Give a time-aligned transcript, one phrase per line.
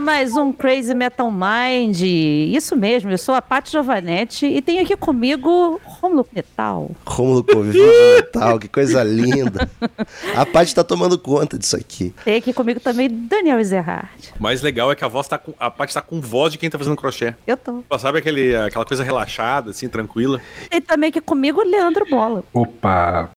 [0.00, 2.00] Mais um Crazy Metal Mind.
[2.00, 6.90] Isso mesmo, eu sou a Paty Giovanetti e tenho aqui comigo Romulo Metal.
[7.04, 9.70] Romulo Metal, que coisa linda.
[10.34, 12.14] A Paty tá tomando conta disso aqui.
[12.24, 14.32] Tem aqui comigo também Daniel Ezerhard.
[14.38, 15.52] O mais legal é que a voz tá com.
[15.58, 17.34] A parte tá com voz de quem tá fazendo crochê.
[17.46, 17.82] Eu tô.
[17.98, 20.40] Sabe aquele, aquela coisa relaxada, assim, tranquila?
[20.70, 22.42] Tem também aqui comigo Leandro Bola.
[22.52, 23.30] Opa!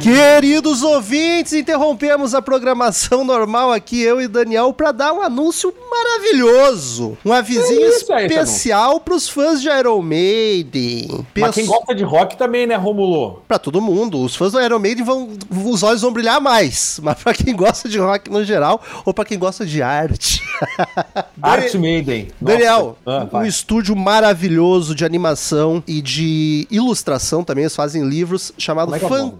[0.00, 7.18] Queridos ouvintes, interrompemos a programação normal aqui, eu e Daniel, para dar um anúncio maravilhoso.
[7.24, 11.26] Um avisinho isso aí, especial pros fãs de Iron Maiden.
[11.38, 13.42] Mas quem gosta de rock também, né, Romulo?
[13.46, 14.22] Pra todo mundo.
[14.22, 15.28] Os fãs do Iron Maiden vão.
[15.66, 16.98] Os olhos vão brilhar mais.
[17.04, 20.40] Mas pra quem gosta de rock no geral, ou pra quem gosta de arte.
[21.42, 22.28] Art Maiden.
[22.40, 22.54] Nossa.
[22.56, 28.90] Daniel, Ah, um estúdio maravilhoso de animação e de ilustração também, eles fazem livros chamado
[28.98, 29.30] Como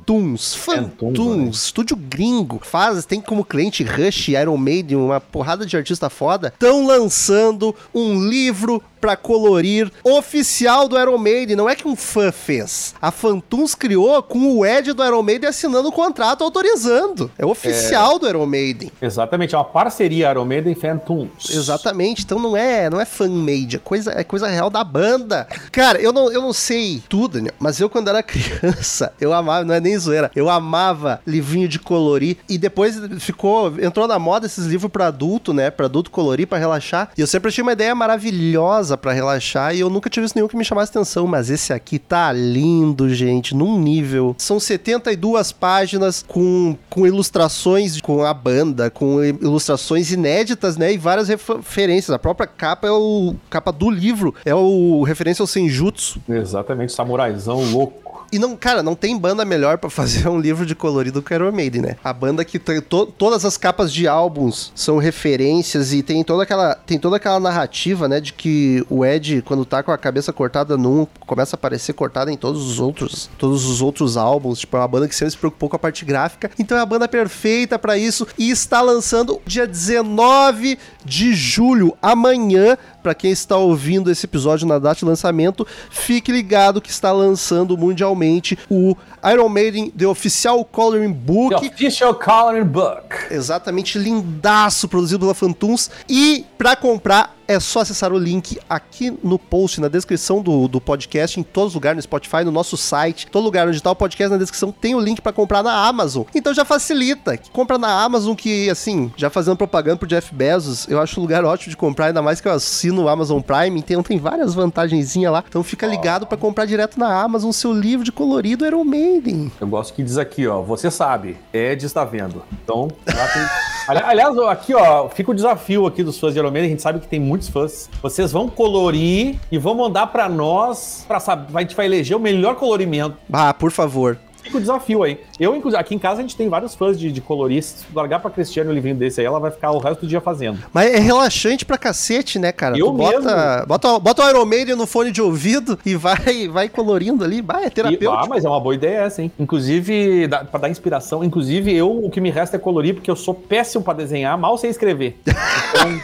[0.54, 0.90] é é o nome?
[0.90, 1.00] Fantoons.
[1.00, 2.60] Fantoons, Fantoons, estúdio gringo.
[2.62, 6.48] Faz, tem como cliente Rush, Iron Maiden, uma porrada de artista foda.
[6.48, 11.56] Estão lançando um livro pra colorir oficial do Iron Maiden.
[11.56, 12.94] Não é que um fã fez.
[13.00, 17.30] A Fantoons criou com o Ed do Iron Maiden assinando o contrato autorizando.
[17.38, 18.90] É oficial do Iron Maiden.
[19.00, 21.50] Exatamente, é uma parceria Iron Maiden e Phantoms.
[21.50, 25.46] Exatamente, então não é, não é fan-made, é coisa, é coisa real da banda.
[25.72, 29.64] Cara, eu não, eu não sei tudo, Daniel, mas eu quando era criança, eu amava,
[29.64, 34.46] não é nem zoeira, eu amava livrinho de colorir e depois ficou, entrou na moda
[34.46, 37.72] esses livros pra adulto, né, pra adulto colorir, pra relaxar, e eu sempre achei uma
[37.72, 41.50] ideia maravilhosa pra relaxar e eu nunca tive visto nenhum que me chamasse atenção, mas
[41.50, 44.34] esse aqui tá lindo, gente, num nível.
[44.38, 50.92] São 72 páginas com, com ilustrações com a banda, com ilustrações inéditas, né?
[50.92, 52.10] E várias referências.
[52.10, 56.20] A própria capa é o capa do livro, é o referência ao Senjutsu.
[56.28, 58.09] Exatamente, samuraizão louco.
[58.32, 61.50] E não, cara, não tem banda melhor pra fazer um livro de colorido que Iron
[61.52, 61.96] Maiden, né?
[62.04, 66.42] A banda que tem to- todas as capas de álbuns são referências e tem toda
[66.44, 70.32] aquela tem toda aquela narrativa, né, de que o Ed quando tá com a cabeça
[70.32, 74.76] cortada num começa a aparecer cortada em todos os outros, todos os outros álbuns, tipo
[74.76, 76.50] é uma banda que sempre se preocupou com a parte gráfica.
[76.58, 82.76] Então é a banda perfeita pra isso e está lançando dia 19 de julho, amanhã,
[83.02, 87.76] Pra quem está ouvindo esse episódio na data de lançamento, fique ligado que está lançando
[87.76, 88.94] mundialmente o
[89.32, 91.60] Iron Maiden The Official Coloring Book.
[91.60, 93.16] The Official Coloring Book.
[93.30, 95.90] Exatamente lindaço, produzido pela Fantoons.
[96.08, 100.80] E pra comprar é só acessar o link aqui no post, na descrição do, do
[100.80, 103.96] podcast, em todos os lugares, no Spotify, no nosso site, todo lugar onde tá o
[103.96, 106.22] podcast, na descrição tem o link pra comprar na Amazon.
[106.32, 107.36] Então já facilita.
[107.52, 111.44] Compra na Amazon que, assim, já fazendo propaganda pro Jeff Bezos, eu acho um lugar
[111.44, 115.32] ótimo de comprar, ainda mais que eu assino o Amazon Prime, então tem várias vantagenzinhas
[115.32, 115.42] lá.
[115.48, 119.50] Então fica ligado pra comprar direto na Amazon seu livro de colorido Iron Maiden.
[119.60, 120.60] Eu gosto que diz aqui, ó.
[120.62, 122.42] Você sabe, Ed está vendo.
[122.62, 123.42] Então, lá tem...
[123.88, 126.68] Ali- Aliás, aqui, ó, fica o desafio aqui dos fãs de Iron Maiden.
[126.68, 127.88] A gente sabe que tem muitos fãs.
[128.02, 132.20] Vocês vão colorir e vão mandar pra nós, pra saber, a gente vai eleger o
[132.20, 133.16] melhor colorimento.
[133.32, 134.18] Ah, por favor.
[134.50, 135.20] Fica o desafio aí.
[135.38, 137.62] Eu, inclusive, aqui em casa a gente tem vários fãs de, de colorir.
[137.62, 140.20] Se largar pra Cristiane um livrinho desse aí, ela vai ficar o resto do dia
[140.20, 140.58] fazendo.
[140.72, 142.76] Mas é relaxante pra cacete, né, cara?
[142.76, 143.66] Eu tu bota, mesmo.
[143.66, 147.40] bota, bota o Iron Maiden no fone de ouvido e vai, vai colorindo ali.
[147.40, 148.10] Vai, é terapêutico.
[148.10, 149.30] ah, mas é uma boa ideia essa, hein?
[149.38, 151.22] Inclusive, dá, pra dar inspiração.
[151.22, 154.58] Inclusive, eu, o que me resta é colorir, porque eu sou péssimo pra desenhar, mal
[154.58, 155.20] sei escrever.
[155.70, 156.00] Então,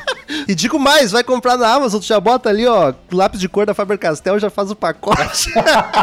[0.48, 3.66] E digo mais, vai comprar na Amazon, tu já bota ali, ó, lápis de cor
[3.66, 5.50] da Faber-Castell, já faz o pacote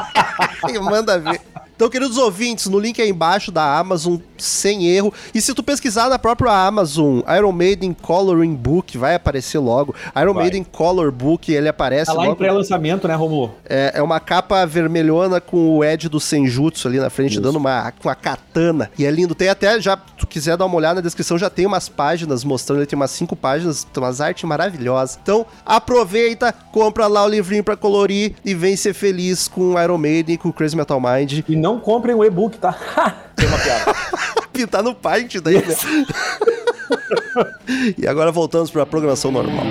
[0.69, 1.41] e manda ver.
[1.83, 5.13] Então, queridos ouvintes, no link aí embaixo da Amazon, sem erro.
[5.35, 9.93] E se tu pesquisar na própria Amazon, Iron Maiden Coloring Book, vai aparecer logo.
[10.15, 10.43] Iron Vai.
[10.43, 12.37] Maiden Color Book, ele aparece tá lá em logo.
[12.37, 13.53] pré-lançamento, né, Romulo?
[13.65, 17.41] É, é uma capa vermelhona com o Ed do Senjutsu ali na frente, Isso.
[17.41, 18.89] dando uma, com a katana.
[18.97, 19.35] E é lindo.
[19.35, 22.45] Tem até, já, se tu quiser dar uma olhada na descrição, já tem umas páginas
[22.45, 22.79] mostrando.
[22.79, 25.19] Ele tem umas cinco páginas, tem umas artes maravilhosas.
[25.21, 30.35] Então, aproveita, compra lá o livrinho pra colorir e vem ser feliz com Iron Maiden
[30.35, 31.43] e com o Crazy Metal Mind.
[31.49, 32.73] E não comprem o e-book, tá?
[33.35, 33.93] Tem uma piada.
[34.53, 35.75] Pintar no Paint daí, né?
[37.97, 39.65] e agora voltamos pra programação normal.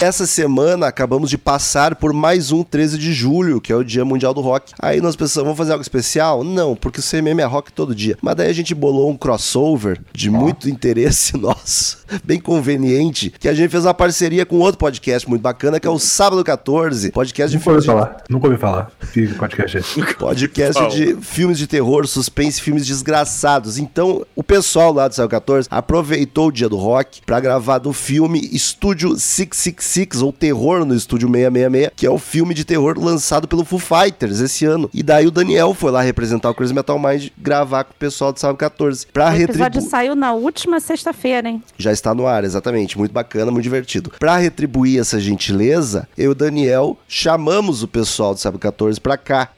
[0.00, 4.02] Essa semana acabamos de passar por mais um 13 de julho, que é o Dia
[4.02, 4.72] Mundial do Rock.
[4.78, 6.42] Aí nós pensamos, vamos fazer algo especial?
[6.42, 8.16] Não, porque o CMM é rock todo dia.
[8.22, 13.52] Mas daí a gente bolou um crossover de muito interesse nosso, bem conveniente, que a
[13.52, 17.50] gente fez uma parceria com outro podcast muito bacana, que é o Sábado 14, podcast
[17.50, 18.24] de Nunca ouvi filmes de falar.
[18.30, 18.90] Nunca ouvi falar.
[19.38, 20.00] Podcast esse?
[20.16, 23.76] Podcast de filmes de terror, suspense, filmes desgraçados.
[23.76, 27.92] Então, o pessoal lá do Céu 14 aproveitou o dia do rock pra gravar do
[27.92, 29.89] filme Estúdio 666,
[30.22, 34.40] ou Terror no Estúdio 666, que é o filme de terror lançado pelo Foo Fighters
[34.40, 34.88] esse ano.
[34.94, 38.32] E daí o Daniel foi lá representar o Crazy Metal Mind, gravar com o pessoal
[38.32, 39.06] do Céu 14.
[39.12, 39.90] Pra O episódio retribuir.
[39.90, 41.62] saiu na última sexta-feira, hein?
[41.76, 42.96] Já está no ar, exatamente.
[42.98, 44.12] Muito bacana, muito divertido.
[44.18, 49.16] Pra retribuir essa gentileza, eu e o Daniel chamamos o pessoal do Sábado 14 pra
[49.16, 49.50] cá.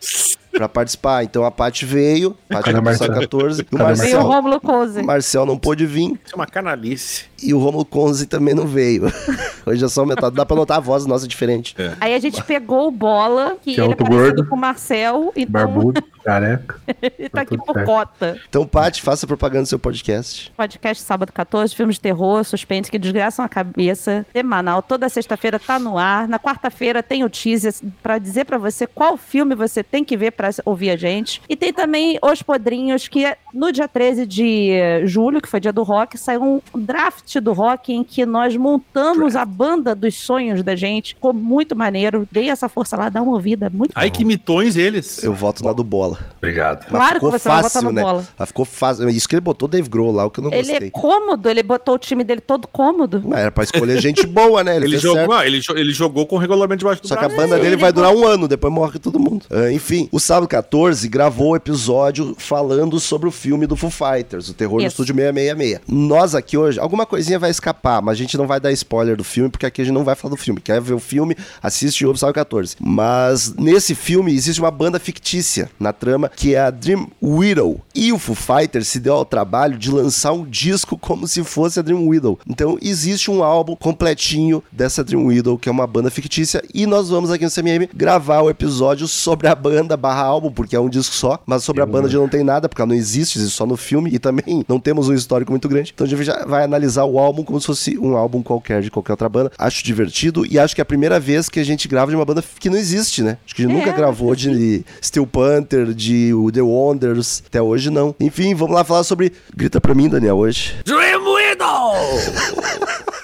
[0.52, 1.24] Pra participar.
[1.24, 3.14] Então a Paty veio, Paty do Marcelo?
[3.14, 3.62] Sábado 14.
[3.62, 5.00] E o o Marcel, Rômulo Cose.
[5.00, 7.24] o Marcel não pôde vir Isso é uma canalice.
[7.42, 9.10] e o Romulo Conze também não veio.
[9.64, 10.36] Hoje é só metade.
[10.36, 11.74] Dá pra notar a voz nossa diferente.
[12.00, 14.48] Aí a gente pegou o Bola, que, Que é ele é outro parecido gordo.
[14.48, 16.76] com o Marcel, então Barbudo, careca.
[17.18, 18.40] ele tá aqui tudo por cota.
[18.48, 20.52] Então, Paty, faça propaganda do seu podcast.
[20.56, 24.82] Podcast Sábado 14, filmes de terror, suspense que desgraçam a cabeça, semanal.
[24.82, 26.28] Toda sexta-feira tá no ar.
[26.28, 30.32] Na quarta-feira tem o teaser pra dizer pra você qual filme você tem que ver
[30.32, 31.42] pra ouvir a gente.
[31.48, 34.72] E tem também Os Podrinhos, que é no dia 13 de
[35.04, 39.36] julho, que foi dia do rock, saiu um draft do rock em que nós montamos
[39.36, 41.14] a banda dos sonhos da gente.
[41.14, 42.26] Ficou muito maneiro.
[42.30, 43.70] Dei essa força lá, dá uma ouvida.
[43.70, 45.22] Muito Ai, que mitões eles.
[45.22, 46.11] Eu voto na do Bola.
[46.38, 46.86] Obrigado.
[46.90, 48.02] Mas Claro que ficou você vai fácil, votar no né?
[48.02, 48.28] Bola.
[48.38, 49.08] Mas ficou fácil.
[49.10, 50.88] Isso que ele botou Dave Grohl lá, o que eu não Ele gostei.
[50.88, 53.22] é cômodo, ele botou o time dele todo cômodo.
[53.24, 54.76] Mas era pra escolher gente boa, né?
[54.76, 55.32] Ele, Ele jogou, certo.
[55.32, 57.76] ah, ele, ele jogou com o regulamento debaixo do Só que a banda dele ele
[57.76, 59.46] vai durar um ano, depois morre todo mundo.
[59.50, 64.48] Ah, enfim, o Sábado 14 gravou o episódio falando sobre o filme do Foo Fighters,
[64.48, 65.02] o Terror no Isso.
[65.02, 65.80] Estúdio 666.
[65.88, 69.24] Nós aqui hoje, alguma coisinha vai escapar, mas a gente não vai dar spoiler do
[69.24, 70.60] filme, porque aqui a gente não vai falar do filme.
[70.60, 72.76] Quer ver o filme, assiste o Sábado 14.
[72.80, 77.80] Mas nesse filme existe uma banda fictícia na trama, que é a Dream Widow.
[77.94, 81.78] E o Foo Fighters se deu ao trabalho de lançar um disco como se fosse
[81.78, 82.40] a Dream Widow.
[82.48, 87.08] Então existe um álbum completinho dessa Dream Widow, que é uma banda fictícia, e nós
[87.08, 90.88] vamos aqui no CMM gravar o episódio sobre a banda barra álbum, porque é um
[90.88, 93.54] disco só, mas sobre a banda já não tem nada, porque ela não existe, existe
[93.54, 95.92] só no filme, e também não temos um histórico muito grande.
[95.94, 98.90] Então a gente já vai analisar o álbum como se fosse um álbum qualquer de
[98.90, 99.52] qualquer outra banda.
[99.56, 102.24] Acho divertido e acho que é a primeira vez que a gente grava de uma
[102.24, 103.38] banda que não existe, né?
[103.46, 107.90] Acho que a gente É, nunca gravou de Steel Panther, de The Wonders, até hoje
[107.90, 108.14] não.
[108.20, 109.32] Enfim, vamos lá falar sobre.
[109.54, 110.74] Grita pra mim, Daniel, hoje.
[110.84, 111.92] Dream Widow!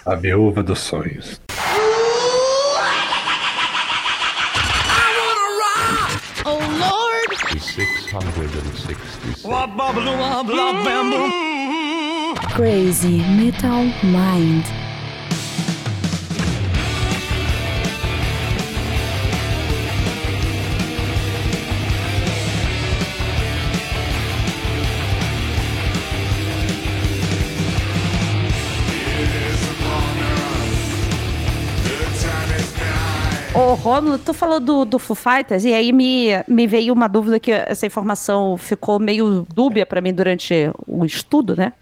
[0.06, 1.40] A viúva dos sonhos.
[12.54, 14.88] Crazy Metal Mind.
[33.68, 37.38] Ô, Rômulo, tu falou do, do Foo Fighters, e aí me, me veio uma dúvida
[37.38, 40.54] que essa informação ficou meio dúbia pra mim durante
[40.86, 41.74] o estudo, né?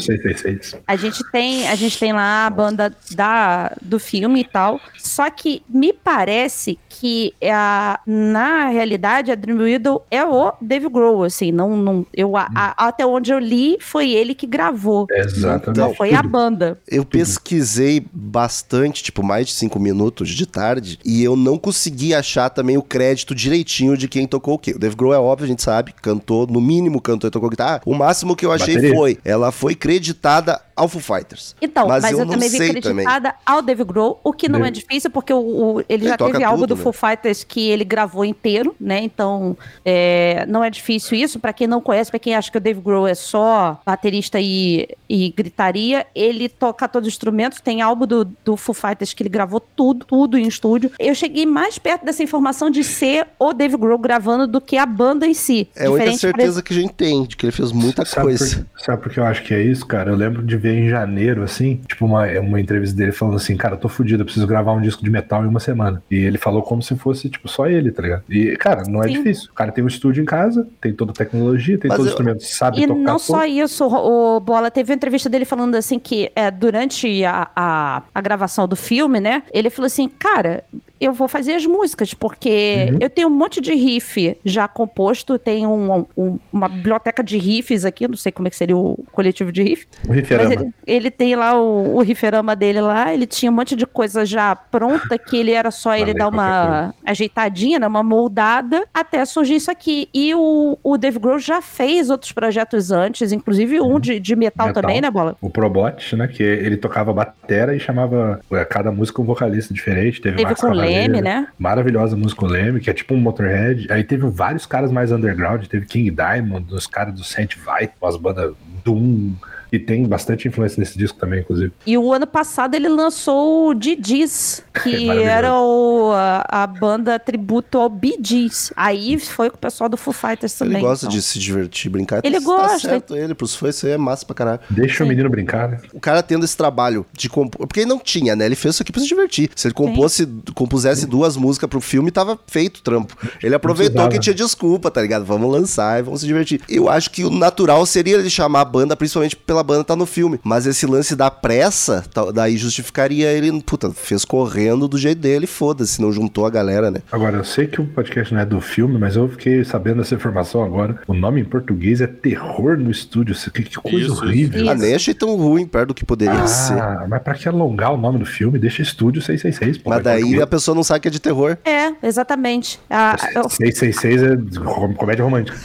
[0.00, 0.82] 666.
[0.86, 5.28] a gente tem a gente tem lá a banda da, do filme e tal, só
[5.28, 11.52] que me parece que a, na realidade a Dream Widow é o Dave Grohl, assim,
[11.52, 15.78] não, não eu, a- a- até onde eu li foi ele que gravou, Exatamente.
[15.78, 16.78] não foi a banda.
[16.88, 22.50] Eu pesquisei bastante, tipo, mais de cinco minutos de tarde, e eu não consegui achar
[22.50, 24.72] também o crédito direitinho de quem tocou o quê.
[24.72, 27.80] O Dave Grohl é óbvio, a gente sabe, cantou, no mínimo cantou e tocou guitarra.
[27.84, 28.96] O máximo que eu achei Bateria.
[28.96, 31.54] foi, ela foi creditada ao Foo Fighters.
[31.60, 34.70] Então, mas, eu, não também vi sei creditada ao Dave Grohl, o que não é
[34.70, 36.82] Dave- difícil, porque o, o- ele Ele já teve algo tudo, do né?
[36.84, 39.00] Foo Fighters que ele gravou inteiro, né?
[39.02, 41.38] Então, é, não é difícil isso.
[41.38, 44.88] Pra quem não conhece, pra quem acha que o Dave Grohl é só baterista e,
[45.08, 47.60] e gritaria, ele toca todos os instrumentos.
[47.60, 50.90] Tem álbum do, do Foo Fighters que ele gravou tudo, tudo em estúdio.
[50.98, 54.86] Eu cheguei mais perto dessa informação de ser o Dave Grohl gravando do que a
[54.86, 55.68] banda em si.
[55.76, 58.66] É a única certeza que a gente tem, de que ele fez muita Sabe coisa.
[58.72, 60.10] Por, sabe por que eu acho que é isso, cara?
[60.10, 63.74] Eu lembro de ver em janeiro, assim, tipo, uma, uma entrevista dele falando assim, cara,
[63.74, 66.02] eu tô fudido, eu preciso gravar um disco de metal em uma semana.
[66.10, 68.22] E ele falou como se fosse, tipo, só ele, tá ligado?
[68.28, 69.14] E, cara, não é Sim.
[69.14, 69.50] difícil.
[69.50, 72.18] O cara tem um estúdio em casa, tem toda a tecnologia, tem Mas todos os
[72.18, 73.20] eu- instrumentos, sabe E tocar não tudo.
[73.20, 77.48] só isso, o o Bola teve uma entrevista dele falando assim que é, durante a,
[77.56, 79.42] a, a gravação do filme, né?
[79.52, 80.64] Ele falou assim, cara,
[81.00, 82.98] eu vou fazer as músicas, porque Uhum.
[83.00, 87.84] eu tenho um monte de riff já composto, tenho um- um- uma biblioteca de riffs
[87.84, 90.52] aqui, não sei como é que seria o coletivo de riff, O Riferama.
[90.52, 94.24] ele, ele tem lá o, o riferama dele lá, ele tinha um monte de coisa
[94.24, 99.56] já pronta, que ele era só ele dar uma ajeitadinha, né, uma moldada, até surgir
[99.56, 100.08] isso aqui.
[100.12, 104.68] E o, o Dave Grohl já fez outros projetos antes, inclusive um de, de metal,
[104.68, 104.82] Metal.
[104.82, 105.36] também, né, Bola?
[105.40, 106.28] O Probot, né?
[106.28, 110.20] Que ele tocava batera e chamava é, cada música um vocalista diferente.
[110.20, 111.48] Teve, Teve com o Leme, né?
[111.58, 113.90] Maravilhosa música Leme, que é tipo um Motorhead.
[113.92, 115.66] Aí teve vários caras mais underground.
[115.66, 118.54] Teve King Diamond, os caras do Saint Vibe, as bandas
[118.84, 119.34] Doom.
[119.70, 121.72] E tem bastante influência nesse disco também, inclusive.
[121.86, 125.20] E o ano passado ele lançou o Didi's, que Maravilhoso.
[125.28, 128.72] era o, a, a banda tributo ao Bee Gees.
[128.76, 130.82] Aí foi com o pessoal do Foo Fighters Ele também.
[130.82, 131.16] gosta então.
[131.16, 132.20] de se divertir, brincar.
[132.24, 132.78] Ele Tá gosta.
[132.88, 134.60] certo ele, pros fãs isso aí é massa pra caralho.
[134.70, 135.78] Deixa o menino brincar, né?
[135.92, 137.66] O cara tendo esse trabalho de compor.
[137.66, 138.46] Porque ele não tinha, né?
[138.46, 139.50] Ele fez isso aqui pra se divertir.
[139.54, 143.16] Se ele compôsse, compusesse duas músicas pro filme, tava feito o trampo.
[143.42, 145.24] Ele aproveitou que tinha desculpa, tá ligado?
[145.24, 146.60] Vamos lançar e vamos se divertir.
[146.68, 150.06] Eu acho que o natural seria ele chamar a banda, principalmente pela banda estar no
[150.06, 150.38] filme.
[150.42, 156.00] Mas esse lance da pressa, daí justificaria ele, puta, fez correndo do jeito dele, foda-se,
[156.00, 157.00] não juntou a galera, né?
[157.10, 160.14] Agora, eu sei que o podcast não é do filme, mas eu fiquei sabendo dessa
[160.14, 161.00] informação agora.
[161.06, 163.34] O nome em português é Terror no Estúdio.
[163.52, 164.60] Que, que coisa Isso, horrível.
[164.62, 164.70] isso.
[164.70, 166.78] Ah, nem achei tão ruim perto do que poderia ser.
[166.78, 168.58] Ah, mas pra que alongar o nome do filme?
[168.58, 169.78] Deixa Estúdio 666.
[169.78, 171.56] Pô, Mas daí a pessoa não sabe que é de terror.
[171.64, 172.78] É, exatamente.
[172.90, 175.56] A, eu- 666 é comédia romântica.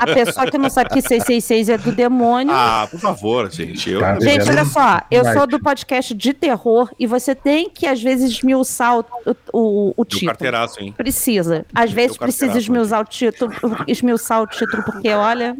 [0.00, 2.52] a pessoa que não sabe que 666 é do demônio.
[2.54, 3.90] Ah, por favor, gente.
[3.90, 4.00] Eu...
[4.00, 4.20] Tá.
[4.20, 8.30] Gente, olha só, eu sou do podcast de terror e você tem que, às vezes,
[8.30, 9.04] esmiuçar o,
[9.52, 10.30] o, o título.
[10.30, 10.94] carteiraço, hein?
[10.96, 11.66] Precisa.
[11.74, 13.52] Às vezes precisa esmiuçar o título,
[13.88, 15.56] esmiuçar o título, porque, olha.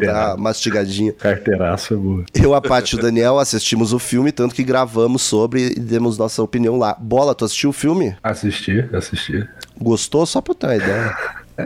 [0.00, 1.12] Tá mastigadinha.
[1.12, 2.24] Carteiraço é boa.
[2.34, 6.16] Eu, a Paty e o Daniel assistimos o filme, tanto que gravamos sobre e demos
[6.16, 6.96] nossa opinião lá.
[6.98, 8.16] Bola, tu assistiu o filme?
[8.22, 9.48] Assisti, assisti.
[9.80, 10.24] Gostou?
[10.24, 11.16] Só pra eu ter uma ideia.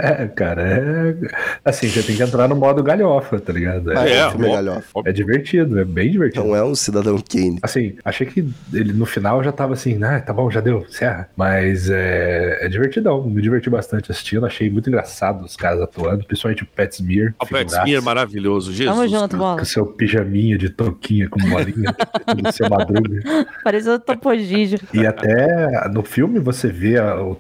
[0.03, 1.17] É, cara, é.
[1.65, 3.91] Assim, você tem que entrar no modo galhofa, tá ligado?
[3.93, 5.03] Ah, É, é, o é galhofa.
[5.05, 6.45] é divertido, é bem divertido.
[6.45, 7.59] Não é um cidadão Kane.
[7.63, 11.29] Assim, achei que ele no final já tava assim, ah, tá bom, já deu, serra.
[11.37, 16.63] Mas é, é divertidão, me diverti bastante assistindo, achei muito engraçado os caras atuando, principalmente
[16.63, 17.35] o Pat Smear.
[17.41, 18.97] O Pat Smear maravilhoso, Jesus.
[18.97, 19.59] Tamo junto, bola.
[19.59, 21.95] Com seu pijaminha de toquinha com bolinha
[22.37, 23.23] do seu madruga.
[23.63, 24.79] Pareceu Topogígio.
[24.93, 26.97] E até no filme você vê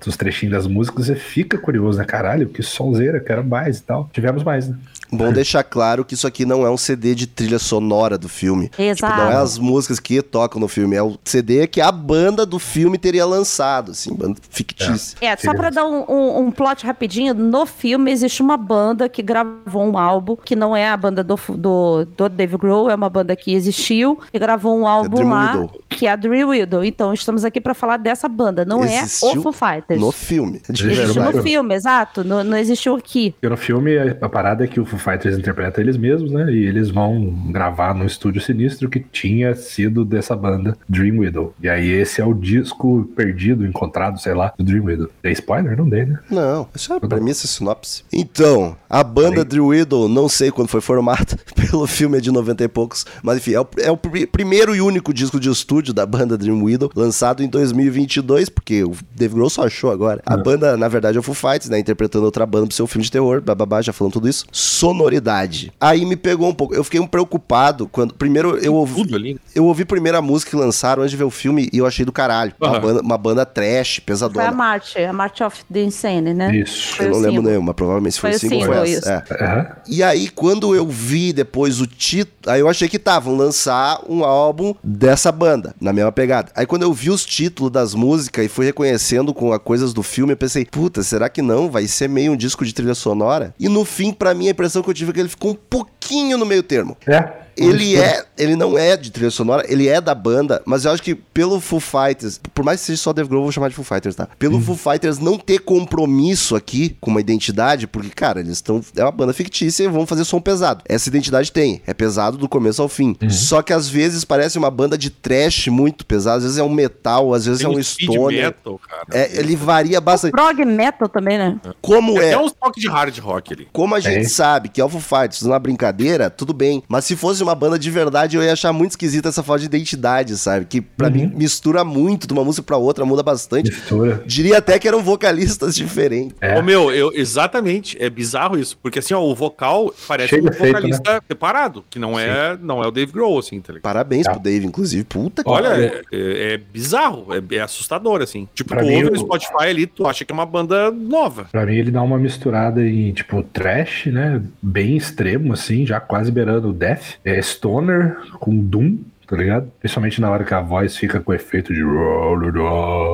[0.07, 2.05] os trechinhos das músicas e fica curioso, né?
[2.05, 4.09] Caralho, que sonzeira, quero mais e tal.
[4.13, 4.77] Tivemos mais, né?
[5.13, 8.71] Bom deixar claro que isso aqui não é um CD de trilha sonora do filme.
[8.79, 9.13] Exato.
[9.15, 12.45] Tipo, não é as músicas que tocam no filme, é o CD que a banda
[12.45, 15.17] do filme teria lançado, assim, banda fictícia.
[15.21, 19.23] É, só pra dar um, um- um plot rapidinho, no filme existe uma banda que
[19.23, 23.09] gravou um álbum, que não é a banda do, do, do Dave Grohl, é uma
[23.11, 25.81] banda que existiu, e gravou um álbum Dream lá, Widow.
[25.89, 26.85] que é a Dream Widow.
[26.85, 30.01] Então, estamos aqui pra falar dessa banda, não é Existiu o Foo Fighters.
[30.01, 30.61] No filme.
[30.69, 31.75] É Existiu no filme.
[31.75, 33.33] exato, no- não existiu aqui.
[33.33, 36.51] Porque no filme a parada é que o Foo Fighters interpreta eles mesmos, né?
[36.53, 41.55] E eles vão gravar no estúdio sinistro que tinha sido dessa banda Dream Widow.
[41.63, 45.09] E aí esse é o disco perdido, encontrado, sei lá, do Dream Widow.
[45.23, 45.77] Tem spoiler?
[45.77, 46.19] Não dei, né?
[46.31, 48.05] Não, isso é a premissa sinopse.
[48.13, 49.45] Então, a banda Aí.
[49.45, 53.39] Dream Widow, não sei quando foi formada, pelo filme é de 90 e poucos, mas
[53.39, 56.63] enfim, é o, é o pri- primeiro e único disco de estúdio da banda Dream
[56.63, 60.23] Widow, lançado em 2022, porque o Dave Grohl só achou agora.
[60.25, 63.05] A banda, na verdade, é o Foo Fighters, né, interpretando outra banda pro seu filme
[63.05, 64.45] de terror, bababá, já falando tudo isso.
[64.85, 65.73] Sonoridade.
[65.81, 68.95] Aí me pegou um pouco, eu fiquei um preocupado quando, primeiro eu ouvi...
[69.03, 69.41] Tudo ali.
[69.55, 72.05] Eu ouvi primeiro a música que lançaram antes de ver o filme e eu achei
[72.05, 72.53] do caralho.
[72.61, 72.81] Uma, Aham.
[72.81, 74.53] banda, uma banda trash, Foi a pesadona.
[74.53, 76.55] March, a March of the Insane, né?
[76.55, 76.97] Isso.
[76.97, 78.99] Foi Eu não lembro nenhuma, provavelmente foi, Foi o single foi essa.
[78.99, 79.09] isso.
[79.09, 79.45] É.
[79.45, 79.67] Aham.
[79.89, 84.01] E aí, quando eu vi depois o título, aí eu achei que tá, vão lançar
[84.09, 86.51] um álbum dessa banda, na mesma pegada.
[86.55, 90.03] Aí quando eu vi os títulos das músicas e fui reconhecendo com as coisas do
[90.03, 91.71] filme, eu pensei, puta, será que não?
[91.71, 93.55] Vai ser meio um disco de trilha sonora?
[93.59, 95.55] E no fim, pra mim, a impressão que eu tive é que ele ficou um
[95.55, 96.97] pouquinho no meio termo.
[97.07, 97.44] É.
[97.57, 101.03] Ele é, ele não é de trilha sonora, ele é da banda, mas eu acho
[101.03, 103.75] que pelo Foo Fighters, por mais que seja só Dave Grohl, eu vou chamar de
[103.75, 104.29] Foo Fighters, tá?
[104.39, 108.81] Pelo Foo Fighters não ter compromisso aqui com uma identidade, porque, cara, eles estão.
[108.97, 110.83] É uma banda fictícia e vão fazer som pesado.
[110.89, 113.17] Essa identidade tem, é pesado do começo ao fim.
[113.29, 116.69] Só que às vezes parece uma banda de trash muito pesado, às vezes é um
[116.73, 118.45] metal, às vezes Tem é um stoner.
[118.47, 119.05] metal, cara.
[119.13, 120.33] É, ele varia bastante.
[120.33, 121.59] Prog metal também, né?
[121.81, 122.35] Como Tem é?
[122.35, 123.69] até uns toques de hard rock ali.
[123.73, 124.29] Como a gente É.
[124.29, 126.83] sabe que é o Foo Fighters na brincadeira, tudo bem.
[126.89, 129.67] Mas se fosse uma banda de verdade, eu ia achar muito esquisita essa falta de
[129.67, 130.65] identidade, sabe?
[130.67, 133.71] Que pra mim mistura muito de uma música pra outra, muda bastante.
[133.71, 134.23] Mistura.
[134.27, 136.37] Diria até que eram vocalistas diferentes.
[136.41, 136.59] É.
[136.59, 140.49] Ô, meu, eu, exatamente, é bizarro isso, porque assim, ó, o vocal parece Cheio um
[140.49, 143.83] efeito, vocalista separado, que não é, não é o Dave Grohl, assim, tá ligado?
[143.83, 144.33] Parabéns Tá.
[144.33, 145.05] pro Dave, inclusive.
[145.05, 145.85] Puta que Olha, pariu.
[145.85, 148.49] é, é- é bizarro, é, é assustador, assim.
[148.55, 150.91] Tipo, Pra tu mim, ouve o- no Spotify ali, tu acha que é uma banda
[150.91, 151.45] nova.
[151.53, 154.41] Pra mim, ele dá uma misturada em, tipo, trash, né?
[154.63, 157.15] Bem extremo, assim, já quase beirando o death.
[157.25, 158.99] É stoner com doom,
[159.35, 159.73] tá ligado?
[159.81, 161.83] Principalmente na hora que a voz fica com efeito de.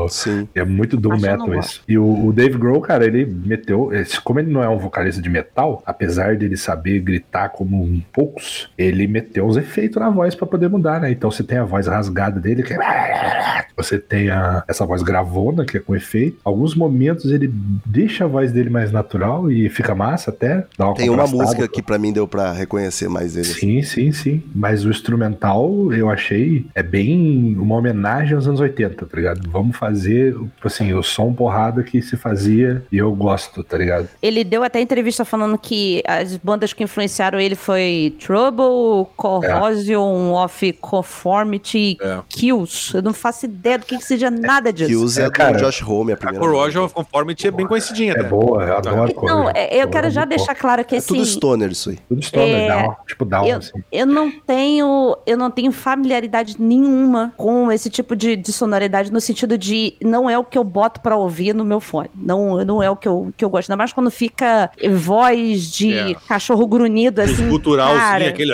[0.09, 0.49] Sim.
[0.55, 1.83] É muito eu metal isso.
[1.89, 3.91] E o, o Dave Grohl, cara, ele meteu.
[4.23, 8.71] Como ele não é um vocalista de metal, apesar dele saber gritar como um poucos,
[8.77, 11.11] ele meteu uns efeitos na voz pra poder mudar, né?
[11.11, 12.79] Então você tem a voz rasgada dele, que é.
[13.77, 16.39] Você tem a, essa voz gravona, que é com efeito.
[16.45, 17.51] Alguns momentos ele
[17.87, 20.67] deixa a voz dele mais natural e fica massa até.
[20.77, 23.47] Dá uma Tem uma música que pra mim deu pra reconhecer mais ele.
[23.47, 24.43] Sim, sim, sim.
[24.55, 29.49] Mas o instrumental eu achei é bem uma homenagem aos anos 80, tá ligado?
[29.51, 34.09] Vamos fazer, tipo assim, o som porrada que se fazia e eu gosto, tá ligado?
[34.23, 40.73] Ele deu até entrevista falando que as bandas que influenciaram ele foi Trouble, Corrosion of
[40.75, 42.19] Conformity, É.
[42.29, 42.95] Kills.
[42.95, 44.89] Eu não faço ideia do que, que seja nada disso.
[44.89, 46.41] Que usa É, é, do cara, Josh Home, a A primeira.
[46.47, 48.29] Corrosion of Conformity é bem conhecidinha, É até.
[48.29, 49.51] boa, eu adoro Não, Corrosion.
[49.55, 51.09] é- eu quero já deixar claro que É assim.
[51.15, 51.99] tudo stoner isso aí.
[52.09, 53.73] Tudo stoner, É, down, tipo down, eu, assim.
[53.93, 59.21] eu não tenho eu não tenho familiaridade nenhuma com esse tipo de, de sonoridade no
[59.21, 62.83] sentido de não é o que eu boto pra ouvir no meu fone não, não
[62.83, 66.15] é o que eu, que eu gosto ainda mais quando fica voz de É.
[66.29, 68.53] cachorro grunhido assim Guturalzinho, cara, aquele.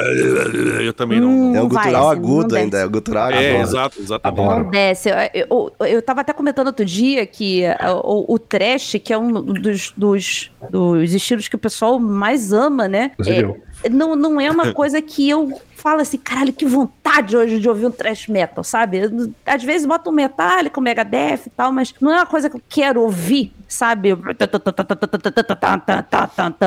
[0.86, 1.28] Eu também não.
[1.28, 3.62] Hum, É um Não vai, gutural assim, não agudo ainda, é o gutural É, agudo.
[3.68, 4.46] exato, exatamente.
[4.46, 5.08] Não desce.
[5.34, 9.18] Eu, eu, eu tava até comentando outro dia que uh, o, o trash, que é
[9.18, 13.10] um dos, dos, dos estilos que o pessoal mais ama, né?
[13.14, 13.56] Inclusive É, eu.
[13.90, 17.86] Não, não é uma coisa que eu falo assim, caralho, que vontade hoje de ouvir
[17.86, 18.98] um thrash metal, sabe?
[18.98, 22.48] Eu, Às vezes boto um Metallica, um Megadeth e tal, mas não é uma coisa
[22.50, 24.10] que eu quero ouvir, sabe?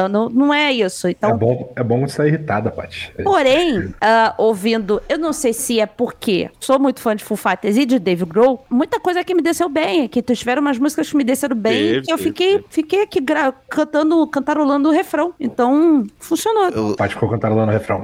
[0.09, 1.07] Não, não é isso.
[1.07, 3.13] É Então, bom, é bom estar irritada, Paty.
[3.23, 7.77] Porém, ah, ouvindo, eu não sei se é porque sou muito fã de Full Fighters
[7.77, 11.17] e de Dave Grohl, muita coisa que me desceu bem, que tiveram umas músicas que
[11.17, 12.65] me desceram bem, Teve, que eu fiquei, teve.
[12.69, 13.19] fiquei aqui
[13.67, 15.33] cantando, cantarolando o refrão.
[15.39, 16.69] Então, funcionou.
[16.69, 18.01] Eu- Paty ficou cantarolando o refrão.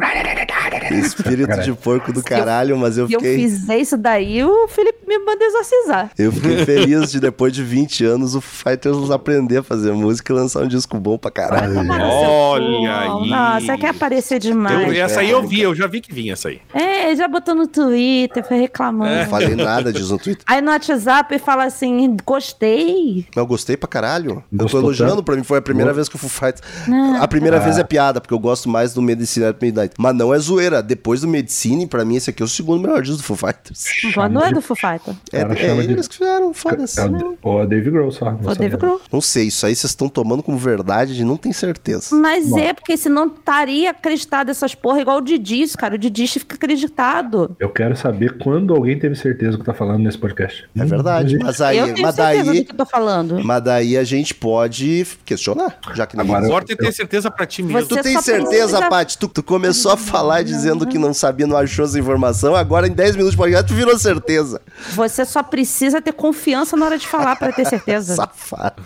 [0.92, 3.38] Espírito de porco do caralho, mas eu Se eu fiquei.
[3.38, 6.10] fizer isso daí, o Felipe me manda exorcizar.
[6.18, 10.36] Eu fiquei feliz de depois de 20 anos o Fighters aprender a fazer música e
[10.36, 11.76] lançar um disco bom pra caralho.
[11.90, 13.30] Olha aí.
[13.30, 14.96] Nossa, quer aparecer Eu- demais.
[14.98, 16.60] essa aí eu vi, eu já vi que vinha essa aí.
[16.74, 19.16] É, já botou no Twitter, foi reclamando.
[19.16, 20.44] Não falei nada disso no Twitter.
[20.48, 23.26] Aí no WhatsApp fala assim, gostei.
[23.30, 24.44] Mas eu gostei pra caralho.
[24.52, 25.24] eu tô Gostou elogiando, tanto?
[25.24, 26.62] pra mim foi a primeira vez que o Foo Fighters...
[26.88, 27.22] Não.
[27.22, 27.60] A primeira Ah.
[27.60, 29.94] vez é piada, porque eu gosto mais do Medicine at Midnight.
[29.98, 30.82] Mas não é zoeira.
[30.82, 33.86] Depois do Medicine, pra mim esse aqui é o segundo melhor disco do Foo Fighters.
[34.16, 35.14] Não, não é do Foo Fighter.
[35.32, 37.00] É, é chama de- eles que fizeram, foda-se.
[37.00, 38.26] É o, o Dave Grohl só.
[38.32, 38.56] não O sabia.
[38.56, 39.02] Dave Grohl.
[39.12, 42.16] Não sei, isso aí vocês estão tomando como verdade, a gente não tem certeza.
[42.16, 45.96] Mas é, porque senão estaria acreditado essas porra igual o Didis, cara.
[45.96, 47.56] O Didis fica acreditado.
[47.60, 50.68] Eu quero saber quando alguém teve certeza do que tá falando nesse podcast.
[50.76, 53.44] É verdade, mas aí, eu tenho mas certeza do daí, que eu tô falando.
[53.44, 57.46] mas daí a gente pode questionar, já que ninguém Agora- Importa é ter certeza pra
[57.46, 57.82] ti mesmo.
[57.82, 59.18] Você Tu tem certeza, precisa- Paty?
[59.18, 62.92] Tu, tu começou a falar dizendo que não sabia, não achou essa informação, agora em
[62.92, 64.62] 10 minutos de podcast tu virou certeza.
[64.94, 68.16] Você só precisa ter confiança na hora de falar pra ter certeza.
[68.16, 68.82] Safado.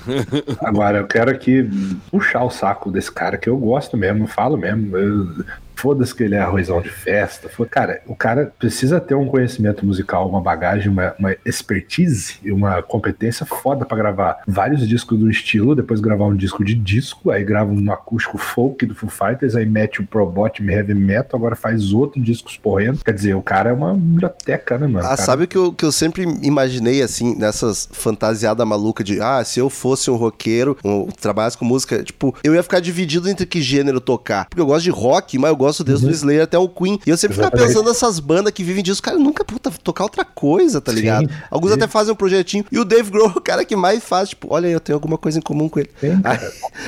[0.62, 1.70] Agora, eu quero aqui
[2.12, 4.98] puxar o saco desse cara que eu gosto mesmo, falo mesmo.
[4.98, 5.28] eu-
[5.80, 7.48] Foda-se que ele é arrozão de festa.
[7.50, 12.52] foda- Cara, o cara precisa ter um conhecimento musical, uma bagagem, uma, uma expertise e
[12.52, 17.32] uma competência foda pra gravar vários discos do estilo, depois gravar um disco de disco,
[17.32, 21.56] aí grava um acústico folk do Foo Fighters, aí mete o Probot Heavy Metal, agora
[21.56, 23.00] faz outro disco porrendo.
[23.04, 25.00] Quer dizer, o cara é uma biblioteca, né, mano?
[25.06, 29.22] Ah, cara- sabe o que eu, que eu sempre imaginei, assim, nessas fantasiadas malucas de,
[29.22, 33.30] ah, se eu fosse um roqueiro, um, trabalhasse com música, tipo, eu ia ficar dividido
[33.30, 34.46] entre que gênero tocar.
[34.50, 37.00] Porque eu gosto de rock, mas eu gosto desde o Slayer até o Queen.
[37.06, 37.60] E eu sempre ficava Uhum.
[37.64, 37.74] Exatamente.
[37.76, 41.30] pensando nessas bandas que vivem disso, cara, nunca, puta, tocar outra coisa, tá Sim, ligado?
[41.50, 41.78] Alguns sim.
[41.78, 42.66] até fazem um projetinho.
[42.72, 45.18] E o Dave Grohl é o cara que mais faz, tipo, olha, eu tenho alguma
[45.18, 45.90] coisa em comum com ele.
[46.00, 46.38] Tem, Aí.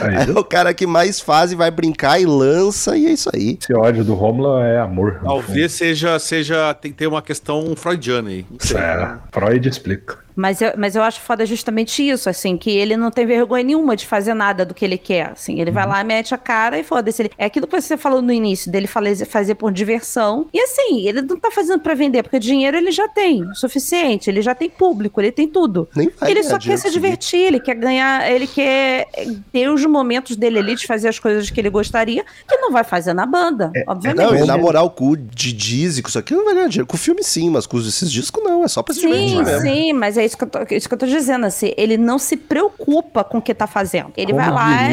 [0.01, 0.15] Aí.
[0.17, 3.29] aí é o cara que mais faz e vai brincar e lança, e é isso
[3.33, 3.57] aí.
[3.61, 5.19] Esse ódio do Romulo é amor.
[5.23, 6.73] Talvez seja, seja.
[6.73, 8.45] Tem que ter uma questão freudiana aí.
[8.49, 8.67] Não fundo.
[8.67, 8.77] sei.
[8.77, 10.17] É, Freud explica.
[10.41, 13.95] Mas eu, mas eu acho foda justamente isso, assim, que ele não tem vergonha nenhuma
[13.95, 15.61] de fazer nada do que ele quer, assim.
[15.61, 17.21] Ele vai lá, mete a cara e foda-se.
[17.21, 20.47] Ele- É aquilo que você falou no início, dele fazer, fazer por diversão.
[20.51, 24.29] E assim, ele não tá fazendo pra vender, porque dinheiro ele já tem, o suficiente.
[24.31, 25.87] Ele já tem público, ele tem tudo.
[26.25, 29.07] Ele só quer se divertir, ele quer ganhar, ele quer
[29.51, 32.83] ter os momentos dele ali de fazer as coisas que ele gostaria, que não vai
[32.83, 34.25] fazer na banda, obviamente.
[34.25, 36.87] Não, e na moral, com o de Dizzy, com isso aqui não vai ganhar dinheiro.
[36.87, 39.43] Com o filme sim, mas com esses discos não, é só pra se divertir Sim,
[39.43, 39.61] mesmo.
[39.61, 42.17] sim, mas é isso que, eu tô, isso que eu tô dizendo, assim, ele não
[42.17, 44.11] se preocupa com o que tá fazendo.
[44.15, 44.91] Ele Como vai lá,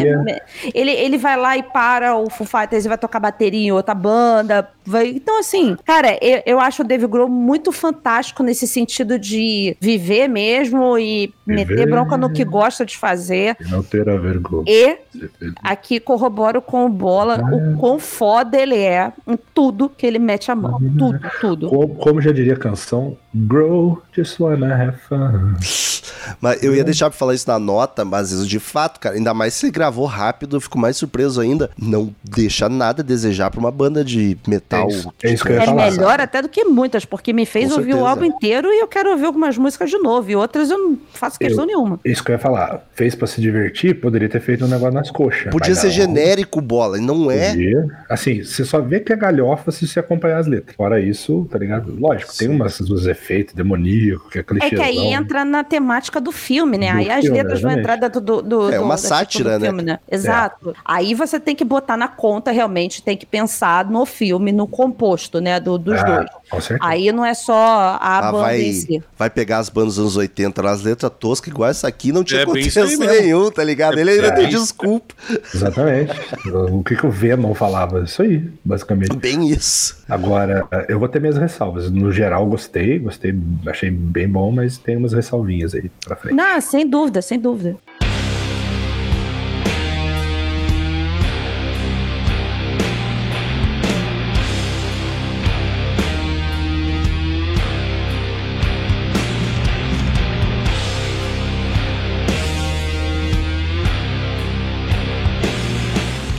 [0.75, 3.95] ele, ele vai lá e para o Foo Fighters e vai tocar bateria em outra
[3.95, 4.69] banda.
[4.89, 9.77] Vai, então, assim, cara, eu, eu acho o Dave Grohl muito fantástico nesse sentido de
[9.79, 11.91] viver mesmo e meter Viver.
[11.91, 13.55] bronca no que gosta de fazer.
[13.61, 14.65] E não ter a vergonha.
[14.67, 14.99] E
[15.63, 20.51] aqui corroboro com o Bola o quão foda ele é em tudo que ele mete
[20.51, 20.79] a mão.
[20.99, 21.69] Tudo, tudo.
[21.69, 25.55] Como, como já diria a canção, Grow, just wanna have fun.
[26.41, 29.55] Mas eu ia deixar pra falar isso na nota, mas de fato, cara, ainda mais
[29.55, 31.71] se ele gravou rápido, eu fico mais surpreso ainda.
[31.81, 34.78] Não deixa nada a desejar pra uma banda de metal.
[34.85, 37.33] É isso- é isso que eu ia É falar, melhor até do que muitas, porque
[37.33, 38.09] me fez Com ouvir o certeza.
[38.11, 40.31] álbum inteiro e eu quero ouvir algumas músicas de novo.
[40.31, 41.99] E outras eu não faço questão nenhuma.
[42.05, 42.83] Isso que eu ia falar.
[42.95, 45.51] Fez pra se divertir, poderia ter feito um negócio nas coxas.
[45.51, 45.93] Podia ser não.
[45.93, 47.51] genérico, bola, e não é.
[47.51, 47.87] Podia.
[48.09, 50.77] Assim, você só vê que é galhofa se você acompanhar as letras.
[50.77, 51.95] Fora isso, tá ligado?
[51.99, 52.55] Lógico, tem Sim.
[52.55, 54.77] umas, uns efeitos demoníacos, que é É clichêzão.
[54.79, 56.93] que aí entra na temática do filme, né?
[56.93, 59.59] Do aí as filme, letras vão entrar dentro do, do, É do- uma da- sátira,
[59.59, 59.93] do filme, né?
[59.95, 59.99] né?
[60.11, 60.75] Exato.
[60.85, 65.41] Aí você tem que botar na conta, realmente, tem que pensar no filme, no composto,
[65.41, 65.59] né?
[65.59, 66.29] Do, dos Ah, dois.
[66.51, 66.91] Com certeza.
[66.91, 67.55] Aí não é só
[68.01, 69.03] a Ah, banda vai, em si.
[69.19, 72.43] vai pegar as bandas dos anos 80 nas letras toscas, igual essa aqui, não tinha
[72.43, 73.99] É contexto nenhum, tá ligado?
[73.99, 74.31] Ele ainda É.
[74.33, 75.15] tem desculpa.
[75.55, 76.13] Exatamente.
[76.73, 78.01] o que, que o Venom falava?
[78.05, 79.17] Isso aí, basicamente.
[79.17, 79.99] Bem isso.
[80.09, 81.91] Agora, eu vou ter minhas ressalvas.
[81.91, 83.35] No geral, gostei, gostei,
[83.67, 86.35] achei bem bom, mas tem umas ressalvinhas aí pra frente.
[86.35, 87.77] Não, sem dúvida, sem dúvida.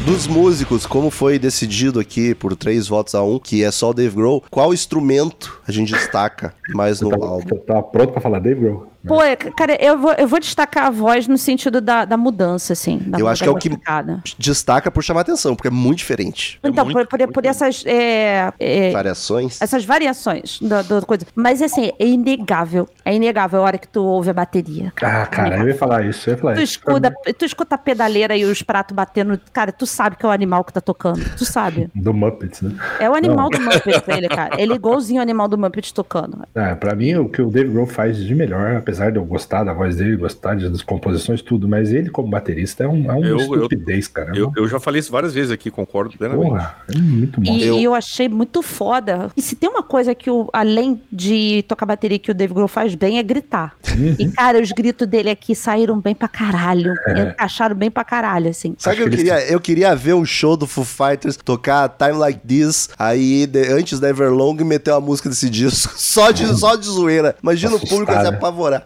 [0.09, 3.93] Dos músicos, como foi decidido aqui por três votos a um, que é só o
[3.93, 7.45] Dave Grohl, qual instrumento a gente destaca mais no Tá, álbum?
[7.57, 8.87] tá- tá pronto pra falar Dave Grohl?
[9.05, 12.73] Pô, é, cara, eu vou, eu vou destacar a voz no sentido da, da mudança,
[12.73, 12.97] assim.
[13.05, 14.33] Da, Eu acho da que é o que-.
[14.37, 16.59] Destaca por chamar atenção, porque é muito diferente.
[16.63, 19.61] Então, muito, por, por, muito por essas, é, é, Variações.
[19.61, 21.25] essas variações da, da coisa.
[21.35, 22.87] Mas, assim, é inegável.
[23.05, 24.91] É inegável a hora que tu ouve a bateria.
[25.01, 26.29] Ah, cara, eu ia falar isso.
[26.29, 26.73] Eu ia falar Tu isso.
[26.73, 29.39] escuta, tu escuta a pedaleira e os pratos batendo.
[29.53, 31.23] Cara, tu sabe que é o animal que tá tocando.
[31.37, 31.89] Tu sabe.
[31.95, 32.71] Do Muppets, né?
[32.99, 34.61] É o animal do Muppet, ele, cara.
[34.61, 36.39] Ele é igualzinho o animal do Muppet tocando.
[36.59, 39.63] É, pra mim, o que o Dave Grohl faz de melhor, apesar de eu gostar
[39.63, 43.25] da voz dele, gostar das composições, tudo, mas ele como baterista é, um, é uma
[43.27, 44.31] Eu- eu- estupidez, cara.
[44.35, 46.49] É Eu, eu já falei isso várias vezes aqui, concordo plenamente.
[46.49, 47.51] porra, é muito bom.
[47.53, 47.93] E Eu- eu...
[47.93, 49.29] achei muito foda.
[49.37, 52.67] E se tem uma coisa que, o, além de tocar bateria, que o Dave Grohl
[52.67, 53.75] faz bem, é gritar.
[53.95, 54.15] Uhum.
[54.17, 56.93] E, cara, os gritos dele aqui saíram bem pra caralho.
[57.07, 57.29] É.
[57.29, 58.73] Encaixaram bem pra caralho, assim.
[58.77, 59.51] Sabe o que eu queria?
[59.51, 63.99] Eu queria ver um show do Foo Fighters tocar Time Like This, aí de- antes
[63.99, 67.35] da Everlong meter uma música desse disco, só de, só de zoeira.
[67.43, 68.23] Imagina o público se né?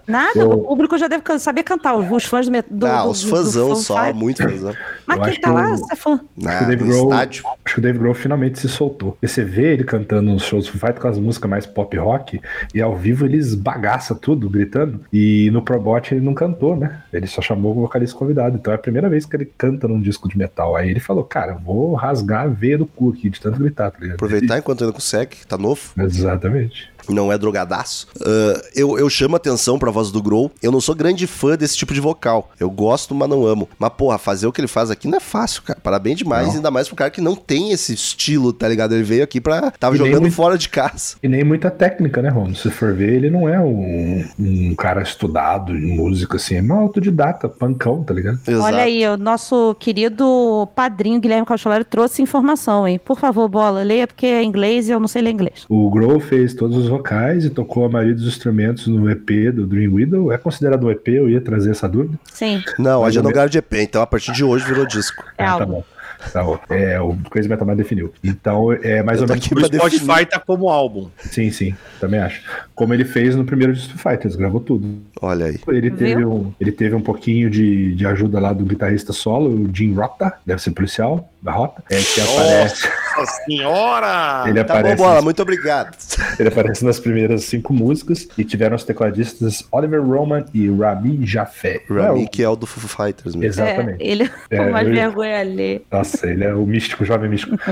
[0.07, 1.95] Nada, Eu- o público já deve saber cantar.
[1.95, 4.73] Os fãs do, met- do, ah, os fãzão do só, Foo muito fãzão.
[5.05, 6.11] Mas Eu quem tá que lá, o- você é fã.
[6.13, 9.17] Acho que Ah, o Dave no Grohl, acho que o Dave Grohl finalmente se soltou.
[9.21, 12.39] E Você vê ele cantando nos shows Foo Fighters com as músicas mais pop rock,
[12.73, 15.01] e ao vivo ele esbagaça tudo, gritando.
[15.11, 17.01] E no Probot ele não cantou, né?
[17.11, 18.57] Ele só chamou o vocalista convidado.
[18.57, 20.75] Então é a primeira vez que ele canta num disco de metal.
[20.75, 23.97] Aí ele falou, cara, vou rasgar a veia do cu aqui, de tanto gritar, tá
[23.99, 24.15] ligado?
[24.15, 25.81] Aproveitar enquanto ainda consegue, tá novo.
[25.97, 26.92] Exatamente.
[27.09, 28.07] Não é drogadaço.
[28.21, 30.51] Ah, eu, eu chamo atenção pra voz do Grohl.
[30.61, 32.51] Eu não sou grande fã desse tipo de vocal.
[32.59, 33.67] Eu gosto, mas não amo.
[33.77, 35.79] Mas, porra, fazer o que ele faz aqui não é fácil, cara.
[35.81, 36.55] Parabéns demais, Não.
[36.55, 38.93] ainda mais pro cara que não tem esse estilo, tá ligado?
[38.93, 39.71] Ele veio aqui pra.
[39.71, 41.15] Tava E jogando muito- fora de casa.
[41.21, 42.55] E nem muita técnica, né, Romulo?
[42.55, 46.55] Se for ver, ele não é um, um cara estudado em música, assim.
[46.55, 48.39] É um autodidata, pancão, tá ligado?
[48.47, 48.63] Exato.
[48.65, 52.99] Olha aí, o nosso querido padrinho Guilherme Caucholari trouxe informação, hein?
[53.03, 55.65] Por favor, bola, leia, porque é inglês e eu não sei ler inglês.
[55.69, 59.65] O Grohl fez todos os vocais e tocou a maioria dos instrumentos no EP do
[59.67, 60.31] Dream Widow.
[60.31, 61.07] É considerado um EP?
[61.09, 62.17] Eu ia trazer essa dúvida.
[62.31, 63.35] Sim, Não, a Mais gente ou não menos.
[63.35, 65.23] ganhou de EP, então a partir de hoje virou disco.
[65.37, 65.83] é Ah, tá bom.
[66.31, 66.57] Tá bom.
[66.69, 68.13] É, o Crazy Metal Man definiu.
[68.23, 69.45] Então, é mais Eu ou menos.
[69.45, 70.25] O Spotify definir.
[70.27, 71.09] tá como álbum.
[71.17, 72.41] Sim, sim, também acho.
[72.75, 74.97] Como ele fez no primeiro disco do Fighters, gravou tudo.
[75.21, 75.59] Olha aí.
[75.67, 75.97] Ele Viu?
[75.97, 79.93] teve, um, ele teve um pouquinho de, de ajuda lá do guitarrista solo, o Jim
[79.93, 82.87] Rota, deve ser policial da Rota, é, que aparece.
[83.17, 84.43] Nossa senhora!
[84.47, 85.95] Ele Tá bom, aparece, bola, muito obrigado.
[86.39, 91.81] ele aparece nas primeiras cinco músicas e tiveram os tecladistas Oliver Roman e Rami Jafé.
[91.89, 93.61] Rami, É, que é o do Foo Fighters o- mesmo.
[93.63, 94.01] Exatamente.
[94.01, 95.81] É, ele É, é, mais vergonha ali.
[95.91, 97.55] Nossa, ele é o místico, o jovem místico.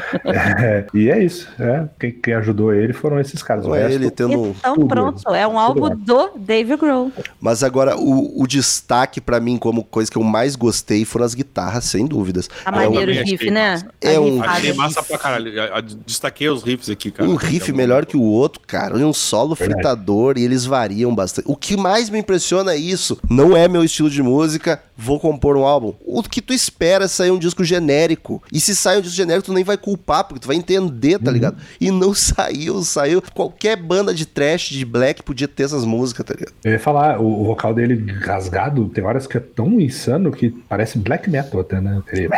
[0.61, 1.47] É, e é isso.
[1.59, 1.85] é.
[1.99, 3.63] Quem, quem ajudou ele foram esses caras.
[3.65, 4.55] Não o resto, ele tendo.
[4.59, 5.41] Então tudo, pronto, né?
[5.41, 7.11] é um álbum do Dave Grohl.
[7.39, 11.33] Mas agora, o, o destaque pra mim, como coisa que eu mais gostei, foram as
[11.33, 12.47] guitarras, sem dúvidas.
[12.47, 13.71] Tá É maneiro também o riff, né?
[13.71, 13.87] massa.
[14.01, 14.43] É A um-.
[14.43, 15.61] Achei massa pra caralho.
[15.61, 17.29] A- a- Destaquei os riffs aqui, cara.
[17.29, 18.97] Um riff melhor que o outro, cara.
[18.99, 19.73] E um solo Verdade.
[19.81, 21.45] fritador e eles variam bastante.
[21.47, 23.17] O que mais me impressiona é isso.
[23.29, 25.93] Não é meu estilo de música, vou compor um álbum.
[26.05, 28.41] O que tu espera é sair um disco genérico.
[28.51, 31.31] E se sai um disco genérico, tu nem vai culpar, porque tu vai entender, tá
[31.31, 31.57] ligado?
[31.79, 33.21] E não saiu, saiu.
[33.33, 36.53] Qualquer banda de trash, de black, podia ter essas músicas, tá ligado?
[36.63, 40.49] Eu ia falar, o, o vocal dele rasgado, tem horas que é tão insano que
[40.69, 42.01] parece black metal até, né?
[42.13, 42.29] Ele-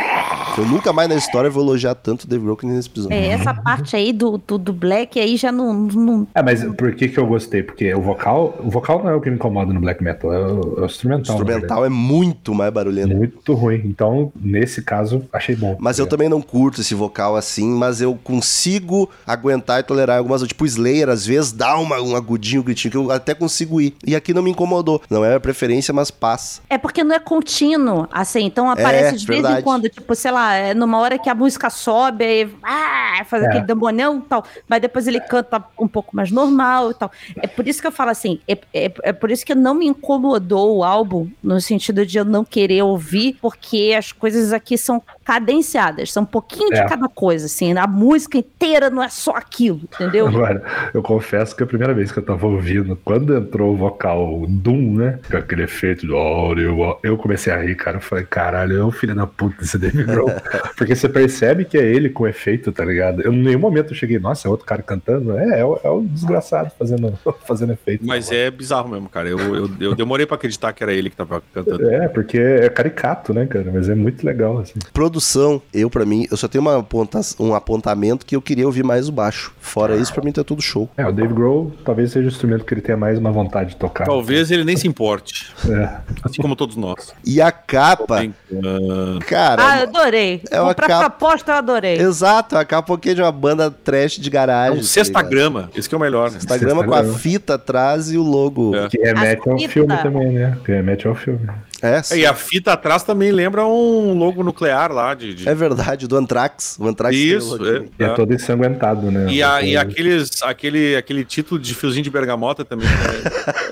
[0.57, 3.15] Eu nunca mais na história vou elogiar tanto o Dave Grohl que nesse episódio.
[3.17, 6.27] É, essa parte aí do, do, do Black aí já não, não.
[6.35, 7.63] É, mas por que que eu gostei?
[7.63, 10.37] Porque o vocal, o vocal não é o que me incomoda no black metal, é
[10.39, 10.41] o,
[10.77, 11.35] é o O instrumental.
[11.37, 13.15] na instrumental é muito mais barulhento.
[13.15, 13.81] Muito ruim.
[13.85, 15.77] Então, nesse caso, achei bom.
[15.79, 20.43] Mas eu também não curto esse vocal assim, mas eu consigo aguentar e tolerar algumas.
[20.43, 23.95] Tipo, Slayer, às vezes, dá uma, um agudinho, um gritinho, que eu até consigo ir.
[24.05, 25.01] E aqui não me incomodou.
[25.09, 26.61] Não é a preferência, mas passa.
[26.69, 29.61] É porque não é contínuo, assim, então aparece de vez verdade.
[29.61, 33.43] em quando, tipo, sei lá, é numa hora que a música sobe, aí ah, faz
[33.43, 33.47] É.
[33.47, 37.11] aquele dambonão e tal, mas depois ele canta um pouco mais normal e tal.
[37.37, 39.85] É por isso que eu falo assim, é, é, é por isso que não me
[39.87, 45.01] incomodou o álbum, no sentido de eu não querer ouvir, porque as coisas aqui são
[45.23, 46.81] cadenciadas, são um pouquinho É.
[46.81, 50.27] de cada coisa, assim, a música inteira não é só aquilo, entendeu?
[50.27, 54.45] Agora, eu confesso que a primeira vez que eu tava ouvindo, quando entrou o vocal
[54.47, 55.19] Doom, né?
[55.29, 57.97] Com aquele efeito de oh, eu, comecei a rir, cara.
[57.97, 60.29] Eu falei, caralho, é o filho da puta desse Dave Grohl.
[60.75, 63.21] Porque você percebe que é ele com efeito, tá ligado?
[63.21, 65.37] Eu, em nenhum momento eu cheguei, nossa, é outro cara cantando.
[65.37, 68.05] É, é, o, é o desgraçado fazendo, fazendo efeito.
[68.05, 69.29] Mas é bizarro mesmo, cara.
[69.29, 71.89] Eu, eu, eu demorei pra acreditar que era ele que tava cantando.
[71.89, 73.69] É, porque é caricato, né, cara?
[73.73, 74.79] Mas é muito legal, assim.
[75.17, 78.83] Produção, eu, pra mim, eu só tenho uma aponta um apontamento que eu queria ouvir
[78.83, 79.53] mais o baixo.
[79.61, 80.89] Fora isso, pra mim tá tudo show.
[80.97, 83.75] É, o Dave Grohl talvez seja o instrumento que ele tenha mais uma vontade de
[83.75, 84.05] tocar.
[84.05, 85.53] Talvez ele nem se importe.
[85.69, 85.97] É.
[86.23, 87.13] Assim como todos nós.
[87.23, 89.19] E a capa, Brincando.
[89.27, 89.63] cara.
[89.63, 90.41] Ah, eu adorei.
[90.49, 91.97] É uma pra capa- proposta eu adorei.
[91.99, 94.79] Exato, a capa aqui é de uma banda trash de É garagem.
[94.79, 95.69] um tá sextagrama.
[95.75, 96.37] Esse que é o melhor, né?
[96.37, 97.19] Instagram com a Sextagrama.
[97.19, 98.75] fita atrás e o logo.
[98.75, 98.87] É.
[98.89, 100.57] Que remete ao filme também, né?
[100.65, 101.47] Que remete ao filme.
[101.83, 105.33] É, É, e a fita atrás também lembra um logo nuclear lá de.
[105.33, 106.77] de- é verdade, do Anthrax.
[106.79, 107.57] O Anthrax tem o Isso.
[107.99, 108.09] E é, é.
[108.13, 109.27] todo ensanguentado, né?
[109.29, 112.87] E, a- e aqueles, aquele, aquele título de fiozinho de bergamota também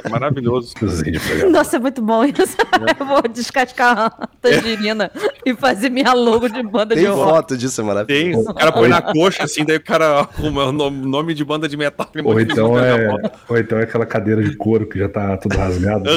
[0.03, 0.73] é maravilhoso.
[0.77, 1.51] Cozinha de programa.
[1.51, 2.57] Nossa, é muito bom isso.
[2.99, 5.09] Eu vou descascar a tangerina
[5.45, 7.29] e fazer minha logo de banda Tem de rock.
[7.31, 7.93] foto disso, é Tem,
[8.31, 8.49] maravilhoso.
[8.49, 11.77] o cara põe na coxa, assim, daí o cara arruma o nome, de banda de
[11.77, 12.09] metal.
[12.25, 13.31] Ou então, fiozinho de é, bergamota.
[13.47, 16.03] ou então é aquela cadeira de couro que já tá tudo rasgado.
[16.03, 16.11] né?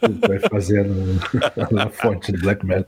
[0.26, 0.99] Vai fazendo
[1.70, 2.86] na fonte do black metal.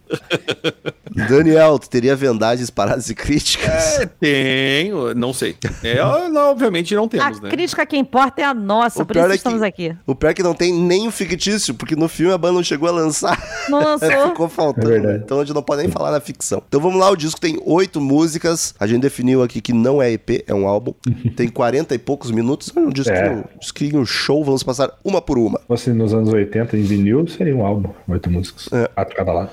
[1.29, 3.99] Daniel, tu teria vendagens, paradas e críticas?
[3.99, 5.57] É, tenho, não sei.
[5.83, 5.97] É,
[6.31, 7.51] não, obviamente não A temos, né?
[7.51, 9.97] crítica que importa é a nossa, O por isso é estamos que- aqui.
[10.07, 12.63] O pior é que não tem nem o fictício, porque no filme a banda não
[12.63, 13.39] chegou a lançar.
[13.69, 14.29] Não lançou.
[14.29, 15.21] Ficou faltando, É né?
[15.25, 16.63] então a gente não pode nem falar na ficção.
[16.67, 18.75] Então vamos lá, o disco tem oito músicas.
[18.81, 20.95] A gente definiu aqui que não é EP, é um álbum.
[21.37, 22.73] tem 40 e poucos minutos.
[22.75, 25.59] É um disquinho, disquinho show, vamos passar uma por uma.
[25.61, 28.69] Se fosse nos anos 80 em vinil, seria um álbum, oito músicas.
[28.73, 28.89] É.
[28.89, 29.51] Quatro cada lado.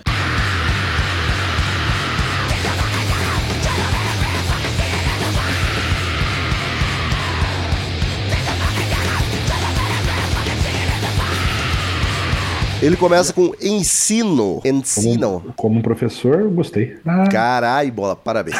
[12.81, 14.61] Ele começa com ensino.
[14.61, 15.53] Como, Ensino.
[15.57, 16.97] como um professor, eu gostei.
[17.05, 18.57] Ah, Carai, bola, parabéns.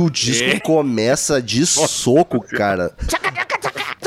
[0.00, 2.92] O disco começa de soco, cara.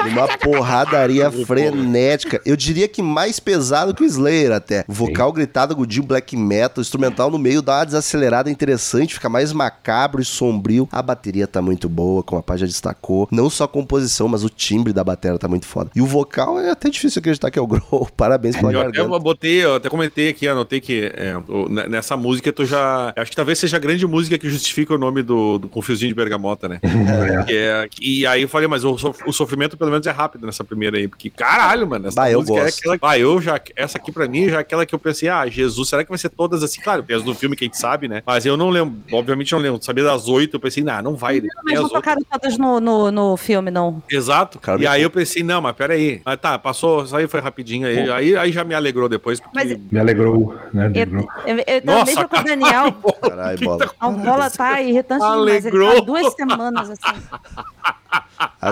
[0.10, 2.42] Uma porradaria frenética.
[2.46, 4.86] Eu diria que mais pesado que o Slayer até.
[4.88, 10.22] Vocal gritado, agudinho, black metal, instrumental no meio, dá uma desacelerada interessante, fica mais macabro
[10.22, 10.88] e sombrio.
[10.92, 13.28] A bateria tá muito boa, como a Pá já destacou.
[13.32, 15.92] Não só a composição, mas o timbre da bateria tá muito foda.
[15.96, 18.08] E o vocal é até difícil acreditar que é o Grohl.
[18.16, 19.20] Parabéns pela Eu até garganta.
[19.20, 23.14] botei, eu até comentei aqui, anotei que é, o- ne- nessa música tu já.
[23.16, 26.10] Acho que talvez seja a grande música que justifica o nome do, do com fiozinho
[26.10, 26.80] de bergamota, né?
[27.48, 27.54] é.
[27.54, 30.46] É- e aí eu falei, mas o, sof- o sofrimento pelo menos menos é rápido
[30.46, 32.80] nessa primeira aí, porque caralho, mano, essa Bah, eu é gosto.
[32.80, 32.98] aquela.
[32.98, 33.60] Bah, eu já.
[33.76, 36.18] Essa aqui pra mim já é aquela que eu pensei, ah, Jesus, será que vai
[36.18, 36.82] ser todas assim?
[36.82, 38.22] Claro, tem as do filme que a gente sabe, né?
[38.26, 39.84] Mas eu não lembro, obviamente não lembro.
[39.84, 41.42] Sabia das oito, eu pensei, nah, não vai.
[41.42, 42.02] Mas não as outras.
[42.02, 44.02] tocaram todas no, no, no filme, não.
[44.10, 44.60] Exato.
[44.60, 46.22] Cara, e aí eu pensei, não, mas peraí.
[46.26, 48.10] Mas tá, passou, isso aí foi rapidinho aí.
[48.10, 49.40] Aí, aí já me alegrou depois.
[49.40, 49.56] Porque...
[49.56, 50.86] Mas- Me alegrou, né?
[50.94, 51.28] Eu, Alegrou.
[51.46, 53.92] eu, eu, Nossa, mesmo com o caralho, Daniel, Caralho, bola.
[54.00, 55.66] a bola tá irritante demais.
[55.66, 55.96] Ele Alegrou.
[55.96, 57.22] tá duas semanas assim.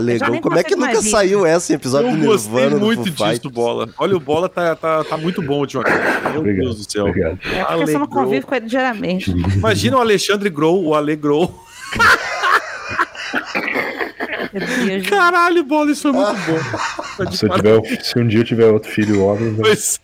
[0.02, 3.04] nem Como é que nunca saiu essa em episódio Eu do gostei Nirvana do muito
[3.04, 3.54] Foo disso, Fighters?
[3.54, 3.90] Bola.
[3.98, 5.98] Olha, o Bola tá, tá, tá muito bom ultimamente.
[6.32, 6.64] Meu Obrigado.
[6.66, 7.06] Deus do céu.
[7.06, 7.40] Obrigado.
[7.44, 8.08] É porque você não Alegrou.
[8.08, 9.32] convive com ele diariamente.
[9.32, 11.64] Imagina o Alexandre Grow, o Alegrou.
[11.96, 12.36] Meu Deus.
[15.10, 17.32] Caralho, Bola, isso foi muito bom.
[17.32, 20.00] Se, eu tiver, se um dia eu tiver outro filho homem, vai- Pois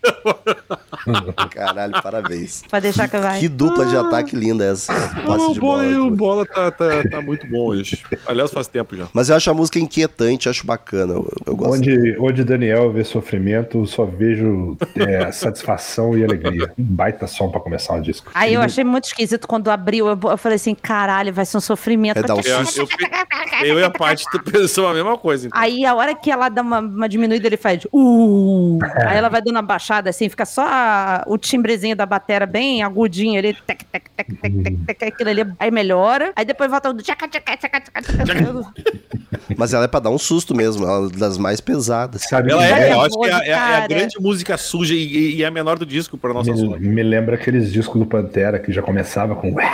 [1.52, 2.64] Caralho, parabéns.
[2.70, 3.40] Pra deixar que vai.
[3.40, 4.94] Que dupla de ataque linda essa.
[4.94, 6.00] O de Bola, bola.
[6.04, 8.04] o Bola tá, tá, tá muito bom hoje.
[8.28, 9.08] Aliás, faz tempo já.
[9.14, 11.14] Mas eu acho a música inquietante, acho bacana.
[11.14, 11.74] Eu, eu gosto.
[11.74, 16.72] onde, onde Daniel vê sofrimento, só vejo é, satisfação e alegria.
[16.78, 18.30] Um baita som pra começar um disco.
[18.34, 20.08] Aí eu achei muito esquisito quando abriu.
[20.08, 22.18] Eu, eu falei assim, caralho, vai ser um sofrimento.
[22.18, 25.48] É dar um Eu, eu, eu e a Paty pensou a mesma coisa.
[25.48, 25.60] Então.
[25.60, 28.80] Aí a hora que ela dá uma, uma diminuída, ele faz uh.
[29.08, 32.84] Aí ela vai dando uma baixada assim, fica só a- o timbrezinho da batera bem
[32.84, 36.32] agudinho ali, tec, tec, tec, tec, tec, tec, aquilo ali, aí melhora.
[36.36, 38.02] Aí depois volta o tchaca, tchaca, tchaca, tchaca.
[39.58, 42.24] Mas ela é pra dar um susto mesmo, ela é das mais pesadas.
[42.24, 43.88] Sabe Ela que é, é eu acho que é, é- é a cara.
[43.88, 47.36] grande música suja e, e é a menor do disco para nossa me, me lembra
[47.36, 49.70] aqueles discos do Pantera que já começava com "Ué",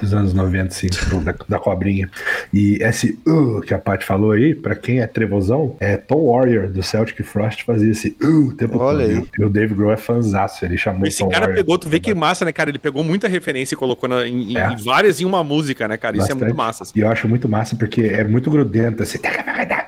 [0.00, 0.88] dos anos 90, assim,
[1.24, 2.10] da, da cobrinha.
[2.52, 6.68] E esse uh, que a Paty falou aí, pra quem é trevosão, é Tom Warrior
[6.68, 9.18] do Celtic Frost fazia esse uh o tempo Olha todo.
[9.18, 9.28] aí.
[9.38, 11.56] E o Dave Grohl é fanzaço, ele chamou Esse Tom cara Warrior.
[11.58, 12.70] pegou, tu vê que massa, né, cara?
[12.70, 14.72] Ele pegou muita referência e colocou na- em, É.
[14.72, 16.16] em várias em uma música, né, cara?
[16.16, 16.44] Isso é Bastante.
[16.44, 16.82] muito massa.
[16.84, 16.92] assim.
[16.96, 19.18] E eu acho muito massa porque é muito grudento, assim,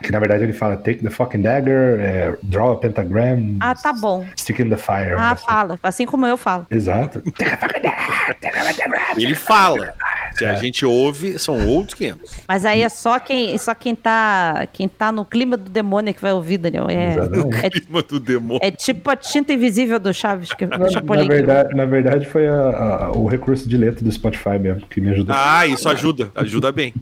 [0.02, 3.92] que na verdade ele fala take the fucking dagger, é, draw a pentagram, Ah, tá
[3.92, 4.26] bom.
[4.38, 5.14] stick in the fire.
[5.16, 5.46] Ah, Assim.
[5.46, 5.78] fala.
[5.82, 6.66] Assim como eu falo.
[6.70, 7.22] Exato.
[9.16, 9.94] Ele fala.
[10.34, 12.30] Se a gente ouve, são outros 500.
[12.48, 16.20] Mas aí é só quem, só quem tá, quem tá no clima do demônio que
[16.22, 16.86] vai ouvir, Daniel.
[16.88, 17.16] É,
[17.64, 18.60] é, Clima do demônio.
[18.62, 22.54] é tipo a tinta invisível do Chaves, que, do Na, verdade, na verdade, foi a-
[23.06, 25.34] a- o recurso de letra do Spotify mesmo que me ajudou.
[25.36, 26.30] Ah, isso ajuda.
[26.34, 26.94] Ajuda bem.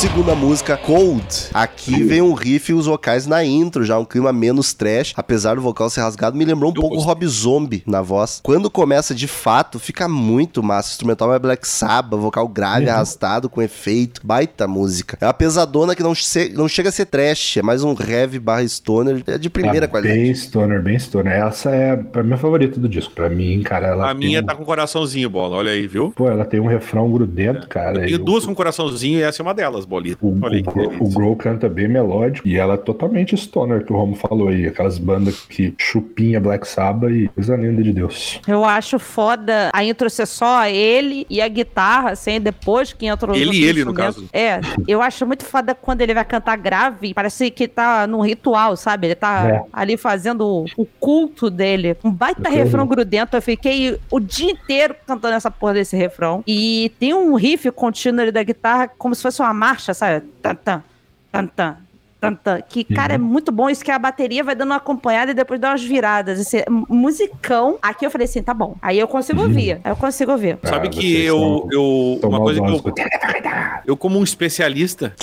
[0.00, 1.22] Segunda música, Cold.
[1.52, 5.12] Aqui vem um riff e os vocais na intro, já um clima menos trash.
[5.14, 7.12] Apesar do vocal ser rasgado, me lembrou um Eu pouco gostei.
[7.12, 8.40] Rob Zombie na voz.
[8.42, 10.88] Quando começa de fato, fica muito massa.
[10.88, 14.22] O instrumental é Black Sabbath, vocal grave, arrastado, com efeito.
[14.24, 15.18] Baita música.
[15.20, 18.38] É uma pesadona que não, che- não chega a ser trash, é mais um heavy
[18.38, 19.22] barra stoner.
[19.26, 20.18] É de primeira Ah, qualidade.
[20.18, 21.30] Bem stoner, bem stoner.
[21.34, 23.12] Essa é a minha favorita do disco.
[23.12, 25.56] Pra mim, cara, ela A minha um- tá com coraçãozinho, bola.
[25.58, 26.10] Olha aí, viu?
[26.16, 28.08] Pô, ela tem um refrão grudento, cara.
[28.08, 30.18] E duas com coraçãozinho e essa é uma delas, bolita.
[30.24, 34.14] o, o, o Grohl canta bem melódico e ela é totalmente stoner, que o Romo
[34.14, 34.66] falou aí.
[34.66, 38.40] Aquelas bandas que chupinha Black Sabbath e coisa linda de Deus.
[38.46, 43.32] Eu acho foda a intro ser só ele e a guitarra, assim, depois que entra
[43.32, 44.28] o Ele e ele, no caso.
[44.32, 48.76] É, eu acho muito foda quando ele vai cantar grave, parece que tá num ritual,
[48.76, 49.08] sabe?
[49.08, 49.62] Ele tá É.
[49.72, 51.96] ali fazendo o, o culto dele.
[52.04, 56.44] Um baita Eu refrão grudento, eu fiquei o dia inteiro cantando essa porra desse refrão.
[56.46, 60.22] E tem um riff contínuo ali da guitarra, como se fosse uma marcha, sabe?
[60.42, 60.82] Tan, tan,
[61.32, 61.89] tan, tan.
[62.68, 63.24] Que, cara, é Uhum.
[63.24, 66.38] muito bom isso que a bateria vai dando uma acompanhada e depois dá umas viradas.
[66.40, 67.78] Esse é musicão.
[67.82, 68.76] Aqui eu falei assim, tá bom.
[68.82, 69.80] Aí eu consigo ouvir.
[69.82, 70.58] Aí eu consigo ouvir.
[70.64, 72.82] Sabe Ah, que vocês eu, eu uma coisa que eu,
[73.86, 75.14] eu como um especialista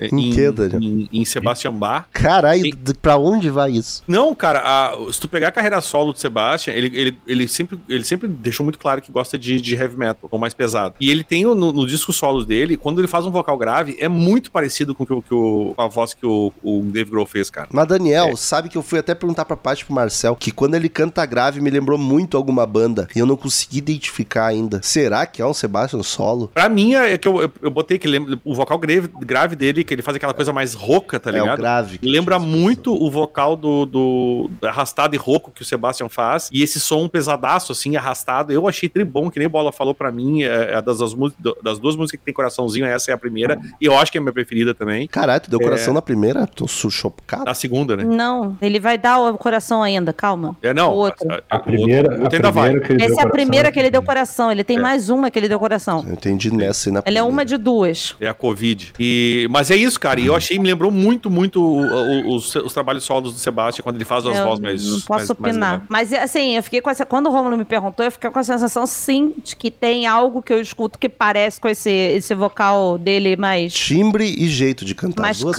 [0.00, 0.80] né, Em Daniel?
[0.82, 2.04] em, em Sebastian Bach.
[2.12, 2.62] Caralho,
[3.00, 4.02] pra onde vai isso?
[4.06, 7.78] Não, cara, a- se tu pegar a carreira solo do Sebastian, ele, ele, ele, sempre,
[7.88, 10.94] ele sempre deixou muito claro que gosta de, de heavy metal, ou mais pesado.
[11.00, 14.08] E ele tem no, no disco solos dele, quando ele faz um vocal grave, é
[14.08, 17.48] muito parecido com, o que que com a voz que o, o Dave Grohl fez,
[17.50, 17.68] cara.
[17.72, 18.36] Mas Daniel, É.
[18.36, 21.24] sabe que eu fui até perguntar pra Paty e pro Marcel que quando ele canta
[21.26, 24.80] grave me lembrou muito alguma banda e eu não consegui identificar ainda.
[24.82, 26.50] Será que é um Sebastian solo?
[26.52, 29.84] Pra mim, é que eu, eu, eu botei que lembra, o vocal grave, grave dele,
[29.84, 31.56] que ele faz aquela coisa mais rouca, tá é o ligado?
[31.58, 31.98] grave.
[31.98, 36.48] que Lembra muito o vocal do, do arrastado e rouco que o Sebastian faz.
[36.52, 38.52] E esse som pesadaço, assim, arrastado.
[38.52, 40.42] Eu achei tri bom, que nem Bola falou pra mim.
[40.42, 41.14] É, é das, das,
[41.62, 43.58] das duas músicas que tem coraçãozinho, essa é a primeira.
[43.80, 45.06] E eu acho que é a minha preferida também.
[45.06, 46.46] Caralho, tu deu coração na É, primeira?
[46.46, 47.48] Tô chocado.
[47.48, 48.04] A segunda, né?
[48.04, 50.56] Não, ele vai dar o coração ainda, calma.
[50.62, 50.92] É, não.
[50.92, 51.26] O outro.
[51.50, 52.70] A o primeira, outro- o a vai.
[52.70, 54.04] primeira que ele deu Essa é a primeira que ele deu é.
[54.04, 54.50] coração.
[54.52, 56.04] Ele tem mais uma que ele deu coração.
[56.06, 58.14] Eu entendi nessa e na Ela é uma de duas.
[58.20, 58.92] É a Covid.
[58.98, 60.20] E, mas é isso, cara.
[60.20, 63.82] E eu achei, me lembrou muito, muito o- o- os, os trabalhos solos do Sebastião
[63.82, 64.84] quando ele faz as Eu vozes mais.
[64.84, 65.72] não posso mais- mais opinar.
[65.72, 65.86] legais.
[65.88, 67.04] Mas assim, eu fiquei com essa.
[67.04, 70.42] Quando o Romulo me perguntou, eu fiquei com a sensação, sim, de que tem algo
[70.42, 73.72] que eu escuto que parece com esse, esse vocal dele mais.
[73.72, 75.22] Timbre e jeito de cantar.
[75.22, 75.54] mais as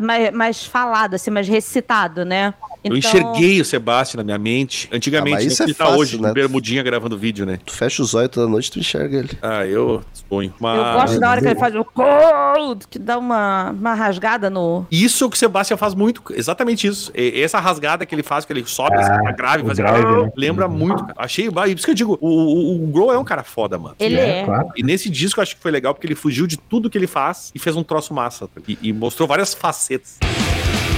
[0.00, 2.54] mais, mais falado, assim, mais recitado, né?
[2.84, 4.88] Eu enxerguei o Sebastião na minha mente.
[4.92, 6.32] Ah, Antigamente, mas isso ele é tá fácil, hoje, né?
[6.32, 7.58] bermudinha gravando vídeo, né?
[7.64, 9.30] Tu fecha os olhos toda noite, tu enxerga ele.
[9.42, 10.54] Ah, eu exponho.
[10.60, 10.78] Mas...
[10.78, 14.86] Eu gosto da hora que ele faz o cold, que dá uma, uma rasgada no.
[14.90, 17.10] Isso é o que o Sebastião faz muito, exatamente isso.
[17.14, 20.30] E- Essa rasgada que ele faz, que ele sobe, Ah, grave, faz, drive, né?
[20.36, 21.02] lembra muito.
[21.02, 21.14] cara.
[21.18, 23.96] Achei, ah, isso que eu digo, o, o, o Grohl é um cara foda, mano.
[23.98, 24.44] Ele É, é.
[24.44, 24.68] claro.
[24.76, 27.06] E nesse disco eu acho que foi legal porque ele fugiu de tudo que ele
[27.08, 28.46] faz e fez um troço massa.
[28.46, 28.60] tá?
[28.68, 29.85] E, e mostrou várias facetas.
[29.90, 30.95] It's.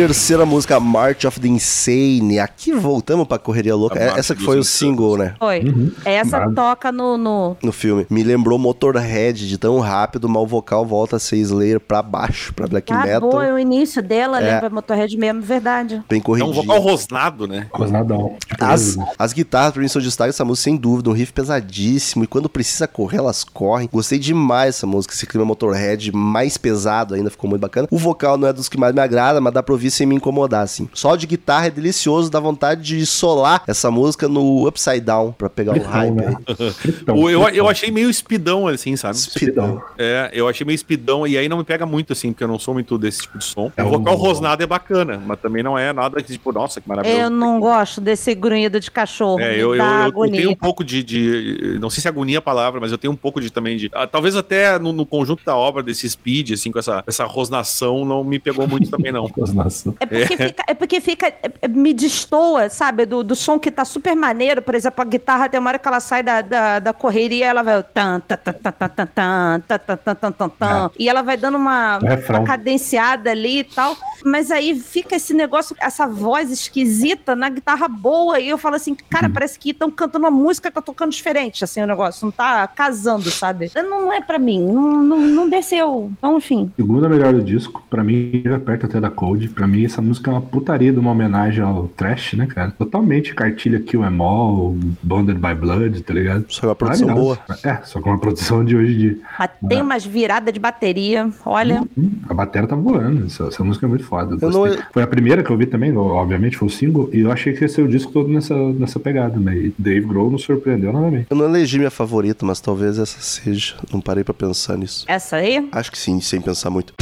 [0.00, 2.38] Terceira música, March of the Insane.
[2.38, 3.98] Aqui voltamos pra Correria Louca.
[3.98, 5.32] É- Essa que foi o single, né?
[5.38, 5.60] Foi.
[5.60, 5.90] Uhum.
[6.04, 7.16] Essa Mas- toca no.
[7.16, 7.56] no...
[7.62, 8.06] No filme.
[8.10, 12.52] Me lembrou Motorhead de tão rápido, mas o vocal volta a ser Slayer pra baixo,
[12.52, 13.20] pra black Ah, metal.
[13.30, 14.52] boa, o início dela É.
[14.52, 16.02] lembra Motorhead mesmo, verdade.
[16.10, 17.66] Bem É um vocal rosnado, né?
[17.72, 18.36] Rosnadão.
[18.60, 21.08] As, as guitarras pra mim são destaque essa música, sem dúvida.
[21.08, 22.22] Um riff pesadíssimo.
[22.22, 23.88] E quando precisa correr, elas correm.
[23.90, 25.14] Gostei demais dessa música.
[25.14, 27.88] Esse clima Motorhead mais pesado ainda, ficou muito bacana.
[27.90, 30.14] O vocal não é dos que mais me agrada, mas dá pra ouvir sem me
[30.14, 30.88] incomodar, assim.
[30.92, 35.48] Só de guitarra é delicioso, dá vontade de solar essa música no Upside Down, pra
[35.48, 36.36] pegar o Fritão, hype né?
[36.48, 37.32] aí.
[37.32, 39.16] Eu, eu achei meio speedão, assim, sabe?
[39.16, 39.82] Speedão.
[39.98, 42.58] É, eu achei meio speedão e aí não me pega muito, assim, porque eu não
[42.58, 43.70] sou muito desse tipo de som.
[43.76, 46.80] É o vocal um- rosnado é bacana, mas também não é nada que, tipo, nossa,
[46.80, 47.22] que maravilhoso.
[47.22, 49.40] Eu não gosto desse grunhido de cachorro.
[49.40, 52.42] É, eu, eu, eu- tenho um pouco de, de- Não sei se é agonia a
[52.42, 53.90] palavra, mas eu tenho um pouco de também de.
[53.94, 58.04] ah, talvez até no, no conjunto da obra, desse speed, assim, com essa, essa rosnação,
[58.04, 59.26] não me pegou muito também, não.
[59.76, 59.94] Rosnação.
[60.00, 63.70] É porque fica, é porque fica é- é- me destoa, sabe, do, do som que
[63.70, 64.62] tá super maneiro.
[64.62, 67.62] Por exemplo, a guitarra tem uma hora que ela sai da, da, da correria, ela
[67.62, 67.82] vai.
[67.82, 71.56] Tan, tan, tan, tan, tan, tan, tan, tan, tan, tan, tan, E ela vai dando
[71.56, 73.96] uma, É uma cadenciada ali e tal.
[74.24, 78.40] Mas aí fica esse negócio, essa voz esquisita na guitarra boa.
[78.40, 81.64] E eu falo assim, cara, parece que estão cantando uma música que tá tocando diferente,
[81.64, 82.24] assim, o negócio.
[82.24, 83.70] Não tá casando, sabe?
[83.74, 86.10] Não, não é pra mim, não, não, não desceu.
[86.18, 86.72] Então, enfim.
[86.76, 89.48] Segunda melhor do disco, pra mim, já perto até da Cold.
[89.66, 92.70] Pra mim, essa música é uma putaria de uma homenagem ao Trash, né, cara?
[92.70, 96.44] Totalmente cartilha Kill Em All, Bonded by Blood, tá ligado?
[96.48, 97.40] Só que uma produção Maravilhosa.
[97.48, 97.58] boa.
[97.64, 99.18] É, só com uma produção de hoje em dia.
[99.36, 101.82] Mas tem umas viradas de bateria, olha.
[101.98, 104.36] Hum, a bateria tá voando, essa, essa música é muito foda.
[104.40, 104.52] Não-
[104.92, 107.62] Foi a primeira que eu vi também, obviamente, foi o single, e eu achei que
[107.62, 109.56] ia ser o disco todo nessa, nessa pegada, né?
[109.56, 111.26] E Dave Grohl nos surpreendeu novamente.
[111.28, 113.74] Eu não elegi minha favorita, mas talvez essa seja.
[113.92, 115.04] Não parei pra pensar nisso.
[115.08, 115.68] Essa aí?
[115.72, 116.94] Acho que sim, sem pensar muito.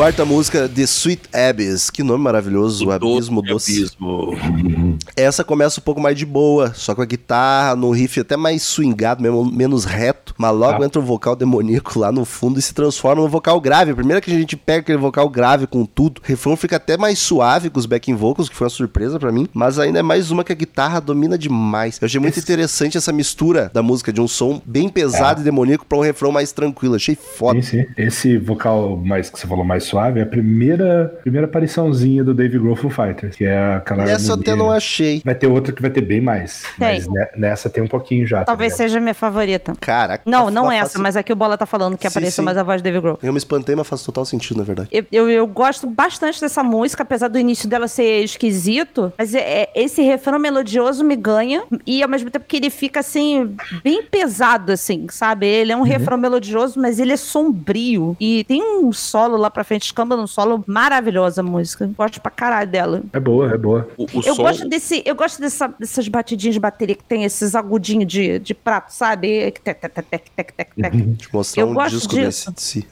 [0.00, 1.90] Quarta música, The Sweet Abyss.
[1.90, 3.82] Que nome maravilhoso, o Abismo Doce.
[3.82, 4.96] Abismo.
[5.14, 8.62] Essa começa um pouco mais de boa, só com a guitarra, num riff até mais
[8.62, 10.34] swingado, mesmo, menos reto.
[10.38, 10.86] Mas logo Ah.
[10.86, 13.90] entra o vocal demoníaco lá no fundo e se transforma num vocal grave.
[13.90, 16.22] A primeira que a gente pega aquele vocal grave com tudo.
[16.24, 19.30] O refrão fica até mais suave com os backing vocals, que foi uma surpresa pra
[19.30, 19.46] mim.
[19.52, 21.98] Mas ainda é mais uma que a guitarra domina demais.
[22.00, 25.84] Eu achei muito interessante essa mistura da música, de um som bem pesado e demoníaco
[25.84, 26.94] pra um refrão mais tranquilo.
[26.94, 27.60] Achei foda.
[27.60, 27.86] Sim, sim.
[27.98, 32.58] Esse vocal mais que você falou mais suave é a primeira, primeira apariçãozinha do Dave
[32.58, 34.04] Grohl Foo Fighters, que é aquela.
[34.10, 35.22] Essa eu até não achei.
[35.24, 36.62] Vai ter outra que vai ter bem mais.
[36.78, 36.88] Tem.
[36.94, 38.38] Mas ne- nessa tem um pouquinho já.
[38.40, 38.86] tá Talvez ligado?
[38.88, 39.72] seja a minha favorita.
[39.80, 40.22] Caraca.
[40.26, 42.44] Não, não faz- essa, mas aqui o Bola tá falando que Sim, apareceu sim.
[42.44, 43.18] mais a voz do Dave Grohl.
[43.22, 44.88] Eu me espantei, mas faz total sentido, na verdade.
[44.92, 49.12] Eu, eu, eu gosto bastante dessa música, apesar do início dela ser esquisito.
[49.18, 51.62] Mas é- é- esse refrão melodioso me ganha.
[51.86, 55.46] E ao mesmo tempo que ele fica assim, bem pesado, assim, sabe?
[55.46, 58.16] Ele é um refrão melodioso, mas ele é sombrio.
[58.20, 61.90] E tem um solo lá pra frente, escamba num solo maravilhosa a música.
[61.96, 63.02] Gosto pra caralho dela.
[63.12, 63.88] É boa, é boa.
[63.96, 67.24] O, o Eu som, gosto desse, eu gosto dessa- dessas batidinhas de bateria que tem
[67.24, 69.50] esses agudinhos de, de prato, sabe?
[69.52, 70.02] Que te- te- te- te.
[70.02, 70.90] tec, tec, tec, tec.
[70.96, 72.46] Deixa eu mostrar Eu um gosto disco disso.
[72.46, 72.86] do ACDC.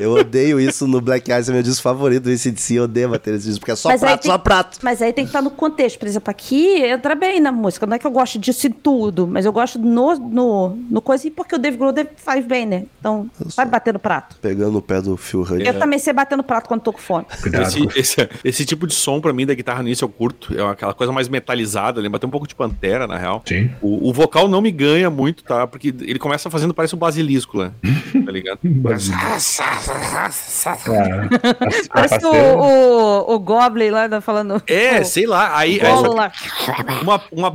[0.00, 2.74] eu odeio isso no Black Eyes, é meu disco favorito do ACDC.
[2.74, 4.78] Eu odeio bater esse disco, porque é só Mas prato, tem- só prato.
[4.82, 5.98] Mas aí tem que estar no contexto.
[5.98, 7.86] Por exemplo, aqui entra bem na música.
[7.86, 11.26] Não é que eu gosto disso em tudo, mas eu gosto no, no, no coisa,
[11.26, 12.84] e porque o Dave Grohl faz bem, né?
[12.98, 14.36] Então, vai bater no prato.
[14.40, 15.44] Pegando no pé do Phil.
[15.60, 17.26] Eu também sei bater no prato quando tô com fome.
[17.42, 17.62] Cuidado.
[17.66, 20.58] Esse, esse, esse tipo de som, pra mim, da guitarra nisso eu curto.
[20.58, 23.42] É aquela coisa mais metalizada, lembra até um pouco de Pantera, na real.
[23.44, 23.70] Sim.
[23.82, 25.66] O, o vocal não me ganha muito, tá?
[25.66, 27.72] Porque ele começa fazendo, parece um basilisco lá.
[28.24, 28.60] Tá ligado?
[30.84, 34.62] É, Parece que o, o, o Goblin lá tá falando.
[34.66, 35.56] É, o, sei lá.
[35.56, 36.32] Aí, aí lá.
[37.02, 37.52] uma, uma,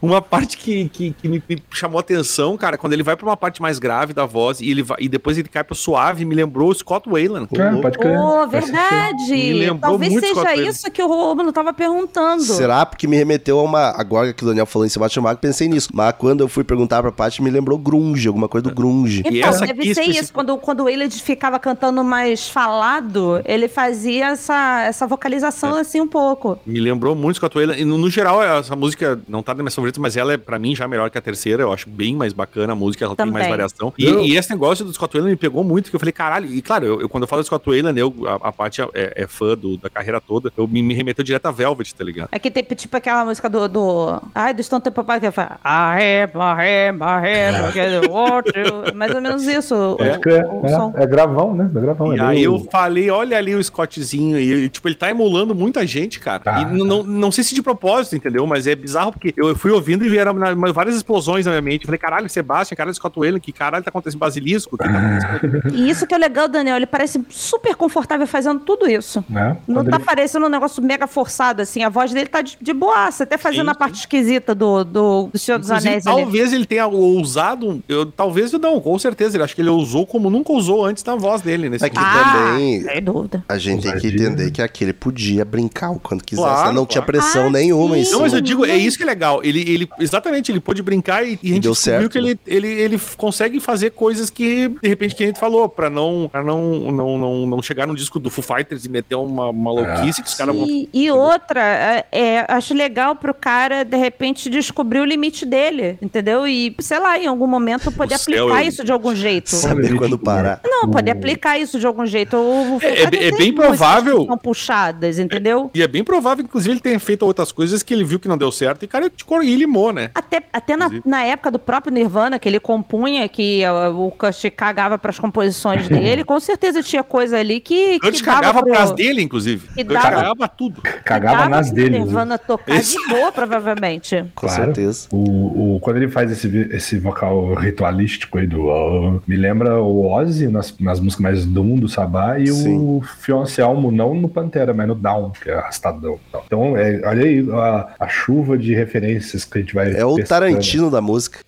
[0.00, 3.36] uma parte que, que, que me, me chamou atenção, cara, quando ele vai pra uma
[3.36, 6.34] parte mais grave da voz e, ele vai, e depois ele cai pro suave, me
[6.34, 7.78] lembrou o Scott Wayland.
[7.78, 8.18] É, pode crer.
[8.18, 9.76] Oh, verdade.
[9.80, 12.42] Talvez muito seja isso que o Romulo tava perguntando.
[12.42, 12.84] Será?
[12.86, 13.90] Porque me remeteu a uma.
[13.96, 15.88] Agora que o Daniel falou em Sebastian Bach, pensei nisso.
[15.92, 19.20] Mas quando eu fui perguntar pra Paty, me lembrou grunge, alguma coisa do grunge.
[19.20, 20.32] Então, E essa deve aqui ser especi- isso.
[20.32, 26.06] Quando, quando o Willard ficava cantando mais falado, ele fazia essa, essa vocalização assim um
[26.08, 26.58] pouco.
[26.66, 27.80] Me lembrou muito Scott Wayland.
[27.80, 30.58] E no, no geral, essa música não tá nas minhas favoritas, mas ela é, pra
[30.58, 31.62] mim, já melhor que a terceira.
[31.62, 33.50] Eu acho bem mais bacana a música, ela tem mais Também.
[33.50, 33.92] variação.
[33.98, 36.46] E, e esse negócio do Scott Wayland me pegou muito, que eu falei, caralho.
[36.52, 38.88] E claro, eu, eu- quando eu falo do Scott Wayland, eu, a, a Paty é,
[39.22, 42.28] é fã do- da carreira toda, eu me, me remeteu direto a Velvet, tá ligado?
[42.32, 43.68] Aqui tem tipo aquela música do.
[43.68, 45.58] do ai, do Stone Temple Pilots que fala.
[45.64, 49.96] I am, I am, I am, I get what you-" Mais ou menos isso.
[50.20, 50.44] crer.
[50.46, 50.92] o- o som.
[50.96, 51.70] É, é gravão, né?
[51.74, 52.14] É gravão.
[52.14, 55.86] E é aí eu falei, olha ali o Scottzinho, e tipo, ele tá emulando muita
[55.86, 56.40] gente, cara.
[56.40, 56.60] Tá.
[56.60, 58.46] E n- não, não sei se de propósito, entendeu?
[58.46, 61.62] Mas é bizarro porque eu fui ouvindo e vieram na- na- várias explosões na minha
[61.62, 61.82] mente.
[61.82, 64.76] Eu falei, caralho, Sebastian, caralho, Scott Wayland, que caralho tá acontecendo Basilisco?
[64.76, 65.74] Que tá acontecendo?
[65.74, 66.76] E isso que é legal, Daniel.
[66.76, 69.24] Ele parece super confortável fazendo tudo isso.
[69.28, 69.56] né?
[69.66, 71.82] Não tá ele- parecendo um negócio mega forçado, assim.
[71.82, 75.28] A voz dele tá de, de boaça, até fazendo Sim, a parte esquisita do, do,
[75.32, 76.16] do Senhor dos Inclusive, Anéis ali.
[76.22, 79.36] talvez ele tenha ousado, eu, talvez não, com certeza.
[79.36, 81.68] Ele acho que ele usou como nunca usou antes na voz dele.
[81.68, 83.44] Nesse É que Ah, também sem dúvida.
[83.48, 86.46] a gente tem que entender que aquele podia brincar o quanto quisesse.
[86.46, 86.74] Claro, né?
[86.74, 87.18] não tinha claro.
[87.18, 88.06] pressão Ah, nenhuma em sim.
[88.06, 88.16] cima.
[88.18, 89.40] Não, mas eu digo, é isso que é legal.
[89.42, 92.38] Ele, ele exatamente, ele pôde brincar e, e a gente deu descobriu certo, que ele,
[92.46, 96.28] ele, ele f- consegue fazer coisas que, de repente, que a gente falou, pra não,
[96.30, 100.22] pra não, não, não, não chegar no disco do Foo Fighters e meter uma maluquice
[100.22, 100.66] que os caras vão.
[100.92, 106.46] E, outra, é, é, acho legal pro cara, de repente, descobrir o limite dele, entendeu?
[106.46, 109.50] E, sei lá, em algum momento poder aplicar é- isso de algum jeito.
[109.50, 110.60] Saber quando parar.
[110.64, 112.36] Não, O- pode aplicar isso de algum jeito.
[112.36, 115.70] O, É- é é bem provável- São puxadas, entendeu?
[115.74, 118.38] E é bem provável, inclusive, ele tenha feito outras coisas que ele viu que não
[118.38, 120.10] deu certo e, cara, tipo, e limou, né?
[120.14, 124.44] Até, até na, na época do próprio Nirvana, que ele compunha, que uh, o Kurt
[124.56, 127.98] cagava pras composições dele, com certeza tinha coisa ali que.
[128.00, 129.66] Kurt que dava cagava pro- pras dele, inclusive.
[129.74, 130.82] que dava- cagava tudo.
[131.04, 131.98] Cagava nas dele.
[131.98, 134.16] Nirvana tocar Esse- de boa, provavelmente.
[134.34, 134.64] Com Claro.
[134.64, 135.08] certeza.
[135.12, 138.66] O, o- quando ele faz esse, esse vocal ritualístico aí do.
[138.66, 142.78] "Oh", me lembra o Ozzy nas, nas músicas mais Doom do Sabá e Sim.
[142.78, 146.18] o Fio Anselmo, não no Pantera, mas no Down, que é arrastadão.
[146.46, 149.92] Então, é, olha aí a, a chuva de referências que a gente vai.
[149.94, 150.28] É o pescando.
[150.28, 151.38] Tarantino da música.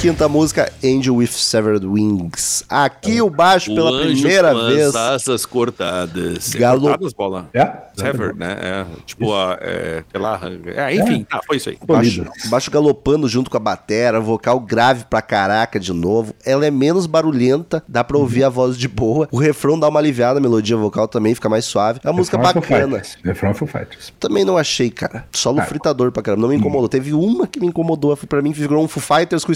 [0.00, 2.64] Quinta música, Angel with Severed Wings.
[2.70, 4.96] Aqui o baixo pela primeira vez.
[4.96, 6.48] asas cortadas.
[6.54, 7.50] Galo- Cortadas, bola.
[7.52, 7.70] É?
[7.94, 8.56] Severed, né?
[8.62, 10.40] É, tipo, a, é, sei lá.
[10.74, 11.78] É, enfim, tá, foi isso aí.
[11.86, 16.34] Baixo, baixo galopando junto com a batera, vocal grave pra caraca de novo.
[16.46, 19.28] Ela é menos barulhenta, dá pra ouvir a voz de boa.
[19.30, 22.00] O refrão dá uma aliviada, a melodia vocal também fica mais suave.
[22.02, 23.02] É uma música é bacana.
[23.22, 24.14] Refrão é Foo Fighters.
[24.18, 25.26] Também não achei, cara.
[25.30, 25.64] Solo Ah.
[25.66, 26.40] fritador pra caramba.
[26.40, 26.88] Não me incomodou.
[26.88, 28.16] Teve uma que me incomodou.
[28.16, 29.52] Pra mim, virou um Foo Fighters com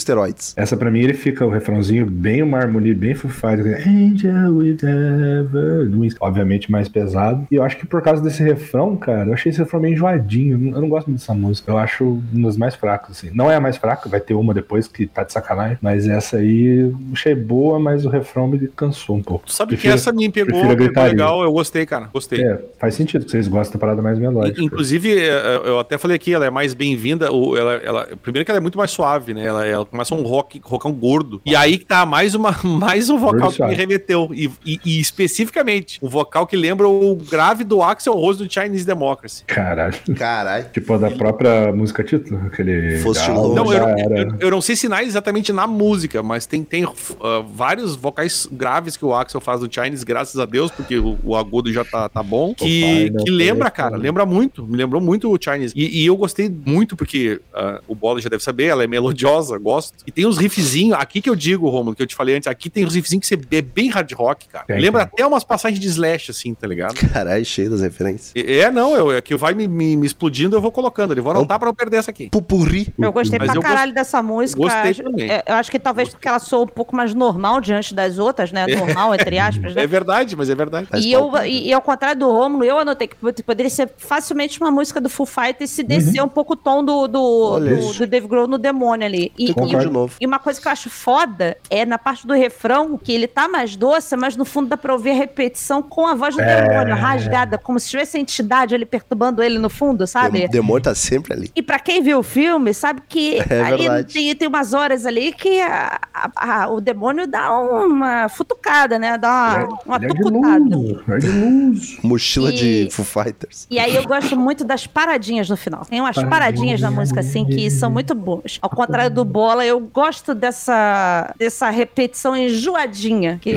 [0.57, 3.87] Essa pra mim ele fica o refrãozinho bem uma harmonia bem Foo Fighters.
[3.87, 6.17] Angel with Severed Wings.
[6.21, 7.47] Obviamente mais pesado.
[7.51, 10.73] E eu acho que por causa desse refrão, cara, eu achei esse refrão meio enjoadinho.
[10.75, 11.71] Eu não gosto muito dessa música.
[11.71, 13.31] Eu acho uma das mais fracas, assim.
[13.35, 15.79] Não é a mais fraca, vai ter uma depois que tá de sacanagem.
[15.81, 19.47] Mas essa aí achei boa, mas o refrão me cansou um pouco.
[19.47, 22.09] Tu sabe que Prefiro- essa me pegou, pegou legal, eu gostei, cara.
[22.13, 22.43] Gostei.
[22.43, 24.61] É, faz sentido que vocês gostam da parada mais melódica.
[24.63, 27.33] Inclusive, é, eu até falei aqui, ela é mais bem-vinda.
[27.33, 29.45] o- Ela, ela, primeiro que ela é muito mais suave, né?
[29.45, 31.41] Ela, ela começa um rock, rockão gordo.
[31.45, 34.29] E aí que tá mais, uma, mais um vocal Gordo que me remeteu.
[34.33, 38.85] E, e- e especificamente, um vocal que lembra o grave do Axel Rose do Chinese
[38.87, 39.45] Democracy.
[39.47, 39.95] Caralho.
[40.17, 40.67] Caralho.
[40.73, 42.99] Tipo da própria música título, aquele.
[43.03, 43.55] Longe.
[43.55, 44.19] Não, eu, não- era.
[44.21, 48.97] eu, eu não sei sinais exatamente na música, mas tem, tem ah, vários vocais graves
[48.97, 52.09] que o Axel faz do Chinese, graças a Deus, porque o, o agudo já tá,
[52.09, 52.55] tá bom.
[52.55, 53.37] Que, Papai, que né?
[53.37, 53.99] lembra, cara, foi.
[54.01, 54.67] lembra muito.
[54.67, 55.73] Me lembrou muito o Chinese.
[55.77, 59.57] E, e eu gostei muito, porque ah, o Bola já deve saber, ela é melodiosa,
[59.59, 59.95] gosto.
[60.07, 62.71] E tem uns riffzinhos, aqui que eu digo, Romulo, que eu te falei antes, aqui
[62.71, 64.65] tem uns riffzinhos que você é bem hard rock, cara.
[64.67, 65.11] Tem, lembra tem.
[65.15, 66.95] até umas passagens de Slash, assim, tá ligado?
[67.13, 68.33] Caralho, cheio das referências.
[68.35, 71.21] É, é, não, eu, é que vai me, me- me explodindo, eu vou colocando ali.
[71.21, 72.29] Vou anotar pra não perder essa aqui.
[72.31, 72.93] Pupurri.
[72.99, 74.61] Eu gostei Mas pra eu caralho dessa música.
[74.61, 75.31] gostei também.
[75.31, 78.53] é, Eu acho que talvez porque ela soa um pouco mais normal diante das outras,
[78.53, 78.67] né?
[78.67, 79.83] Normal, entre aspas, né?
[79.83, 80.89] É verdade, mas é verdade.
[80.99, 81.53] E, eu, palpite.
[81.53, 85.01] e, e ao contrário do Romulo, eu anotei que pod- poderia ser facilmente uma música
[85.01, 88.47] do Foo Fighters se descer um pouco o tom do, do, do, do Dave Grohl
[88.47, 89.33] no demônio ali.
[89.39, 90.15] E, e- de novo.
[90.21, 93.49] e uma coisa que eu acho foda é na parte do refrão, que ele tá
[93.49, 96.95] mais doce, mas no fundo dá pra ouvir a repetição com a voz do demônio,
[96.95, 100.45] rasgada, como se tivesse a entidade ali perturbando ele no fundo, sabe?
[100.45, 101.51] O demônio tá sempre ali.
[101.55, 105.33] E pra quem viu o filme, sabe que É ali tem, tem umas horas ali
[105.33, 109.17] que a- a- a- o demônio dá uma futucada, né?
[109.19, 110.77] Dá uma, uma é de tucutada.
[110.77, 111.99] luz, é de luz.
[112.03, 113.67] Mochila E- de Foo Fighters.
[113.71, 115.85] E aí eu gosto muito das paradinhas no final.
[115.85, 118.59] Tem umas paradinhas na música assim que são muito boas.
[118.61, 123.39] Ao contrário do Bola, eu gosto dessa, dessa repetição enjoadinha.
[123.41, 123.51] Que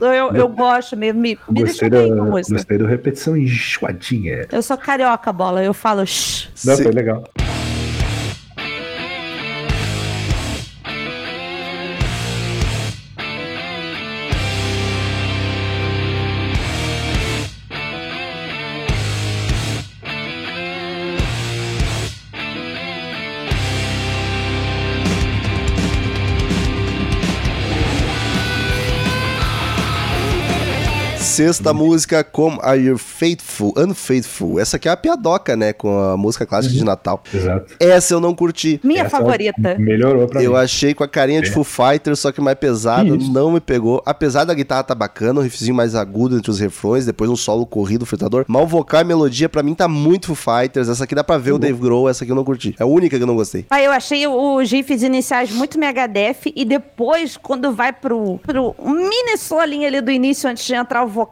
[0.00, 1.20] eu, eu gosto mesmo.
[1.20, 4.46] Me, me deixa Gostei da, gostei da repetição enjoadinha.
[4.50, 5.62] Eu sou carioca, Bola.
[5.62, 6.48] Eu falo shh.
[6.64, 7.24] Não, foi legal.
[31.40, 33.72] Sexta música, Como Are You Faithful?
[33.74, 34.60] Unfaithful.
[34.60, 35.72] Essa aqui é a piadoca, né?
[35.72, 37.22] Com a música clássica de Natal.
[37.32, 37.74] Exato.
[37.80, 38.78] Essa eu não curti.
[38.84, 39.74] Minha Essa favorita.
[39.78, 40.58] Melhorou pra Eu mim.
[40.58, 41.50] achei com a carinha de É.
[41.50, 43.32] Foo Fighters, só que mais pesada, Isso.
[43.32, 44.02] não me pegou.
[44.04, 47.64] Apesar da guitarra tá bacana, um riffzinho mais agudo entre os refrões, depois um solo
[47.64, 48.44] corrido, fritador.
[48.46, 50.90] Mas o vocal e melodia, pra mim, tá muito Foo Fighters.
[50.90, 52.76] Essa aqui dá pra ver o Dave Grohl, essa aqui eu não curti.
[52.78, 53.64] É a única que eu não gostei.
[53.70, 59.38] Aí eu achei os riffs iniciais muito Megadeth e depois, quando vai pro, pro mini
[59.38, 61.29] solinho ali do início, antes de entrar o vocal,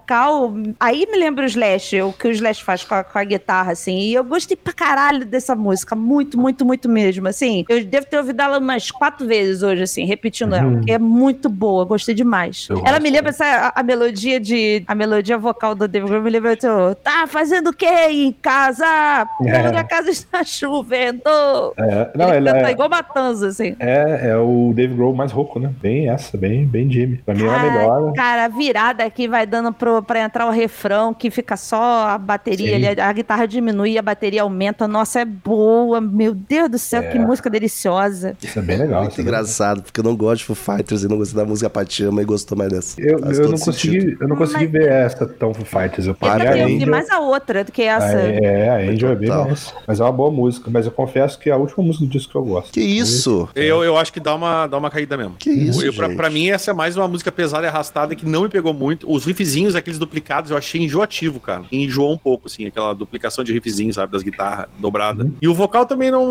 [0.79, 3.73] aí me lembra o Slash, o que o Slash faz com a, com a guitarra,
[3.73, 3.99] assim.
[3.99, 7.65] E eu gostei pra caralho dessa música, muito, muito, muito mesmo, assim.
[7.69, 11.49] Eu devo ter ouvido ela umas quatro vezes hoje, assim, repetindo ela, porque é muito
[11.49, 12.67] boa, gostei demais.
[12.71, 16.23] Eu ela me lembra essa, a, a melodia de, a melodia vocal do David Grohl,
[16.23, 19.27] me lembra, tipo, tá fazendo o quê em casa?
[19.37, 21.29] Porque a casa está chovendo.
[21.77, 23.77] É, não, ele ela canta é, igual Matanza, assim.
[23.79, 25.73] é, é o Dave Grohl mais rouco, né?
[25.81, 27.19] Bem essa, bem, bem Jimmy.
[27.19, 28.13] Pra mim é a melhor.
[28.15, 32.19] Cara, a virada aqui vai dando pro, pra entrar o refrão, que fica só a
[32.19, 34.87] bateria ali, a guitarra diminui a bateria aumenta.
[34.89, 36.01] Nossa, é boa.
[36.01, 37.09] Meu Deus do céu, É.
[37.09, 38.37] que música deliciosa.
[38.43, 39.03] Isso é bem legal.
[39.03, 41.69] Muito é engraçado, porque eu não gosto de Foo Fighters e não gostei da música
[41.71, 43.01] Patiama e gostou mais dessa.
[43.01, 46.07] Eu, eu não consegui, eu não consegui Mas- ver essa tão Foo Fighters.
[46.07, 46.89] Eu Eu parei a ouvi Angel.
[46.91, 48.17] mais a outra do que essa.
[48.17, 49.75] Ah, É, a Angel é bem mais.
[49.87, 50.71] Mas é uma boa música.
[50.71, 52.73] Mas eu confesso que é a última música do disco que eu gosto.
[52.73, 53.49] Que isso?
[53.55, 55.35] Eu, eu acho que dá uma, dá uma caída mesmo.
[55.39, 58.27] Que isso, Eu, pra, pra mim, essa é mais uma música pesada e arrastada que
[58.27, 59.11] não me pegou muito.
[59.11, 61.65] Os riffzinhos, aqueles duplicados, eu achei enjoativo, cara.
[61.73, 65.25] Enjoou um pouco, assim, aquela duplicação de riffzinhos, sabe, das guitarras dobrada.
[65.25, 65.35] Uhum.
[65.41, 66.27] E o vocal também não,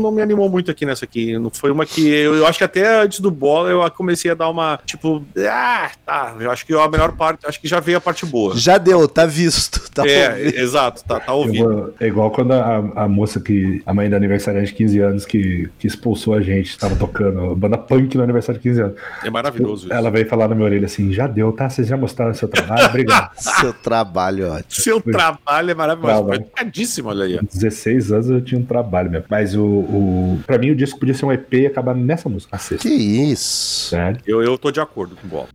[0.00, 1.38] não me animou muito aqui nessa aqui.
[1.38, 2.06] Não foi uma que.
[2.08, 4.78] Eu, eu acho que até antes do bola eu comecei a dar uma.
[4.84, 6.36] Tipo, ah, tá.
[6.38, 7.46] Eu acho que a melhor parte.
[7.46, 8.56] Acho que já veio a parte boa.
[8.56, 9.88] Já deu, tá visto.
[9.98, 10.58] Tá é, ouvido.
[10.58, 11.64] exato, tá, tá ouvindo.
[11.64, 13.82] vou- é igual quando a, a moça que.
[13.84, 17.78] A mãe da aniversário de 15 anos que, que expulsou a gente, tava tocando banda
[17.78, 18.96] punk no aniversário de 15 anos.
[19.24, 19.92] É maravilhoso isso.
[19.92, 21.68] Ela veio falar na minha orelha assim: já deu, tá?
[21.68, 22.87] Vocês já mostraram seu trabalho?
[22.88, 23.30] Obrigado.
[23.38, 24.82] Seu trabalho, é ótimo.
[24.82, 26.24] Seu trabalho é maravilhoso.
[26.26, 27.36] Foi educadíssimo, olha aí.
[27.36, 27.40] ó.
[27.42, 29.26] 16 anos eu tinha um trabalho mesmo.
[29.28, 30.40] Mas o, o.
[30.46, 32.88] Pra mim, o disco podia ser um EP e acabar nessa música, a sexta.
[32.88, 33.90] Que isso?
[33.90, 34.20] Sério?
[34.26, 35.48] Eu, eu tô de acordo com o bola.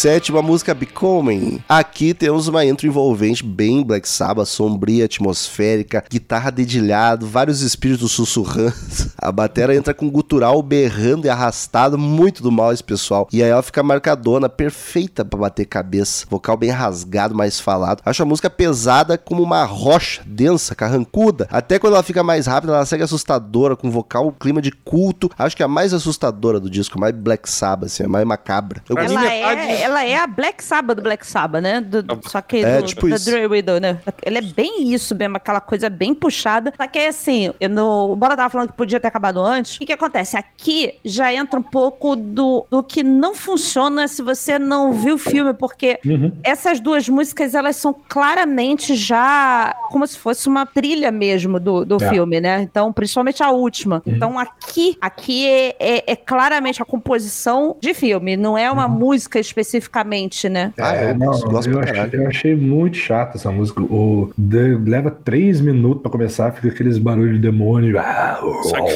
[0.00, 1.62] Sétima música, Becoming.
[1.68, 8.72] Aqui temos uma intro envolvente bem Black Sabbath, sombria, atmosférica, guitarra dedilhado, vários espíritos sussurrando.
[9.18, 13.28] A batera entra com gutural berrando e arrastado, muito do mal esse pessoal.
[13.30, 16.24] E aí ela fica marcadona, perfeita pra bater cabeça.
[16.30, 18.00] Vocal bem rasgado, mais falado.
[18.02, 21.46] Acho a música pesada como uma rocha, densa, carrancuda.
[21.52, 25.30] Até quando ela fica mais rápida, ela segue assustadora, com vocal, clima de culto.
[25.38, 28.82] Acho que é a mais assustadora do disco, mais Black Sabbath, assim, a mais macabra.
[28.88, 31.80] Eu Ela é, ela é a Black Sabbath do Black Sabbath, né?
[31.80, 33.30] Do- só que É, do, tipo da isso.
[33.30, 33.98] Dre Widow, né?
[34.22, 36.72] Ela é bem isso mesmo, aquela coisa bem puxada.
[36.76, 39.76] Só que é assim, eu no, o Bora tava falando que podia ter acabado antes.
[39.76, 40.36] O que, que acontece?
[40.36, 45.18] Aqui já entra um pouco do, do que não funciona se você não viu o
[45.18, 45.98] filme, porque
[46.42, 51.96] essas duas músicas, elas são claramente já como se fosse uma trilha mesmo do, do
[52.02, 52.08] É.
[52.10, 52.60] filme, né?
[52.62, 54.02] Então, principalmente a última.
[54.06, 59.38] Então, aqui, aqui é, é- é claramente a composição de filme, não é uma música
[59.80, 60.72] especificamente, né?
[60.78, 63.82] Ah, é, não, gosto, gosto eu, achei, eu achei muito chata essa música.
[63.82, 67.98] O, de- leva três minutos pra começar, fica aqueles barulhos de demônio.
[67.98, 68.92] Ah, Só que,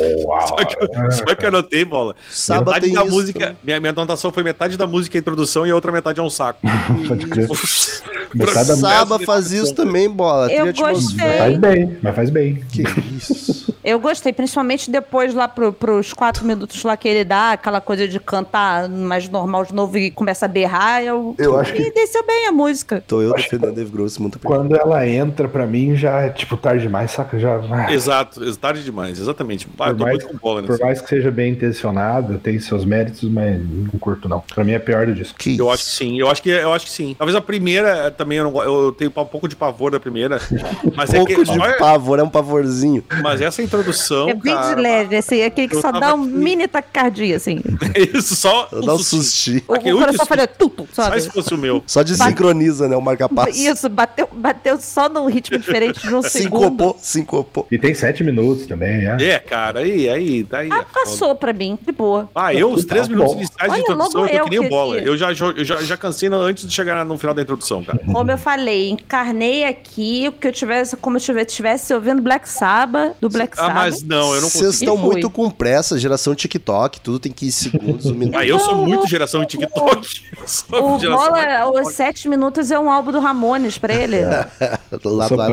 [0.46, 2.14] só que, só que eu anotei, bola.
[2.30, 3.56] Sábado metade tem da isso, música.
[3.64, 6.22] Minha, minha anotação foi metade da música é a introdução e a outra metade é
[6.22, 6.60] um saco.
[7.08, 7.48] Pode crer.
[8.76, 10.52] Saba faz isso também, bola.
[10.52, 11.26] Eu gostei.
[11.26, 12.54] Mas faz bem, mas faz bem.
[12.70, 12.82] Que
[13.16, 13.73] isso.
[13.84, 18.08] Eu gostei, principalmente depois lá pro, pros quatro minutos lá que ele dá, aquela coisa
[18.08, 22.24] de cantar mais normal de novo e começa a berrar, eu, Eu acho que- desceu
[22.26, 23.04] bem a música.
[23.06, 24.46] Tô eu defendendo Dave Gross muito bem.
[24.50, 27.38] Quando ela entra, pra mim, já é tipo tarde demais, saca?
[27.38, 27.60] Já.
[27.70, 29.68] ah, Exato, é tarde demais, exatamente.
[29.78, 33.98] Ah, Por mais- bola Por mais que seja bem intencionado, tem seus méritos, mas não
[34.00, 34.40] curto, não.
[34.54, 35.38] Pra mim é pior do disco.
[35.38, 37.14] Que Eu acho que sim, eu acho que, eu acho que sim.
[37.18, 40.40] Talvez a primeira também eu, não, eu tenho um pouco de pavor da primeira.
[40.96, 41.42] Mas é Pouco que.
[41.44, 43.04] de só- pavor, é um pavorzinho.
[43.22, 44.28] mas essa introdução.
[44.30, 46.32] é bem cara, de leve, assim, é aquele que só dá um aqui.
[46.32, 47.60] mini taquicardia, assim.
[48.14, 48.68] Isso, só.
[48.84, 49.62] Dá um sustinho.
[49.68, 51.20] O, o coração faria tudo, Só sabe?
[51.20, 51.82] se fosse o meu.
[51.86, 52.96] Só desincroniza, né?
[52.96, 53.50] O marca-passo.
[53.58, 56.64] Isso, bateu, bateu só num ritmo diferente de um segundo.
[56.64, 57.66] Sincopou, sincopou.
[57.70, 59.16] E tem sete minutos também, é.
[59.34, 60.68] É, cara, aí, aí, daí.
[60.72, 62.28] Ah, é passou pra mim, de boa.
[62.34, 63.40] Ah, eu, os três Tá minutos bom.
[63.40, 64.96] iniciais de introdução, logo eu tô eu que nem o bola.
[64.98, 67.98] Eu já, eu já, já cansei no- antes de chegar no final da introdução, cara.
[68.12, 73.28] Como eu falei, encarnei aqui que eu tivesse, como eu estivesse ouvindo Black Sabbath, do
[73.28, 73.84] Black Ah, Sabbath.
[73.84, 77.52] mas não, eu não Vocês estão muito com pressa, geração TikTok, tudo tem que ir
[77.52, 78.36] segundos, um minuto.
[78.36, 80.22] Ah, eu sou muito geração TikTok.
[80.70, 84.18] O Bola, os sete minutos é um álbum do Ramones pra ele.
[85.04, 85.48] Lá, lá,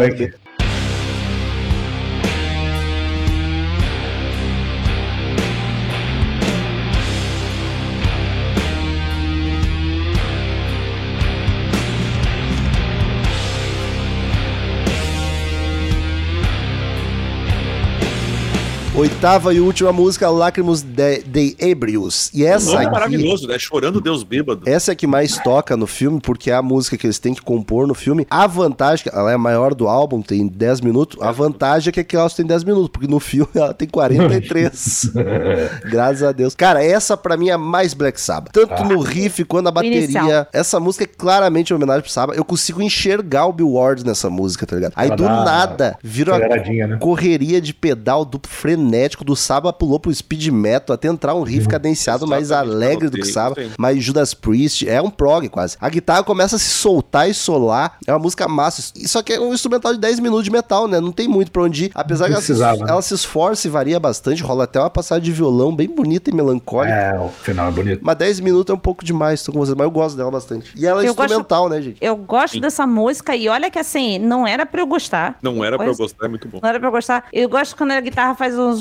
[19.02, 22.30] Oitava e última música, Lágrimos de, de Ebrius.
[22.36, 23.58] E O essa é aqui, maravilhoso, né?
[23.58, 24.62] Chorando Deus bêbado.
[24.70, 27.34] essa é a que mais toca no filme, porque é a música que eles têm
[27.34, 28.28] que compor no filme.
[28.30, 31.20] A vantagem, ela é a maior do álbum, tem 10 minutos.
[31.20, 35.14] A vantagem é que aquela tem 10 minutos, porque no filme ela tem 43.
[35.90, 36.54] Graças a Deus.
[36.54, 38.54] Cara, essa pra mim é a mais Black Sabbath.
[38.54, 39.98] Tanto no riff quanto na bateria.
[40.04, 40.46] Inicial.
[40.54, 42.38] Essa música é claramente uma homenagem pro Sabbath.
[42.38, 44.94] Eu consigo enxergar o Bill Ward nessa música, tá ligado?
[44.96, 46.98] Aí Ela do nada, vira uma né?
[47.00, 48.52] correria de pedal duplo
[48.92, 53.18] frenético do Saba pulou pro speed metal até entrar um riff cadenciado mais alegre do
[53.18, 55.78] que Saba, mais Judas Priest, é um prog quase.
[55.80, 58.92] A guitarra começa a se soltar e solar, é uma música massa.
[59.08, 61.00] Só que é um instrumental de 10 minutos de metal, né?
[61.00, 61.92] Não tem muito pra onde ir.
[61.96, 62.76] Apesar que ela se, né?
[62.88, 66.34] ela se esforça e varia bastante, rola até uma passagem de violão bem bonita e
[66.34, 66.94] melancólica.
[66.94, 68.02] É, o final é bonito.
[68.04, 70.74] Mas 10 minutos é um pouco demais, tô com vocês, mas eu gosto dela bastante.
[70.76, 71.98] E ela é Eu gosto- instrumental, né, gente?
[72.02, 75.38] Eu gosto dessa música e olha que assim, não era pra eu gostar.
[75.42, 76.60] Não era pra eu gostar, é muito bom.
[76.62, 77.26] Não era pra eu gostar.
[77.32, 78.81] Eu gosto quando a guitarra faz uns.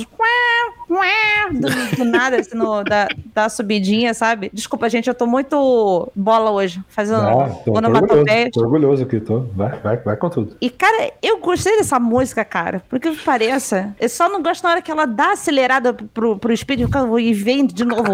[1.52, 4.50] Do, do nada, assim, no, da, da subidinha, sabe?
[4.52, 9.40] Desculpa, gente, eu tô muito bola hoje, fazendo Não, tô, orgulhoso, tô orgulhoso aqui, tô.
[9.54, 10.56] Vai, vai, vai com tudo.
[10.60, 12.82] E, cara, eu gostei dessa música, cara.
[12.88, 13.94] Por que pareça.
[14.00, 17.66] Eu só não gosto na hora que ela dá acelerada pro, pro espírito e vem
[17.66, 18.12] de novo.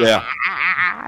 [0.00, 0.37] É.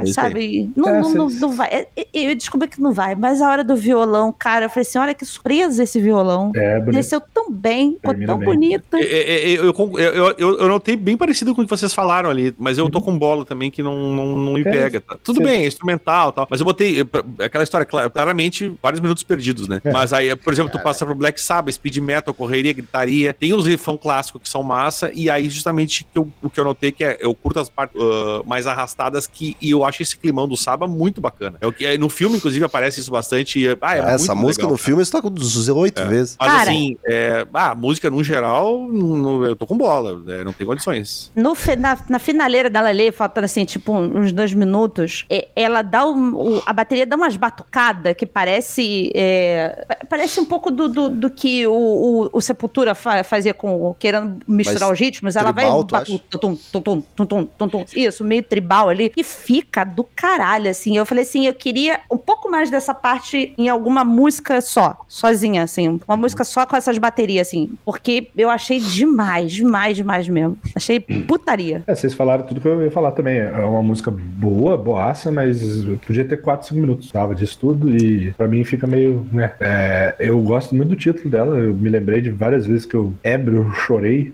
[0.08, 0.70] Ah, sabe?
[0.76, 1.68] Não, não, não, não vai.
[1.68, 3.14] É, é, Eu descobri que não vai.
[3.14, 6.52] Mas a hora do violão, cara, eu falei assim: olha que surpresa esse violão.
[6.54, 6.80] É.
[6.80, 8.48] Desceu tão bem, ficou tão bem.
[8.48, 8.84] bonito.
[8.96, 12.54] É, Eu, eu, eu, eu, eu notei bem parecido com o que vocês falaram ali,
[12.58, 15.00] mas eu tô com bola também que não, não, não me pega.
[15.00, 15.16] tá?
[15.22, 16.46] Tudo você- bem, é instrumental e tal.
[16.50, 17.04] Mas eu botei
[17.38, 19.80] aquela história, cla- claramente, vários minutos perdidos, né?
[19.84, 19.92] É.
[19.92, 23.34] Mas aí, por exemplo, tu passa pro Black Sabbath, speed metal, correria, gritaria.
[23.34, 26.64] Tem os riffão clássicos que são massa, e aí justamente que eu- o que eu
[26.64, 30.02] notei que é eu curto as partes ah, mais arrastadas que e eu acho acho
[30.02, 31.58] esse climão do Saba muito bacana.
[31.60, 33.60] É o que, é, no filme, inclusive, aparece isso bastante.
[33.60, 34.86] e, Ah, é Essa muito música legal, no cara.
[34.86, 36.04] filme está com 18 É.
[36.06, 36.36] vezes.
[36.40, 36.70] Mas Cara.
[36.70, 40.66] assim, é, ah, a música no geral, não- eu tô com bola, né, não tem
[40.66, 41.30] condições.
[41.36, 46.06] No, na, na finaleira dela ali, faltando assim, tipo, uns dois minutos, é, ela dá
[46.06, 49.10] um- o- a bateria dá umas batucadas que parece.
[49.14, 53.54] é, pa- parece um pouco do, do, do que o, o, o Sepultura fa- fazia
[53.54, 53.94] com.
[53.98, 55.36] querendo misturar Mas os ritmos.
[55.36, 56.04] Ela tribal, vai.
[56.04, 59.12] tum, tum, tum, tum, tum, tum, tum, isso, meio tribal ali.
[59.16, 60.96] E fica do caralho, assim.
[60.96, 65.62] Eu falei assim, eu queria um pouco mais dessa parte em alguma música só, sozinha,
[65.62, 66.00] assim.
[66.06, 67.70] Uma música só com essas baterias, assim.
[67.84, 70.58] Porque eu achei demais, demais, demais mesmo.
[70.74, 71.82] Achei putaria.
[71.86, 73.38] É, vocês falaram tudo que eu ia falar também.
[73.38, 75.60] É uma música boa, boaça, mas
[76.06, 77.10] podia ter 4, 5 minutos.
[77.10, 79.26] Tava disso tudo e pra mim fica meio.
[79.32, 81.56] Né, é, eu gosto muito do título dela.
[81.58, 84.32] Eu me lembrei de várias vezes que eu ébrio eu chorei.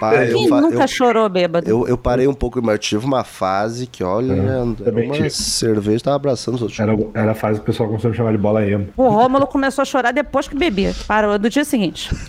[0.00, 1.68] Pai, eu, Quem fa- nunca eu- chorou bêbado?
[1.68, 4.34] eu, eu parei um pouco, mas eu tive uma fase que, olha,
[4.74, 5.30] também uma tive.
[5.30, 6.78] cerveja tava abraçando os outros.
[6.80, 8.88] Era, era a fase que o pessoal começou a me chamar de bola emo.
[8.96, 10.94] O Rômulo começou a chorar depois que bebia.
[11.06, 12.10] Parou do dia seguinte.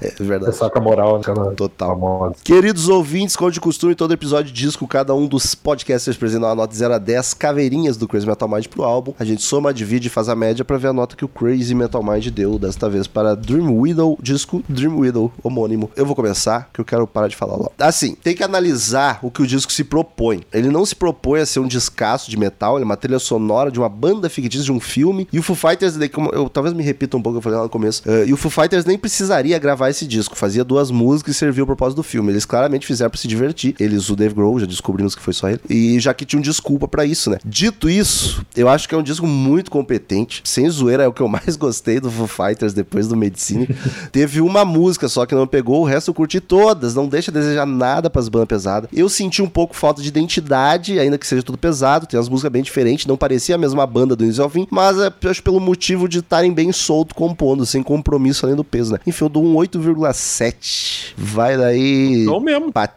[0.00, 0.56] É verdade.
[0.56, 1.90] Só com a moral aquela Total.
[1.90, 2.34] famosa.
[2.42, 6.54] Queridos ouvintes, como de costume, todo episódio de disco, cada um dos podcasters apresenta uma
[6.54, 9.14] nota de 0 a 10 caveirinhas do Crazy Metal Mind pro álbum.
[9.18, 11.74] A gente soma, divide e faz a média pra ver a nota que o Crazy
[11.74, 15.90] Metal Mind deu, desta vez para Dream Widow, disco Dream Widow, homônimo.
[15.96, 17.72] Eu vou começar, que eu quero parar de falar logo.
[17.78, 20.40] Assim, tem que analisar o que o disco se propõe.
[20.52, 23.70] Ele não se propõe a ser um descasso de metal, ele é uma trilha sonora
[23.70, 25.26] de uma banda fictícia de um filme.
[25.32, 27.64] E o Foo Fighters, daí, como eu talvez me repita um pouco, eu falei lá
[27.64, 28.02] no começo.
[28.06, 31.62] eh, e o Foo Fighters nem precisaria gravar esse disco, fazia duas músicas e servia
[31.64, 32.32] o propósito do filme.
[32.32, 33.74] Eles claramente fizeram pra se divertir.
[33.78, 35.60] Eles, o Dave Grohl, já descobrimos que foi só ele.
[35.68, 37.38] E já que tinham desculpa pra isso, né?
[37.44, 40.42] Dito isso, eu acho que é um disco muito competente.
[40.44, 43.68] Sem zoeira, é o que eu mais gostei do Foo Fighters depois do Medicine.
[44.10, 46.94] Teve uma música só que não pegou, o resto eu curti todas.
[46.94, 48.88] Não deixa a desejar nada pras bandas pesadas.
[48.92, 52.06] Eu senti um pouco falta de identidade, ainda que seja tudo pesado.
[52.06, 54.98] Tem umas músicas bem diferentes, não parecia a mesma banda do início ao fim, mas
[54.98, 58.98] é, acho pelo motivo de estarem bem solto compondo, sem compromisso além do peso, né?
[59.06, 61.14] Enfim, eu dou um 8,7.
[61.16, 62.24] Vai daí.
[62.24, 62.72] Não mesmo.
[62.72, 62.92] Pat.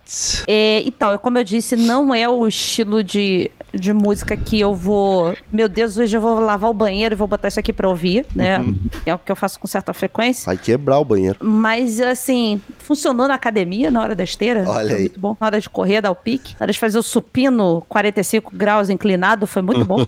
[0.47, 5.35] É, então, como eu disse, não é o estilo de, de música que eu vou.
[5.51, 8.25] Meu Deus, hoje eu vou lavar o banheiro e vou botar isso aqui pra ouvir,
[8.35, 8.63] né?
[9.05, 10.45] É o que eu faço com certa frequência.
[10.45, 11.37] Vai quebrar o banheiro.
[11.41, 14.63] Mas, assim, funcionou na academia, na hora da esteira.
[14.67, 15.01] Olha foi aí.
[15.01, 15.37] muito bom.
[15.39, 16.53] Na hora de correr, dar o pique.
[16.59, 20.05] Na hora de fazer o supino 45 graus inclinado, foi muito bom.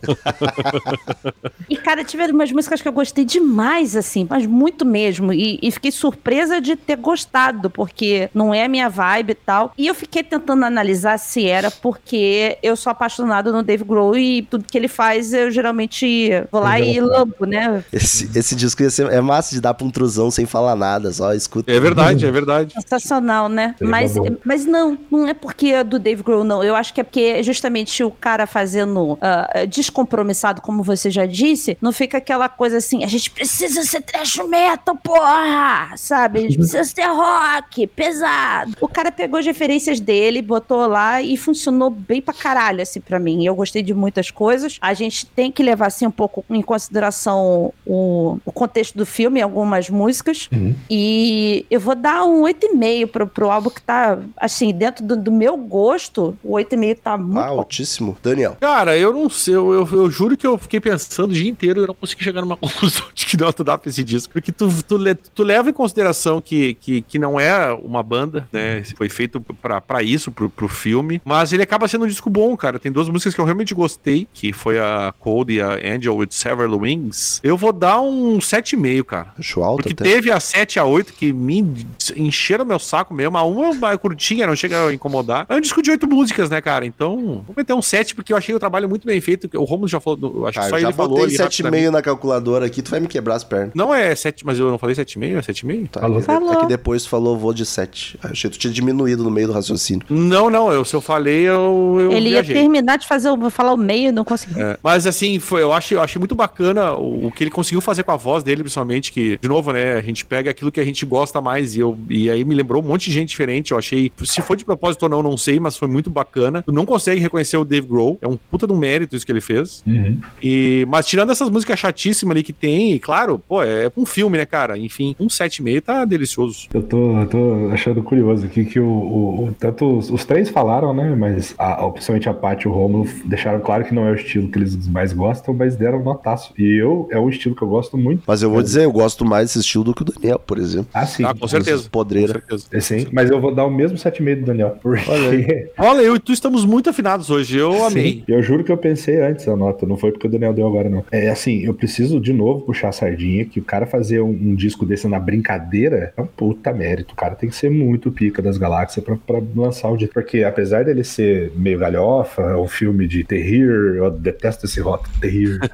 [1.70, 5.34] e, cara, tiveram umas músicas que eu gostei demais, assim, mas muito mesmo.
[5.34, 9.74] E, e fiquei surpresa de ter gostado, porque não é a minha vibe e tal.
[9.78, 14.42] E eu fiquei tentando analisar se era porque eu sou apaixonada no Dave Grohl e
[14.44, 17.84] tudo que ele faz, eu geralmente vou lá e lambo, né?
[17.92, 21.12] Esse, esse disco ia ser, é massa de dar pra um truzão sem falar nada,
[21.12, 21.72] só escuta.
[21.72, 22.74] É verdade, é verdade.
[22.74, 23.76] Sensacional, né?
[23.78, 24.36] Seria Mas, bom.
[24.44, 26.64] mas não, não é porque é do Dave Grohl, não.
[26.64, 31.78] Eu acho que é porque justamente o cara fazendo ah, descompromissado, como você já disse,
[31.82, 35.96] não fica aquela coisa assim, a gente precisa ser trash metal, porra!
[35.96, 36.40] Sabe?
[36.40, 38.74] A gente precisa ser rock, pesado.
[38.80, 43.20] O cara pegou as referências dele, botou lá e funcionou bem pra caralho, assim, pra
[43.20, 43.47] mim.
[43.48, 44.78] Eu gostei de muitas coisas.
[44.82, 49.42] A gente tem que levar, assim, um pouco em consideração o, o contexto do filme,
[49.42, 50.50] algumas músicas.
[50.90, 55.32] E eu vou dar um 8,5 pro, pro álbum que tá, assim, dentro do, do
[55.32, 58.18] meu gosto, o 8,5 tá muito Ah, altíssimo.
[58.22, 58.58] Daniel.
[58.60, 61.80] Cara, eu não sei, eu, eu, eu juro que eu fiquei pensando o dia inteiro
[61.80, 64.34] e eu não consegui chegar numa conclusão de que nota dá pra esse disco.
[64.34, 68.48] Porque tu, tu, le- tu leva em consideração que, que, que não é uma banda,
[68.52, 68.84] né?
[68.96, 71.22] Foi feito pra, pra isso, pro, pro filme.
[71.26, 72.80] Mas ele acaba sendo um disco bom, cara.
[72.80, 76.30] Tem duas músicas que eu realmente gostei, que foi a Cold e a Angel with
[76.32, 77.40] Several Wings.
[77.44, 79.28] Eu vou dar um 7,5, cara.
[79.38, 80.04] Acho alto Porque até.
[80.04, 81.86] teve a 7 a 8 que me
[82.16, 83.38] encheram meu saco mesmo.
[83.38, 85.46] A uma é curtinha, não chega a incomodar.
[85.50, 86.86] É um disco de oito músicas, né, cara?
[86.86, 89.48] Então, vou meter um 7 porque eu achei o trabalho muito bem feito.
[89.58, 91.12] O Romulo já falou, acho Cara, que só eu já ele falou.
[91.20, 91.84] botei ali rapidamente.
[91.86, 93.72] 7,5 na calculadora aqui, tu vai me quebrar as pernas.
[93.76, 95.38] Não é 7, mas eu não falei 7,5?
[95.38, 95.88] É 7,5?
[95.90, 96.18] Tá, Falou.
[96.18, 96.56] é que- É Falou.
[96.62, 98.18] que depois tu falou vou de 7.
[98.24, 100.06] Achei que tu tinha diminuído no meio do raciocínio.
[100.10, 100.72] Não, não.
[100.72, 102.56] Eu, se eu falei, eu, eu Ele ia viajei.
[102.56, 104.62] terminar de fazer, o- falar o meio e não conseguiu.
[104.66, 107.82] É, mas assim, foi, eu, achei, eu achei muito bacana o, o que ele conseguiu
[107.82, 110.80] fazer com a voz dele, principalmente, que, de novo, né, a gente pega aquilo que
[110.80, 113.72] a gente gosta mais, e, eu, e aí me lembrou um monte de gente diferente,
[113.72, 116.62] eu achei, se foi de propósito ou não, não sei, mas foi muito bacana.
[116.64, 119.32] Tu não consegue reconhecer o Dave Grohl, é um puta de um mérito isso que
[119.32, 119.84] ele fez.
[119.86, 120.20] Uhum.
[120.42, 124.38] E, mas tirando essas músicas chatíssimas ali que tem, e claro, pô, é um filme,
[124.38, 124.78] né, cara?
[124.78, 126.68] Enfim, um 7,5 tá delicioso.
[126.74, 130.50] Eu tô, eu tô achando curioso aqui que o, o- o- tanto os, os três
[130.50, 131.16] falaram, né?
[131.16, 134.16] Mas a, a- principalmente a Paty e o Romulo deixaram claro que não é o
[134.16, 136.54] estilo que eles mais gostam, mas deram notaço.
[136.58, 138.24] E eu, é um estilo que eu gosto muito.
[138.26, 140.88] Mas eu vou dizer, eu gosto mais desse estilo do que o Daniel, por exemplo.
[140.94, 141.24] Ah, sim.
[141.24, 141.84] Ah, com certeza.
[141.84, 142.34] Com Podreira.
[142.34, 142.66] certeza.
[142.72, 144.78] É, Sim, mas eu vou dar o mesmo 7,5 do Daniel.
[144.82, 145.70] Porque.
[145.78, 147.58] Olha, eu e tu estamos muito afinados hoje.
[147.58, 148.14] Eu amei.
[148.14, 150.68] Sim, eu juro que eu pensei antes a nota, não foi porque o Daniel deu
[150.68, 151.04] agora, não.
[151.12, 154.56] É assim, eu preciso de novo puxar a sardinha, que o cara fazer um, um
[154.56, 157.14] disco desse na brincadeira é um puta mérito.
[157.14, 160.14] O cara tem que ser muito pica das galáxias pra, pra lançar o disco.
[160.14, 162.68] Porque apesar dele ser meio galhofa, é um
[162.98, 165.60] filme de terrir, eu detesto esse rótulo, terrir.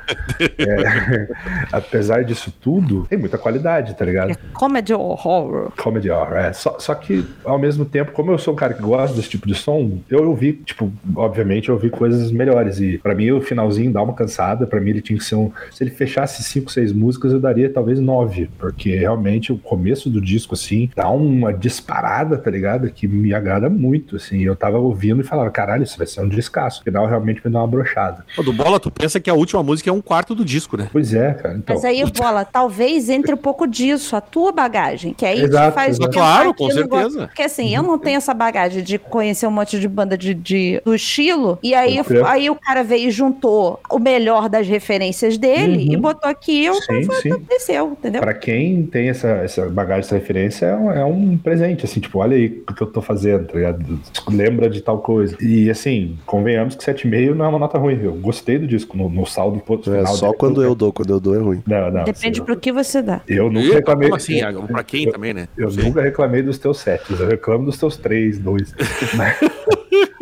[0.57, 1.27] É,
[1.71, 4.31] apesar disso tudo, tem muita qualidade, tá ligado?
[4.31, 5.71] É comedy horror.
[5.77, 6.53] Comedy horror, é.
[6.53, 9.47] Só, só que, ao mesmo tempo, como eu sou um cara que gosta desse tipo
[9.47, 12.79] de som, eu ouvi, tipo, obviamente eu ouvi coisas melhores.
[12.79, 14.65] E pra mim o finalzinho dá uma cansada.
[14.65, 15.51] Pra mim ele tinha que ser um.
[15.71, 18.49] Se ele fechasse cinco, seis músicas, eu daria talvez nove.
[18.57, 22.89] Porque realmente o começo do disco, assim, dá uma disparada, tá ligado?
[22.89, 24.41] Que me agrada muito, assim.
[24.41, 26.81] Eu tava ouvindo e falava, caralho, isso vai ser um descasso.
[26.81, 28.25] O final realmente me dá uma brochada.
[28.43, 30.89] Do Bola, tu pensa que a última música é um quarto do disco, né?
[30.91, 31.55] Pois é, cara.
[31.55, 35.71] Então, Mas aí, bola, talvez entre um pouco disso, a tua bagagem, que aí Exato,
[35.71, 36.11] te faz exato.
[36.11, 37.27] Claro, com eu certeza.
[37.27, 40.81] Porque assim, eu não tenho essa bagagem de conhecer um monte de banda de, de-
[40.83, 42.25] do estilo, e aí, crer.
[42.25, 45.93] aí o cara veio e juntou o melhor das referências dele Uhum.
[45.93, 47.29] e botou aqui, eu Sim, sim.
[47.49, 48.21] desceu, entendeu?
[48.21, 52.19] Pra quem tem essa, essa bagagem, essa referência, é um, é um presente, assim, tipo,
[52.19, 53.99] olha aí o que eu tô fazendo, tá ligado?
[54.29, 55.35] Lembra de tal coisa.
[55.41, 59.09] E, assim, convenhamos que 7,5 não é uma nota ruim, eu gostei do disco, no,
[59.09, 61.63] no saldo ponto É final só dele, quando eu dou, quando eu dou é ruim.
[61.67, 62.03] Não, não.
[62.03, 63.21] Depende eu, pro que você dá.
[63.27, 64.09] eu nunca reclamei...
[64.09, 64.41] como assim?
[64.41, 65.47] Ah, Pra quem também, né?
[65.57, 65.83] Eu Sim.
[65.83, 68.73] nunca reclamei dos teus sets, eu reclamo dos teus três, dois.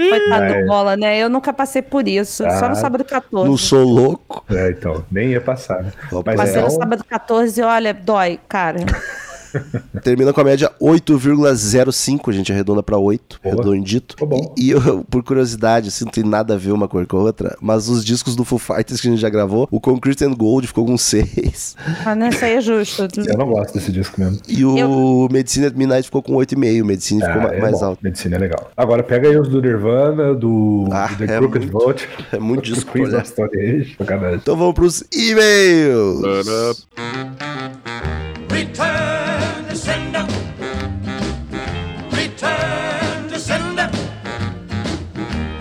[0.01, 1.19] Coitado Mas- do bola, né?
[1.19, 2.43] Eu nunca passei por isso.
[2.43, 3.47] Só Ah, no sábado 14.
[3.49, 4.43] Não sou louco.
[4.49, 5.91] é, então, nem ia passar, né?
[6.25, 8.79] Mas Passei é no sábado 14 e olha, dói, cara.
[10.03, 13.55] Termina com a média 8,05, a gente arredonda pra 8, Boa.
[13.55, 14.15] redondito.
[14.15, 14.53] Ficou bom.
[14.57, 17.21] E, e eu, por curiosidade, assim, não tem nada a ver uma cor com a
[17.21, 20.33] outra, mas os discos do Foo Fighters que a gente já gravou, o Concrete and
[20.33, 21.75] Gold ficou com 6,
[22.05, 23.07] Mas não, isso aí é justo.
[23.27, 24.39] Eu não gosto desse disco mesmo.
[24.47, 27.79] e o Medicine at Midnight ficou com 8,5, o Medicine ficou Ah, ma- é mais
[27.79, 27.85] bom.
[27.85, 27.99] alto.
[28.03, 28.71] Medicina é legal.
[28.75, 32.09] Agora pega aí os do Nirvana, do, Ah, do The é Crooked Vote.
[32.31, 33.21] é muito disco pra Queens olhar.
[33.21, 33.95] of Stone Age.
[33.97, 34.35] Sacanagem.
[34.41, 36.21] Então vamos pros e-mails.
[38.49, 39.00] Return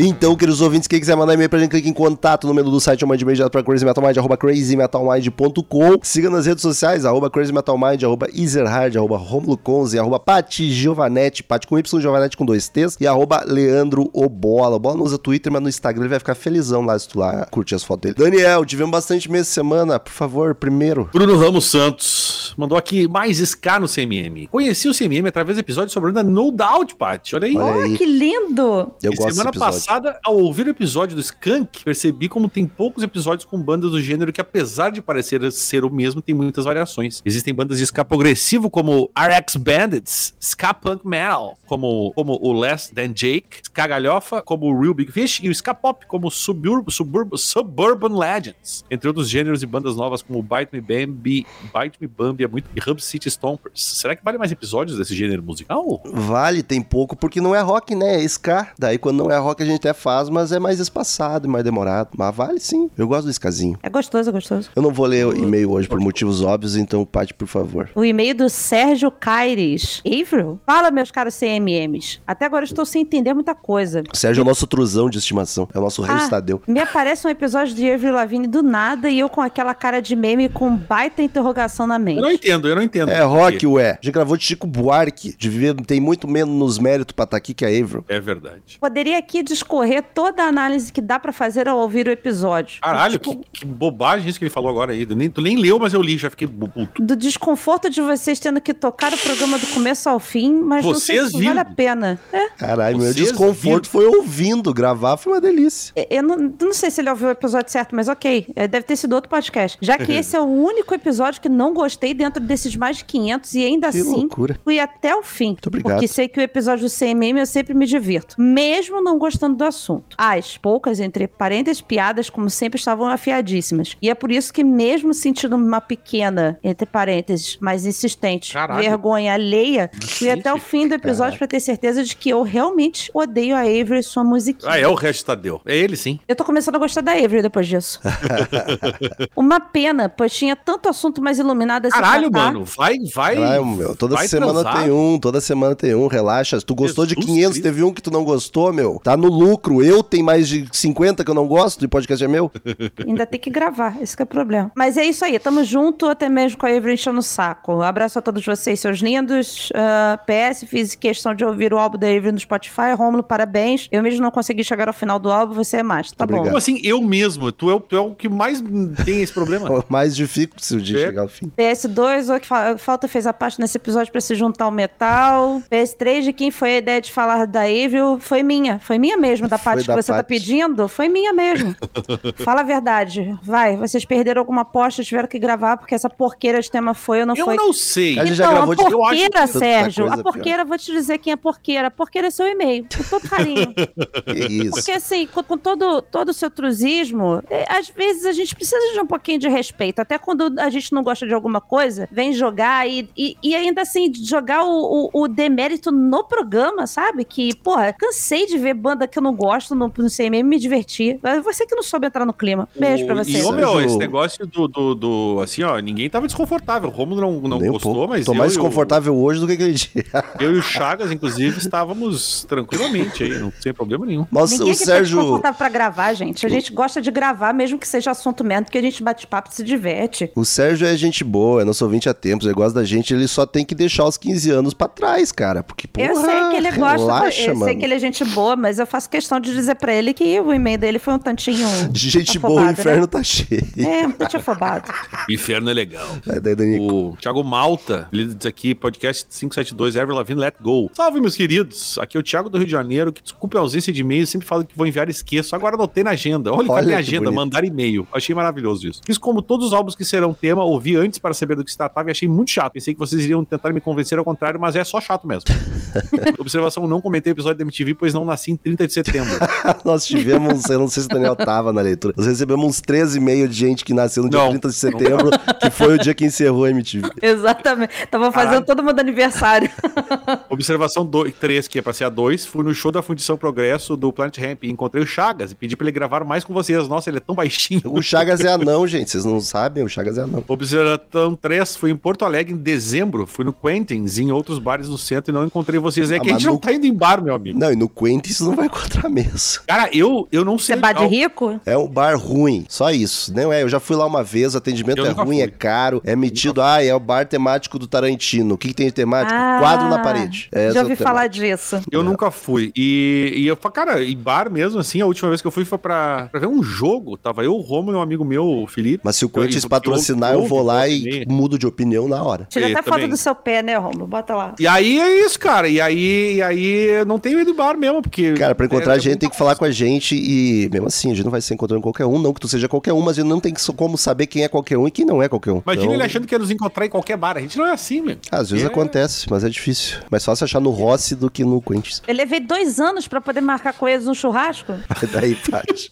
[0.00, 2.80] Então, queridos ouvintes, quem quiser mandar e-mail pra gente, clique em contato no menu do
[2.80, 5.98] site ou mande e-mail direto pra crazymetalmind, arroba crazymetalmind.com.
[6.02, 11.76] Siga nas redes sociais, arroba crazymetalmind, arroba ezerhard, arroba romuloconze, arroba Pati Giovanetti, Pati com
[11.78, 14.76] Y, Giovanetti com dois T's, e arroba Leandro Obola.
[14.76, 17.18] O Bola não usa Twitter, mas no Instagram ele vai ficar felizão lá se tu
[17.18, 18.30] lá curtir as fotos dele.
[18.30, 21.08] Daniel, tivemos bastante mês de semana, por favor, primeiro.
[21.12, 24.46] Bruno Ramos Santos mandou aqui mais SK no CMM.
[24.50, 27.36] Conheci o CMM através do episódio sobre a No Doubt, Paty.
[27.36, 27.56] Olha aí.
[27.56, 27.96] Olha Olha aí.
[27.96, 28.92] que lindo!
[29.02, 29.78] Eu E gosto desse semana episódio.
[29.88, 34.02] Passada, ao ouvir o episódio do Skunk, percebi como tem poucos episódios com bandas do
[34.02, 37.22] gênero que, apesar de parecer ser o mesmo, tem muitas variações.
[37.24, 42.94] Existem bandas de ska progressivo como RX Bandits, ska punk metal, como, como o Less
[42.94, 46.92] Than Jake, ska galhofa, como o Real Big Fish, e o ska pop, como Suburb,
[46.92, 52.06] Suburb, Suburban Legends, entre outros gêneros e bandas novas como Bite Me Bambi, Bite Me
[52.06, 53.82] Bambi, é muito, e Hub City Stompers.
[53.82, 56.02] Será que vale mais episódios desse gênero musical?
[56.04, 58.16] Vale, tem pouco, porque não é rock, né?
[58.16, 58.68] É ska.
[58.78, 61.64] Daí quando não é rock a gente até faz, mas é mais espaçado e mais
[61.64, 62.10] demorado.
[62.16, 62.90] Mas vale sim.
[62.96, 63.78] Eu gosto do skazinho.
[63.82, 64.70] É gostoso, é gostoso.
[64.74, 67.90] Eu não vou ler o e-mail hoje por motivos óbvios, então, Paty, por favor.
[67.94, 70.02] O e-mail do Sérgio Caires.
[70.06, 70.60] Avril?
[70.66, 72.20] Fala, meus caros CMMs.
[72.26, 74.02] Até agora eu estou sem entender muita coisa.
[74.12, 75.68] O Sérgio é o nosso truzão de estimação.
[75.74, 76.60] É o nosso rei Ah, Estadeu.
[76.66, 80.14] Me aparece um episódio de Avril Lavigne do nada e eu com aquela cara de
[80.16, 82.16] meme com baita interrogação na mente.
[82.16, 83.10] Eu não entendo, eu não entendo.
[83.10, 83.90] É rock, ué.
[83.92, 85.34] A gente gravou de Chico Buarque.
[85.38, 88.04] De viver, tem muito menos mérito pra estar aqui que a Avril.
[88.08, 88.78] É verdade.
[88.80, 92.80] Poderia aqui discorrer toda a análise que dá pra fazer ao ouvir o episódio.
[92.80, 95.04] Caralho, Tipo, que, que bobagem isso que ele falou agora aí.
[95.04, 97.02] Tu nem, tu nem leu, mas eu li, já fiquei puto.
[97.02, 100.94] do desconforto de vocês tendo que tocar o programa do começo ao fim, mas não
[100.94, 101.74] sei Vocês se vale a viram?
[101.74, 102.18] pena.
[102.32, 104.72] É, Caralho, meu Vocês desconforto foi ouvindo.
[104.72, 105.92] Gravar foi uma delícia.
[106.10, 108.46] eu não, não sei se ele ouviu o episódio certo, mas ok.
[108.56, 109.76] é, Deve ter sido outro podcast.
[109.80, 113.54] Já que esse é o único episódio que não gostei dentro desses mais de 500
[113.54, 114.58] e ainda Que assim loucura.
[114.64, 115.56] fui até o fim.
[115.66, 115.92] obrigado.
[115.94, 118.34] Porque sei que o episódio do CMM eu sempre me divirto.
[118.40, 120.16] Mesmo não gostando do assunto.
[120.16, 123.96] As poucas, entre parênteses, piadas, como sempre, estavam afiadíssimas.
[124.00, 128.80] E é por isso que, mesmo sentindo uma pequena, entre parênteses, mas insistente, Caralho.
[128.82, 133.10] vergonha alheia, fui até o fim do episódio pra ter certeza de que eu realmente
[133.12, 134.72] odeio a Avery e sua musiquinha.
[134.72, 135.60] Ah, é o resto Tadeu.
[135.66, 136.18] É ele sim.
[136.26, 138.00] Eu tô começando a gostar da Avery depois disso.
[139.36, 142.52] Uma pena, pois tinha tanto assunto mais iluminado Caralho, tratar.
[142.52, 142.64] mano.
[142.64, 143.36] Vai, vai.
[143.36, 144.82] Caralho, meu, toda vai semana transar.
[144.82, 146.58] tem um, toda semana tem um, relaxa.
[146.58, 147.62] Se tu gostou de Jesus 500, Cristo.
[147.62, 149.00] teve um que tu não gostou, meu.
[149.02, 149.82] Tá no lucro.
[149.82, 152.50] Eu tenho mais de 50 que eu não gosto, e podcast é meu.
[153.06, 154.70] Ainda tem que gravar, esse que é o problema.
[154.74, 157.82] Mas é isso aí, tamo junto, até mesmo com a Avery enchendo o saco.
[157.82, 159.70] Abraço a todos vocês, seus lindos.
[159.74, 162.92] Ah, PS, fiz questão de ouvir o álbum da Avery no Spotify.
[162.96, 163.88] Rômulo, parabéns.
[163.92, 166.10] Eu mesmo não consegui chegar ao final do álbum, você é mais.
[166.12, 166.44] Tá Obrigado.
[166.46, 167.50] Como assim, eu mesmo?
[167.52, 168.62] Tu é, o- tu é o que mais
[169.04, 169.68] tem esse problema.
[169.78, 171.06] O mais difícil de É.
[171.06, 171.50] chegar ao fim.
[171.56, 175.62] PS2, o que fa- falta fez a parte nesse episódio pra se juntar ao metal.
[175.70, 178.78] PS3, de quem foi a ideia de falar da Evil, foi minha.
[178.80, 180.88] Foi minha mesmo, da Foi parte da que você tá pedindo.
[180.88, 181.74] Foi minha mesmo.
[182.44, 183.36] Fala a verdade.
[183.42, 187.26] Vai, vocês perderam alguma aposta, tiveram que gravar, porque essa porqueira de tema foi ou
[187.26, 187.56] não Eu foi.
[187.56, 188.18] não sei.
[188.18, 191.32] A gente já Então, gravou a eu porqueira, Sérgio, a porqueira, vou te dizer quem
[191.32, 191.88] é porqueira.
[191.88, 193.74] A porqueira é seu e-mail, com todo carinho.
[194.48, 194.70] Isso.
[194.70, 198.92] Porque assim, com, com todo, todo o seu trusismo, é, às vezes a gente precisa
[198.92, 200.00] de um pouquinho de respeito.
[200.00, 203.82] Até quando a gente não gosta de alguma coisa, vem jogar e, e, e ainda
[203.82, 207.24] assim, jogar o, o, o demérito no programa, sabe?
[207.24, 211.18] Que, porra, cansei de ver banda que eu não gosto no, no CMM me divertir.
[211.22, 212.68] Mas Você que não soube entrar no clima.
[212.78, 213.38] Beijo pra você.
[213.38, 216.88] E, ô, meu, esse negócio do, do, do- Assim, ó, ninguém tava desconfortável.
[216.88, 218.08] O Romulo não, não gostou, pouco.
[218.08, 218.24] mas.
[218.26, 220.04] Tô eu mais o- desconfortável hoje do que aquele dia.
[220.40, 224.26] Eu e o Chagas, inclusive, estávamos tranquilamente aí, não sem problema nenhum.
[224.30, 225.16] Nossa, Ninguém o aqui tá Sérgio.
[225.18, 226.44] desconfortável pra gravar, gente.
[226.46, 229.50] A gente gosta de gravar, mesmo que seja assunto mesmo, porque a gente bate papo
[229.50, 230.30] e se diverte.
[230.34, 233.26] O Sérgio é gente boa, é nosso ouvinte há tempos, ele gosta da gente, ele
[233.28, 235.62] só tem que deixar os 15 anos pra trás, cara.
[235.62, 237.64] Porque, porra, eu sei que ele gosta, relaxa, eu mano.
[237.64, 240.40] sei que ele é gente boa, mas eu faço questão de dizer pra ele que
[240.40, 241.66] o e-mail dele foi um tantinho.
[241.90, 243.06] De gente afobado, boa, o inferno né?
[243.06, 243.66] tá cheio.
[243.76, 244.92] É, um tantinho afobado.
[245.28, 246.06] O inferno é legal.
[246.26, 246.84] É, daí, Danico.
[246.84, 250.90] O Thiago Malta, ele diz aqui, podcast 572, Ever Lavigne, Let Go.
[250.94, 251.98] Salve, meus queridos.
[251.98, 254.46] Aqui é o Thiago do Rio de Janeiro, que desculpe a ausência de e-mail, sempre
[254.46, 255.54] falo que vou enviar e esqueço.
[255.56, 256.52] Agora anotei na agenda.
[256.52, 257.24] Olha, Olha cadê a que agenda?
[257.24, 257.34] bonito.
[257.36, 258.06] Mandar e-mail.
[258.12, 259.00] Achei maravilhoso isso.
[259.04, 261.78] Fiz como todos os álbuns que serão tema, ouvi antes para saber do que se
[261.78, 262.72] tratava e achei muito chato.
[262.72, 265.44] Pensei que vocês iriam tentar me convencer ao contrário, mas é só chato mesmo.
[266.38, 269.34] Observação, não comentei o episódio da MTV, pois não nasci em 30 de setembro.
[269.84, 273.48] Nós tivemos, eu não sei se o Daniel tava na leitura, nós recebemos uns 13,5
[273.48, 274.50] de gente que nasceu no dia Não.
[274.50, 275.30] 30 de setembro,
[275.60, 277.08] que foi o dia que encerrou a MTV.
[277.22, 277.92] Exatamente.
[278.10, 278.66] Tava fazendo Caralho.
[278.66, 279.70] todo mundo aniversário.
[280.50, 281.08] Observação
[281.40, 284.38] 3, que é pra ser a 2, fui no show da Fundição Progresso do Planet
[284.38, 286.86] Ramp e encontrei o Chagas e pedi pra ele gravar mais com vocês.
[286.88, 287.82] Nossa, ele é tão baixinho.
[287.86, 290.42] O Chagas é anão, gente, vocês não sabem, o Chagas é anão.
[290.46, 294.88] Observação 3, fui em Porto Alegre em dezembro, fui no Quentin's e em outros bares
[294.88, 296.10] no centro e não encontrei vocês.
[296.10, 297.58] É Ah, que a gente não no- tá indo em bar, meu amigo.
[297.58, 298.68] Não, e no Quentin você não vai
[299.08, 299.62] mesmo.
[299.66, 300.68] Cara, eu, eu não sei.
[300.68, 301.60] Você é bar de rico?
[301.64, 303.32] É um bar ruim, só isso.
[303.34, 305.40] Não é, eu já fui lá uma vez, o atendimento Eu é ruim, fui.
[305.42, 308.54] é caro, é metido, ah, é o bar temático do Tarantino.
[308.54, 309.38] O que, que tem de temático?
[309.58, 310.48] Quadro na parede.
[310.52, 311.80] É Ah, Já ouvi falar disso.
[311.90, 312.70] Eu nunca fui.
[312.76, 315.64] E, e eu falei, cara, em bar mesmo, assim, a última vez que eu fui
[315.64, 317.16] foi pra, pra ver um jogo.
[317.16, 319.00] Tava eu, o Romulo e um amigo meu, o Felipe.
[319.04, 322.22] Mas se o Eu- Corinthians patrocinar, eu- eu vou lá e mudo de opinião na
[322.22, 322.46] hora.
[322.50, 324.06] Tira É, até foto do seu pé, né, Romulo?
[324.06, 324.54] Bota lá.
[324.58, 325.68] E aí é isso, cara.
[325.68, 326.66] E aí, e aí
[327.00, 328.32] eu não tenho ido bar mesmo, porque.
[328.34, 331.10] Cara, pra encontrar é- a gente tem que falar com a gente e, mesmo assim,
[331.10, 333.18] a gente não vai se encontrando qualquer um, não que tu seja qualquer um, mas
[333.18, 335.52] a gente não tem como saber quem é qualquer um e quem não é qualquer
[335.52, 335.62] um.
[335.64, 337.36] Imagina Então, ele achando que ia nos encontrar em qualquer bar.
[337.36, 338.16] A gente não é assim, meu.
[338.30, 338.68] Às vezes É.
[338.68, 339.98] acontece, mas é difícil.
[340.10, 342.00] Mais fácil achar no Rossi do que no Quentin.
[342.06, 344.72] Eu levei dois anos pra poder marcar com eles um churrasco.
[345.12, 345.90] Daí, Paty.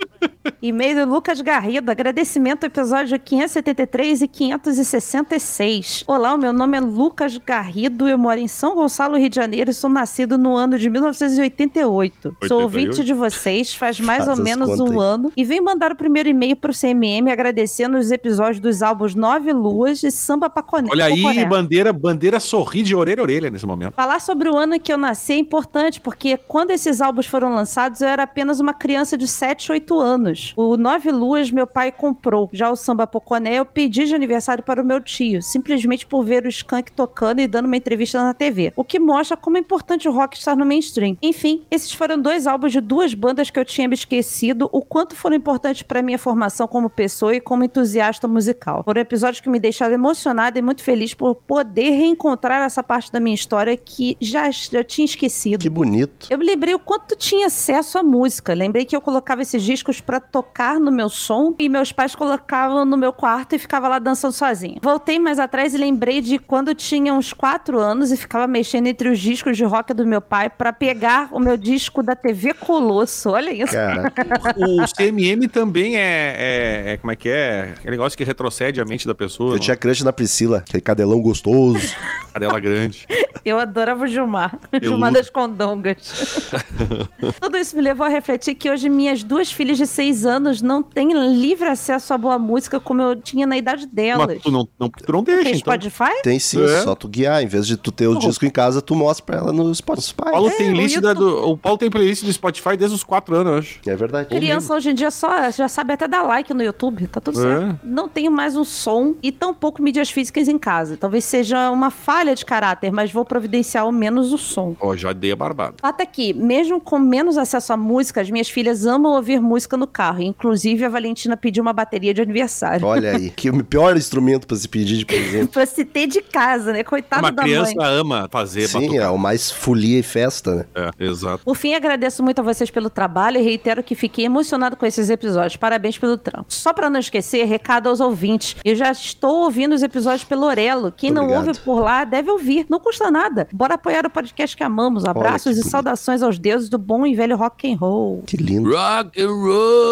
[0.63, 1.91] E-mail do Lucas Garrido.
[1.91, 6.05] Agradecimento ao episódio 573 e 566.
[6.07, 8.09] Olá, o meu nome é Lucas Garrido.
[8.09, 12.37] Eu moro em São Gonçalo, Rio de Janeiro e sou nascido no ano de 1988.
[12.47, 12.63] Sou 88?
[12.63, 15.07] ouvinte de vocês faz mais Faz ou menos um aí.
[15.07, 19.53] ano e vim mandar o primeiro e-mail pro CMM agradecendo os episódios dos álbuns Nove
[19.53, 20.89] Luas e Samba Paconé.
[20.91, 23.95] Olha aí, bandeira, bandeira sorri de orelha a orelha nesse momento.
[23.95, 27.55] Falar sobre o ano em que eu nasci é importante, porque quando esses álbuns foram
[27.55, 30.36] lançados, eu era apenas uma criança de 7, 8 anos.
[30.57, 32.49] O Nove Luas meu pai comprou.
[32.53, 36.45] Já o Samba Poconé eu pedi de aniversário para o meu tio, simplesmente por ver
[36.45, 38.73] o Skank tocando e dando uma entrevista na TV.
[38.77, 41.17] O que mostra como é importante o rock estar no mainstream.
[41.23, 45.15] Enfim, esses foram dois álbuns de duas bandas que eu tinha me esquecido, o quanto
[45.15, 48.83] foram importantes para minha formação como pessoa e como entusiasta musical.
[48.85, 53.21] Foram episódios que me deixaram emocionada e muito feliz por poder reencontrar essa parte da
[53.21, 55.61] minha história que já, já tinha esquecido.
[55.63, 56.27] Que bonito.
[56.31, 58.55] Eu me lembrei o quanto tinha acesso à música.
[58.55, 62.85] Lembrei que eu colocava esses discos pra tocar no meu som e meus pais colocavam
[62.85, 64.79] no meu quarto e ficava lá dançando sozinho.
[64.83, 69.09] Voltei mais atrás e lembrei de quando tinha uns 4 anos e ficava mexendo entre
[69.09, 73.31] os discos de rock do meu pai pra pegar o meu disco da TV Colosso.
[73.31, 73.73] Olha isso.
[73.73, 74.27] Caraca.
[74.57, 77.75] O CMM também é, é- é- Como é que é?
[77.77, 79.55] Aquele negócio que retrocede a mente da pessoa.
[79.55, 81.95] Eu tinha crush na Priscila, aquele cadelão gostoso.
[82.33, 83.07] Cadela grande.
[83.45, 84.59] Eu adorava o Gilmar.
[84.73, 85.21] Eu Gilmar luto.
[85.23, 86.51] das Condongas.
[87.41, 89.87] Tudo isso me levou a refletir que hoje minhas duas filhas de
[90.17, 94.27] seis anos não têm livre acesso à boa música como eu tinha na idade delas.
[94.27, 95.75] Mas tu não, não, tu não deixa, Tem então.
[95.75, 96.23] Spotify?
[96.23, 96.81] Tem sim, É?
[96.83, 97.43] só tu guiar.
[97.43, 100.13] Em vez de tu ter o disco em casa, tu mostra pra ela no Spotify.
[100.13, 103.05] O Paulo, É, tem lista YouTube- do, o Paulo tem playlist do Spotify desde os
[103.05, 103.81] 4 anos, eu acho.
[103.87, 104.29] É verdade.
[104.29, 107.43] Criança hoje em dia só já sabe até dar like no YouTube, tá tudo É.
[107.43, 107.81] certo.
[107.85, 110.97] Não tenho mais um som e tampouco mídias físicas em casa.
[110.97, 114.75] Talvez seja uma falha de caráter, mas vou providenciar ao menos o som.
[114.81, 115.75] Ó, já dei a barbada.
[115.81, 119.77] Fato é que, mesmo com menos acesso à música, as minhas filhas amam ouvir música
[119.77, 120.06] no carro.
[120.21, 122.87] Inclusive, a Valentina pediu uma bateria de aniversário.
[122.87, 125.49] Olha aí, que o pior instrumento pra se pedir de presente.
[125.53, 126.85] pra se ter de casa, né?
[126.85, 127.87] Coitado Uma da criança mãe.
[127.87, 129.05] ama fazer Sim, batucada.
[129.05, 130.65] é o mais folia e festa, né?
[130.75, 131.45] É, exato.
[131.45, 135.09] Por fim, agradeço muito a vocês pelo trabalho e reitero que fiquei emocionado com esses
[135.11, 135.57] episódios.
[135.57, 136.47] Parabéns pelo trampo.
[136.53, 138.57] Só pra não esquecer, recado aos ouvintes.
[138.65, 140.93] Eu já estou ouvindo os episódios pelo Orelo.
[140.93, 141.49] Quem não Obrigado.
[141.49, 142.67] ouve por lá deve ouvir.
[142.69, 143.47] Não custa nada.
[143.53, 145.05] Bora apoiar o podcast que amamos.
[145.05, 145.71] Abraços e bonito.
[145.71, 148.23] saudações aos deuses do bom e velho rock and roll.
[148.27, 148.71] Que lindo.
[148.71, 149.86] Rock and roll!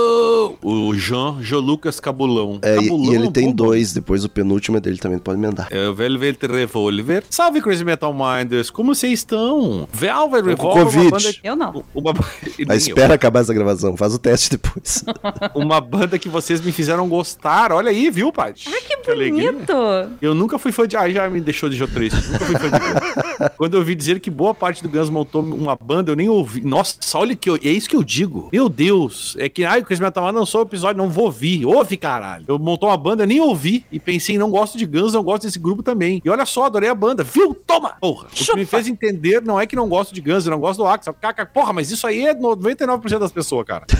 [0.62, 2.58] O Jean, Jean Lucas Cabulão.
[2.62, 5.38] É, e, Cabulão e ele tem bom dois, depois o penúltimo é dele também, pode
[5.38, 5.68] emendar.
[5.70, 7.24] É o Velvet Revolver.
[7.28, 8.70] Salve, Crazy Metal Minders.
[8.70, 9.88] Como vocês estão?
[9.92, 10.98] Velvet Revolver é Covid.
[10.98, 11.34] uma banda...
[11.42, 11.84] Eu não.
[11.94, 12.14] Uma...
[12.58, 12.74] Eu.
[12.76, 15.04] espera acabar essa gravação, faz o teste depois.
[15.54, 17.72] Uma banda que vocês me fizeram gostar.
[17.72, 18.68] Olha aí, viu, Paty?
[18.68, 19.72] Ah, que bonito!
[20.20, 20.96] Eu nunca fui fã de.
[20.96, 22.16] Ah, já me deixou de triste.
[22.30, 23.50] Nunca fui fã de.
[23.56, 26.60] Quando eu ouvi dizer que boa parte do Guns montou uma banda, eu nem ouvi.
[26.62, 27.56] Nossa, olha que eu...
[27.56, 28.48] é isso que eu digo.
[28.52, 29.36] Meu Deus.
[29.38, 31.64] É que, ai, o Chris Metal não sou episódio, não vou ouvir.
[31.64, 32.44] Ouve, caralho.
[32.48, 33.84] Eu montou uma banda, eu nem ouvi.
[33.92, 36.20] E pensei, não gosto de Guns, não gosto desse grupo também.
[36.24, 37.22] E olha só, adorei a banda.
[37.22, 37.54] Viu?
[37.54, 37.94] Toma!
[38.00, 38.26] Porra.
[38.28, 40.78] O que me fez entender não é que não gosto de Guns, eu não gosto
[40.78, 41.14] do Axel.
[41.20, 43.84] Caca, Porra, mas isso aí é 99% das pessoas, cara.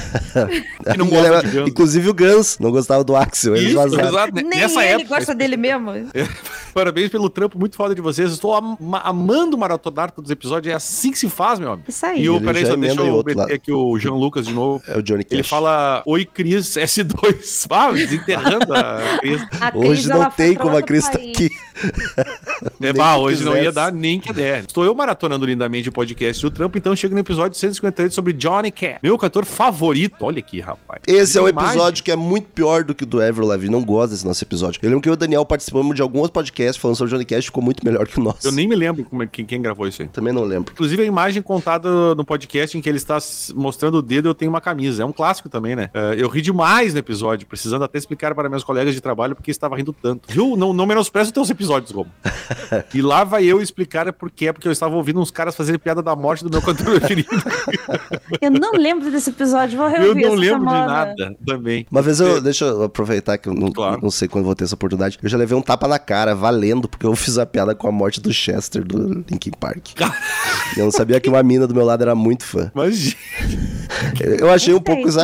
[0.91, 1.69] Que não gosta de Guns.
[1.69, 3.55] Inclusive o Guns não gostava do Axel.
[3.57, 4.35] Isso, exato.
[4.35, 5.17] Nem Nessa ele época.
[5.17, 5.91] gosta dele mesmo.
[6.75, 8.33] Parabéns pelo trampo muito foda de vocês.
[8.33, 10.73] Estou am- amando maratonar todos os episódios.
[10.73, 11.89] É assim que se faz, meu amigo.
[11.89, 12.23] Isso aí.
[12.25, 14.83] E o, peraí, só deixa eu meter aqui o Jean Lucas de novo.
[14.89, 15.33] É o Johnny Cash.
[15.33, 15.74] Ele fala:
[16.07, 17.67] Oi, Cris S2.
[17.71, 19.43] Ah, desenterrando a Cris.
[19.61, 21.51] A Cris, Hoje não tem como a Cris tá aqui.
[22.81, 23.75] É, bah, hoje não ia quisesse.
[23.75, 24.61] dar nem que der.
[24.61, 28.71] Estou eu maratonando lindamente o podcast do Trampo, então chego no episódio 158 sobre Johnny
[28.71, 28.99] Cash.
[29.03, 30.17] Meu cantor favorito.
[30.21, 31.03] Olha aqui, rapaz.
[31.07, 31.71] Esse é imagem.
[31.71, 33.73] episódio que é muito pior do que o do Lavigne.
[33.73, 34.79] Não gosto desse nosso episódio.
[34.83, 37.25] Eu lembro que eu e o Daniel participamos de alguns podcasts falando sobre o Johnny
[37.25, 38.47] Cash, ficou muito melhor que o nosso.
[38.47, 40.09] Eu nem me lembro como é- quem, quem gravou isso aí.
[40.09, 40.73] Também não lembro.
[40.73, 43.19] Inclusive, a imagem contada no podcast em que ele está
[43.55, 45.03] mostrando o dedo, eu tenho uma camisa.
[45.03, 45.91] É um clássico também, né?
[45.95, 49.51] É, eu ri demais no episódio, precisando até explicar para meus colegas de trabalho porque
[49.51, 50.29] estava rindo tanto.
[50.33, 50.57] Viu?
[50.57, 52.11] Não, não menosprezo os teus episódios, Romo.
[52.93, 56.03] e lá vai eu explicar por quê, porque eu estava ouvindo uns caras fazerem piada
[56.03, 57.29] da morte do meu cantor preferido.
[58.41, 61.87] Eu não lembro desse episódio, vou eu reouvir não essa lembro de nada também.
[61.91, 64.01] Uma vez eu, deixa eu aproveitar que eu não, Claro.
[64.03, 65.19] não sei quando vou ter essa oportunidade.
[65.23, 67.93] Eu já levei um tapa na cara, valendo, porque eu fiz a piada com a
[67.93, 69.91] morte do Chester do Linkin Park.
[70.77, 72.71] eu não sabia que uma mina do meu lado era muito fã.
[72.75, 73.15] Mas,
[74.39, 75.19] Eu achei um pouco Respeito.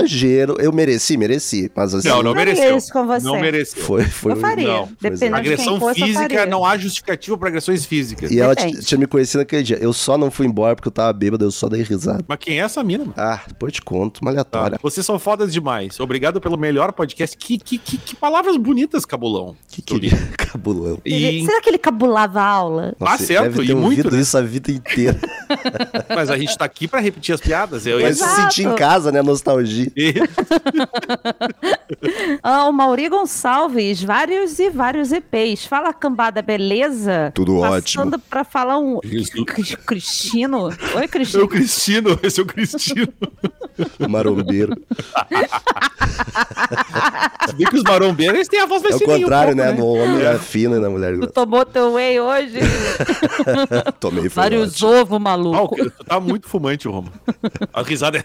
[0.59, 1.70] Eu mereci, mereci.
[1.74, 2.09] Mas assim.
[2.09, 2.77] não, não mereceu.
[2.77, 3.24] isso com você.
[3.27, 3.82] Não mereceu.
[3.82, 4.32] Foi, foi.
[4.32, 4.66] Eu faria.
[4.69, 5.40] Não, Dependendo é.
[5.40, 6.47] de quem Agressão fosse, eu física, faria.
[6.47, 8.31] não há justificativa para agressões físicas.
[8.31, 8.85] E ela Depende.
[8.85, 9.78] tinha me conhecido naquele dia.
[9.81, 12.24] Eu só não fui embora porque eu tava bêbado, eu só dei risada.
[12.27, 13.15] Mas quem é essa mina, mano?
[13.16, 14.32] Ah, depois eu te conto, uma Tá.
[14.32, 14.78] aleatória.
[14.82, 15.98] Vocês são fodas demais.
[16.01, 17.36] Obrigado pelo melhor podcast.
[17.36, 19.57] Que, que, que, que palavras bonitas, Cabulão.
[19.69, 20.98] Que queria cabulão.
[21.05, 21.47] Ele- E...
[21.47, 22.94] Será que ele cabulava a aula?
[23.01, 24.20] Ah, certo, deve ter e muito, né?
[24.20, 25.19] isso a vida inteira.
[26.15, 27.86] Mas a gente tá aqui pra repetir as piadas.
[27.86, 29.20] Eu, Vai se sentir em casa, né?
[29.23, 29.90] Nostalgia.
[32.42, 35.64] Ah, o Mauri Gonçalves, vários e vários EPs.
[35.66, 37.30] Fala, cambada, beleza?
[37.34, 38.18] Tudo Passando ótimo.
[38.30, 38.98] pra falar um...
[39.86, 40.64] Cristino?
[40.64, 41.48] Oi, É o Cristino.
[41.48, 43.09] Cristino, esse é o Cristino.
[44.09, 44.74] Marombeiro.
[47.48, 49.56] Se bem que os marombeiros eles têm a voz mais É o fininha um contrário,
[49.56, 49.78] pouco, né?
[49.78, 51.18] No homem é fino e na mulher.
[51.18, 52.59] Tu tomou teu whey hoje?
[53.98, 55.76] Tomei foi Vários ovos, Ah, maluco.
[55.76, 57.10] tu tá muito fumante, Romo.
[57.72, 58.24] A risada é.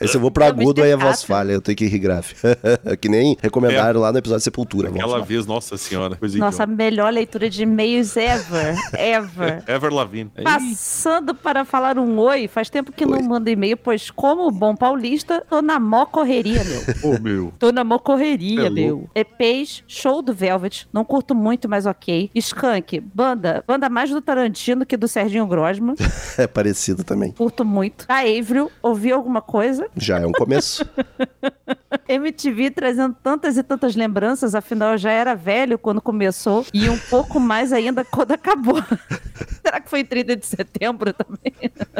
[0.00, 1.52] Esse eu vou pro agudo, aí a voz falha.
[1.52, 2.34] Eu tenho que rir grave.
[3.00, 4.88] que nem recomendaram lá no episódio Sepultura.
[4.88, 6.16] vamos Aquela vez, nossa senhora.
[6.16, 6.76] Coisa Nossa, a idiota.
[6.84, 8.74] melhor leitura de e-mails ever.
[8.94, 9.62] Ever.
[9.66, 10.30] Ever Lavigne.
[10.36, 13.22] Aí, Passando para falar um oi, faz tempo que não Oi.
[13.22, 17.10] mando e-mail, pois como bom paulista, tô na mó correria, meu.
[17.12, 17.52] Ô, meu.
[17.58, 19.08] Tô na mó correria, É meu.
[19.14, 22.30] EPs, show do Velvet, não curto muito, mas ok.
[22.34, 25.94] Skank, banda, banda mais do Tarantino que do Serginho Grosman,
[26.38, 27.32] É parecido também.
[27.32, 28.04] curto muito.
[28.08, 29.88] A Avril, ouvi alguma coisa?
[29.96, 30.84] Já é um começo.
[32.06, 36.98] MTV trazendo tantas e tantas lembranças, afinal eu já era velho quando começou e um
[36.98, 38.82] pouco mais ainda quando acabou.
[39.64, 41.54] Será que foi em 30 de setembro também?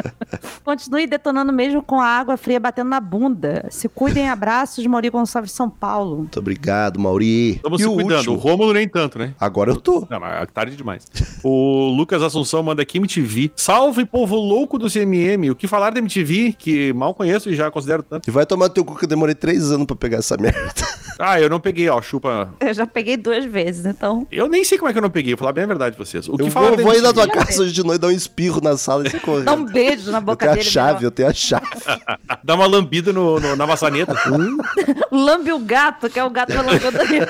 [0.63, 3.65] Continue detonando mesmo com a água fria batendo na bunda.
[3.71, 6.17] Se cuidem, abraços, Mauri Gonçalves, São Paulo.
[6.17, 7.55] Muito obrigado, Mauri.
[7.55, 8.17] Estamos e se o cuidando.
[8.17, 8.35] último?
[8.35, 9.33] O Rômulo nem tanto, né?
[9.39, 10.05] Agora eu tô.
[10.09, 11.07] Não, mas é tarde demais.
[11.43, 13.51] O Lucas Assunção manda aqui MTV.
[13.55, 15.49] Salve, povo louco do CMM.
[15.49, 18.27] O que falar da MTV, que mal conheço e já considero tanto.
[18.27, 20.73] E vai tomar teu cu que eu demorei três anos pra pegar essa merda.
[21.17, 22.53] Ah, eu não peguei, ó, chupa.
[22.59, 24.27] Eu já peguei duas vezes, então.
[24.29, 26.03] Eu nem sei como é que eu não peguei, vou falar bem a verdade pra
[26.03, 26.27] vocês.
[26.27, 28.11] O que Eu falar vou, vou ir na tua casa hoje de noite dar um
[28.11, 29.43] espirro na sala e você correr.
[29.45, 30.69] Dá um beijo na Eu boca tenho a dele.
[30.69, 31.07] chave, Miguel.
[31.07, 31.65] eu tenho a chave.
[32.43, 34.13] Dá uma lambida no, no- na maçaneta.
[35.09, 37.25] Lambe o gato, que é o gato da lambida dele.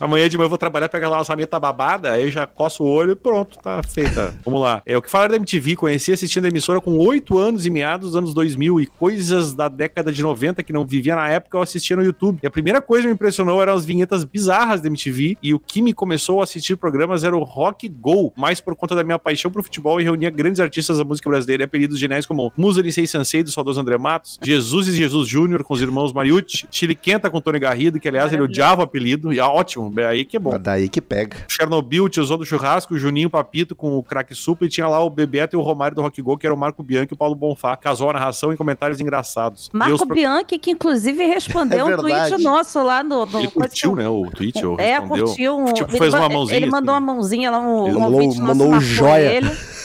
[0.00, 3.12] Amanhã de manhã eu vou trabalhar, pegar aquela maçaneta babada, aí já coço o olho
[3.12, 4.34] e pronto, tá feita.
[4.44, 4.82] Vamos lá.
[4.84, 5.76] É o que falar da MTV.
[5.76, 9.68] Conheci assistindo a emissora com 8 anos e meados dos anos 2000 e coisas da
[9.68, 12.38] década de 90 que não vivia na época eu assistia no YouTube.
[12.42, 15.58] E a primeira coisa que me impressionou eram as vinhetas bizarras da MTV e o
[15.58, 19.18] que me começou a assistir programas era o Rock Go, mais por conta da minha
[19.18, 22.80] paixão pro futebol e reunia grandes artistas da música brasileira e apelidos geniais como Musa
[22.80, 26.94] Licei Sansei do saudoso André Matos, Jesus e Jesus Júnior com os irmãos Mariucci, Chile
[26.94, 30.24] Quenta com Tony Garrido, que aliás ele odiava o apelido, e é ótimo, é aí
[30.24, 30.52] que é bom.
[30.52, 31.44] Mas daí que pega.
[31.46, 35.10] Chernobyl, tiozão do churrasco, o Juninho Papito com o craque supla e tinha lá o
[35.10, 37.34] Bebeto e o Romário do Rock Go, que era o Marco Bianchi e o Paulo
[37.34, 37.76] Bonfá.
[37.76, 38.56] Casou a narração e
[38.94, 39.70] comentários engraçados.
[39.72, 43.26] Marco pro- Bianchi, que inclusive respondeu É um tweet nosso lá no.
[43.26, 45.26] no Ele curtiu, né, o tweet, ou É, respondeu.
[45.26, 45.58] curtiu.
[45.58, 46.56] Um, Tipo, ele fez uma ma- mãozinha.
[46.58, 47.04] Ele mandou assim.
[47.04, 49.32] uma mãozinha lá, um, Ele um mandou- ouvinte nosso mandou um marcou joia.
[49.32, 49.50] ele.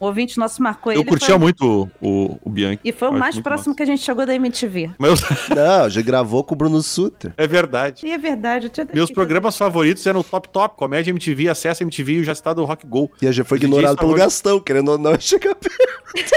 [0.00, 1.08] O ouvinte nosso marcou Eu ele.
[1.08, 2.80] curtia foi- muito o, o, o Bianchi.
[2.84, 4.90] E foi o mais próximo que a gente chegou da MTV.
[4.98, 4.98] massa.
[5.00, 5.20] Meus...
[5.50, 7.32] Não, já gravou com o Bruno Suter.
[7.36, 8.06] é verdade.
[8.06, 8.66] E é verdade.
[8.66, 12.24] Eu tinha Meus programas favoritos eram o Top Top, Comédia MTV, Acesso MTV e o
[12.24, 13.10] já citado Rock Go.
[13.20, 15.70] E a gente foi Os ignorado pelo favoritos- Gastão, querendo ou não perto.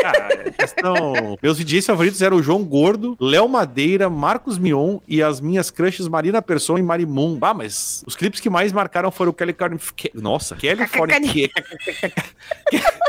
[0.02, 1.38] Cara, questão...
[1.42, 6.08] Meus DJs favoritos eram o João Gordo, Léo Madeira, Marcos Mion e as minhas crushes
[6.08, 7.38] Marina Persson e Marimun.
[7.42, 9.80] Ah, mas os clipes que mais marcaram foram o Kelly Carne...
[10.14, 11.50] Nossa, Kelly Fornication.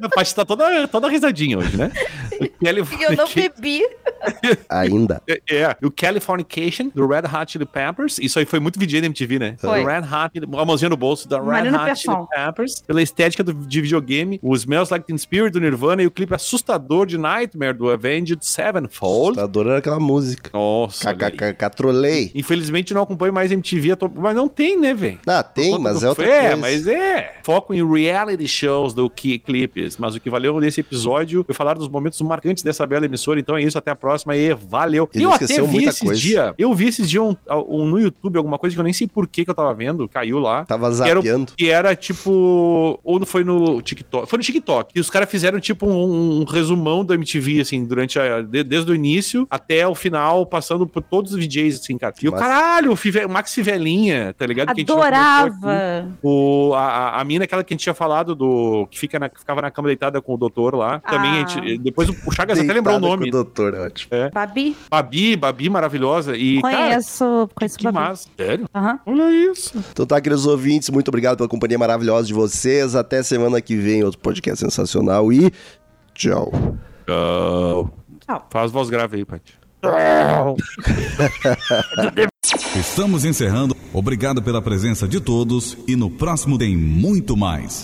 [0.00, 1.90] A Paty tá toda, toda risadinha hoje, né?
[2.40, 3.82] O Kelly Eu não bebi.
[4.68, 5.22] Ainda.
[5.28, 8.18] É, é, o Californication, do Red Hot Chili Peppers.
[8.18, 9.56] Isso aí foi muito VJ da MTV, né?
[9.58, 9.80] Foi.
[9.80, 12.16] Do Red Hot, a mãozinha no bolso, da Red Marina Hot Chili.
[12.34, 12.80] Peppers.
[12.86, 16.34] Pela estética do, de videogame, o Smells Like Teen Spirit do Nirvana e o clipe
[16.34, 19.36] assustador de Nightmare do Avenged Sevenfold.
[19.36, 20.50] Tá adorando aquela música.
[20.52, 21.32] Nossa, olha aí.
[21.32, 22.30] KKK, trolei.
[22.34, 25.18] Infelizmente não acompanho mais MTV, mas não tem, né, velho?
[25.26, 26.56] Ah, tem, mas é outra É, coisa.
[26.56, 27.34] mas é.
[27.42, 29.38] Foco em reality shows do que
[29.98, 33.40] Mas o que valeu nesse episódio foi falar dos momentos marcantes dessa bela emissora.
[33.40, 35.08] Então é isso, até a próxima e valeu.
[35.14, 36.20] Ele eu até vi muita esses coisa.
[36.20, 36.54] dias.
[36.58, 37.36] Eu vi esses dias um,
[37.68, 40.08] um- no YouTube alguma coisa que eu nem sei por que, que eu tava vendo.
[40.08, 40.64] Caiu lá.
[40.64, 41.52] Tava Que era, zapeando.
[41.56, 42.98] que era tipo.
[43.04, 44.28] Ou não foi no TikTok?
[44.28, 44.92] Foi no TikTok.
[44.94, 48.42] E os caras fizeram tipo um, um resumão do MTV, assim, durante a.
[48.42, 52.14] de- desde o início até o final, passando por todos os DJs, assim, cara.
[52.22, 54.70] E o caralho, o Five- o Max Fivelinha, tá ligado?
[54.70, 54.82] Aqui.
[54.82, 56.08] Adorava.
[56.22, 59.28] O, a, a- a mina, aquela que a gente tinha falado, do que fica na-
[59.28, 61.00] que ficava na cama deitada com o doutor lá.
[61.00, 61.48] Também a Ah.
[61.48, 61.78] gente.
[61.78, 63.30] Depois o, Chagas até lembrou o Deitada nome.
[63.30, 64.10] com o doutor, é ótimo.
[64.32, 64.76] Babi?
[64.90, 66.36] Babi, Babi maravilhosa.
[66.36, 67.48] E, cara, Conheço.
[67.54, 67.98] Conheço que Babi.
[67.98, 68.28] massa.
[68.36, 68.66] Sério?
[68.74, 68.98] Aham.
[69.06, 69.72] Olha isso.
[69.92, 72.94] Então tá, queridos ouvintes, muito obrigado pela companhia maravilhosa de vocês.
[72.94, 75.50] Até semana que vem, outro podcast sensacional e
[76.14, 76.50] tchau.
[77.06, 77.90] Tchau.
[78.50, 79.54] Faz voz grave aí, Paty.
[82.76, 83.76] Estamos encerrando.
[83.92, 87.80] Obrigado pela presença de todos e no próximo tem muito mais.